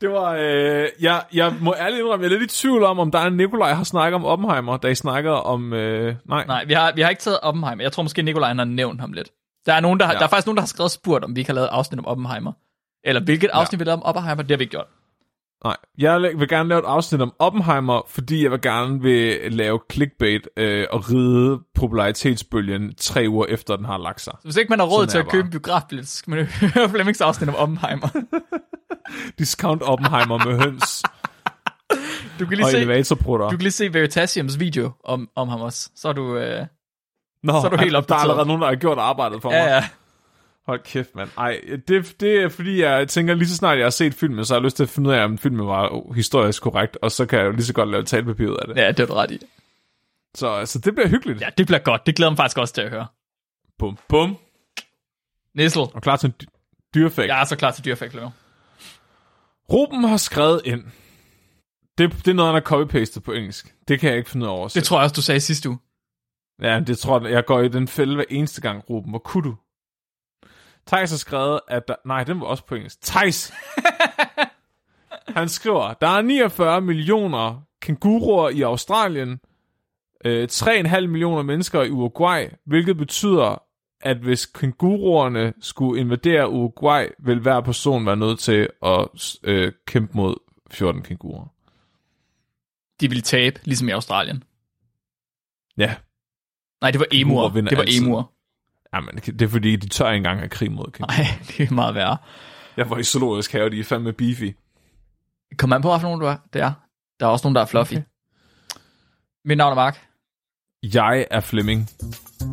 [0.00, 3.10] Det var, øh, jeg, jeg må ærligt indrømme, jeg er lidt i tvivl om, om
[3.10, 6.72] der er Nikolaj har snakket om Oppenheimer, da I snakker om, øh, nej, Nej, vi
[6.72, 7.82] har, vi har ikke taget Oppenheimer.
[7.84, 9.28] Jeg tror måske, Nikolaj har nævnt ham lidt.
[9.66, 10.18] Der er, nogen, der, har, Ja.
[10.18, 12.06] der er faktisk nogen, der har skrevet spurgt, om vi ikke har lavet afsnit om
[12.06, 12.52] Oppenheimer.
[13.04, 14.86] Eller hvilket afsnit vi lavede om Oppenheimer, det har vi ikke gjort.
[15.66, 15.76] Nej.
[15.98, 20.48] Jeg vil gerne lave et afsnit om Oppenheimer, fordi jeg vil gerne vil lave clickbait
[20.56, 24.32] øh, og ride popularitetsbølgen tre uger efter, den har lagt sig.
[24.40, 26.44] Så hvis ikke man har råd Sådan til at købe en biografbillet, så skal man
[26.74, 28.08] høre Flemmings afsnit om Oppenheimer.
[29.38, 31.02] Discount Oppenheimer med høns
[32.38, 33.46] Du kan lige og se, elevatorprutter.
[33.46, 35.90] du kan lige se Veritasiums video om, om ham også.
[35.96, 36.36] Så er du...
[36.36, 36.66] Øh,
[37.42, 38.22] Nå, så er du helt Der er opdateret.
[38.22, 39.56] allerede nogen, der har gjort arbejdet for mig.
[39.56, 39.84] ja, ja.
[40.66, 41.30] Hold kæft, mand.
[41.38, 44.54] Ej, det, det er fordi, jeg tænker lige så snart, jeg har set filmen, så
[44.54, 47.26] har jeg lyst til at finde ud af, om filmen var historisk korrekt, og så
[47.26, 48.76] kan jeg jo lige så godt lave et talepapir ud af det.
[48.76, 49.38] Ja, det er du ret i.
[50.34, 51.40] Så altså, det bliver hyggeligt.
[51.40, 52.06] Ja, det bliver godt.
[52.06, 53.06] Det glæder mig faktisk også til at høre.
[53.78, 54.36] Bum, bum.
[55.54, 56.46] Nissel, Og klar til en dy-
[56.94, 57.28] dyrefægt.
[57.28, 58.34] jeg er så klar til dyrefægt, Flemming.
[59.72, 60.84] Ruben har skrevet ind.
[61.98, 63.74] Det, det er noget, han har copy-pastet på engelsk.
[63.88, 64.68] Det kan jeg ikke finde ud af over.
[64.68, 65.78] Det tror jeg også, du sagde sidste uge.
[66.62, 69.10] Ja, det tror jeg, jeg går i den fælde hver eneste gang, Ruben.
[69.10, 69.56] Hvor kunne du?
[70.86, 71.94] Thijs har skrevet, at der...
[72.04, 73.02] Nej, den var også på engelsk.
[73.02, 73.52] Thijs!
[75.28, 79.40] Han skriver, der er 49 millioner kænguruer i Australien,
[80.24, 83.62] øh, 3,5 millioner mennesker i Uruguay, hvilket betyder,
[84.00, 90.16] at hvis kænguruerne skulle invadere Uruguay, vil hver person være nødt til at øh, kæmpe
[90.16, 90.34] mod
[90.70, 91.46] 14 kænguruer.
[93.00, 94.44] De ville tabe, ligesom i Australien.
[95.78, 95.94] Ja,
[96.80, 97.48] Nej, det var emuer.
[97.48, 98.32] Det var emuer.
[98.96, 101.16] Jamen, det er fordi, de tør ikke engang have krig mod kænguruer.
[101.18, 102.16] Nej, det er meget værre.
[102.76, 104.56] Jeg var i zoologisk have, de er fandme beefy.
[105.58, 106.36] Kom an på, hvad for nogen du er.
[106.52, 106.72] Det er.
[107.20, 107.92] Der er også nogen, der er fluffy.
[107.92, 108.02] Okay.
[108.02, 108.10] Okay.
[109.44, 109.98] Mit navn er Mark.
[110.82, 111.88] Jeg er Flemming.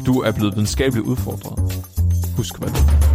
[0.05, 1.73] Du er blevet videnskabeligt udfordret.
[2.37, 3.12] Husk hvad det er.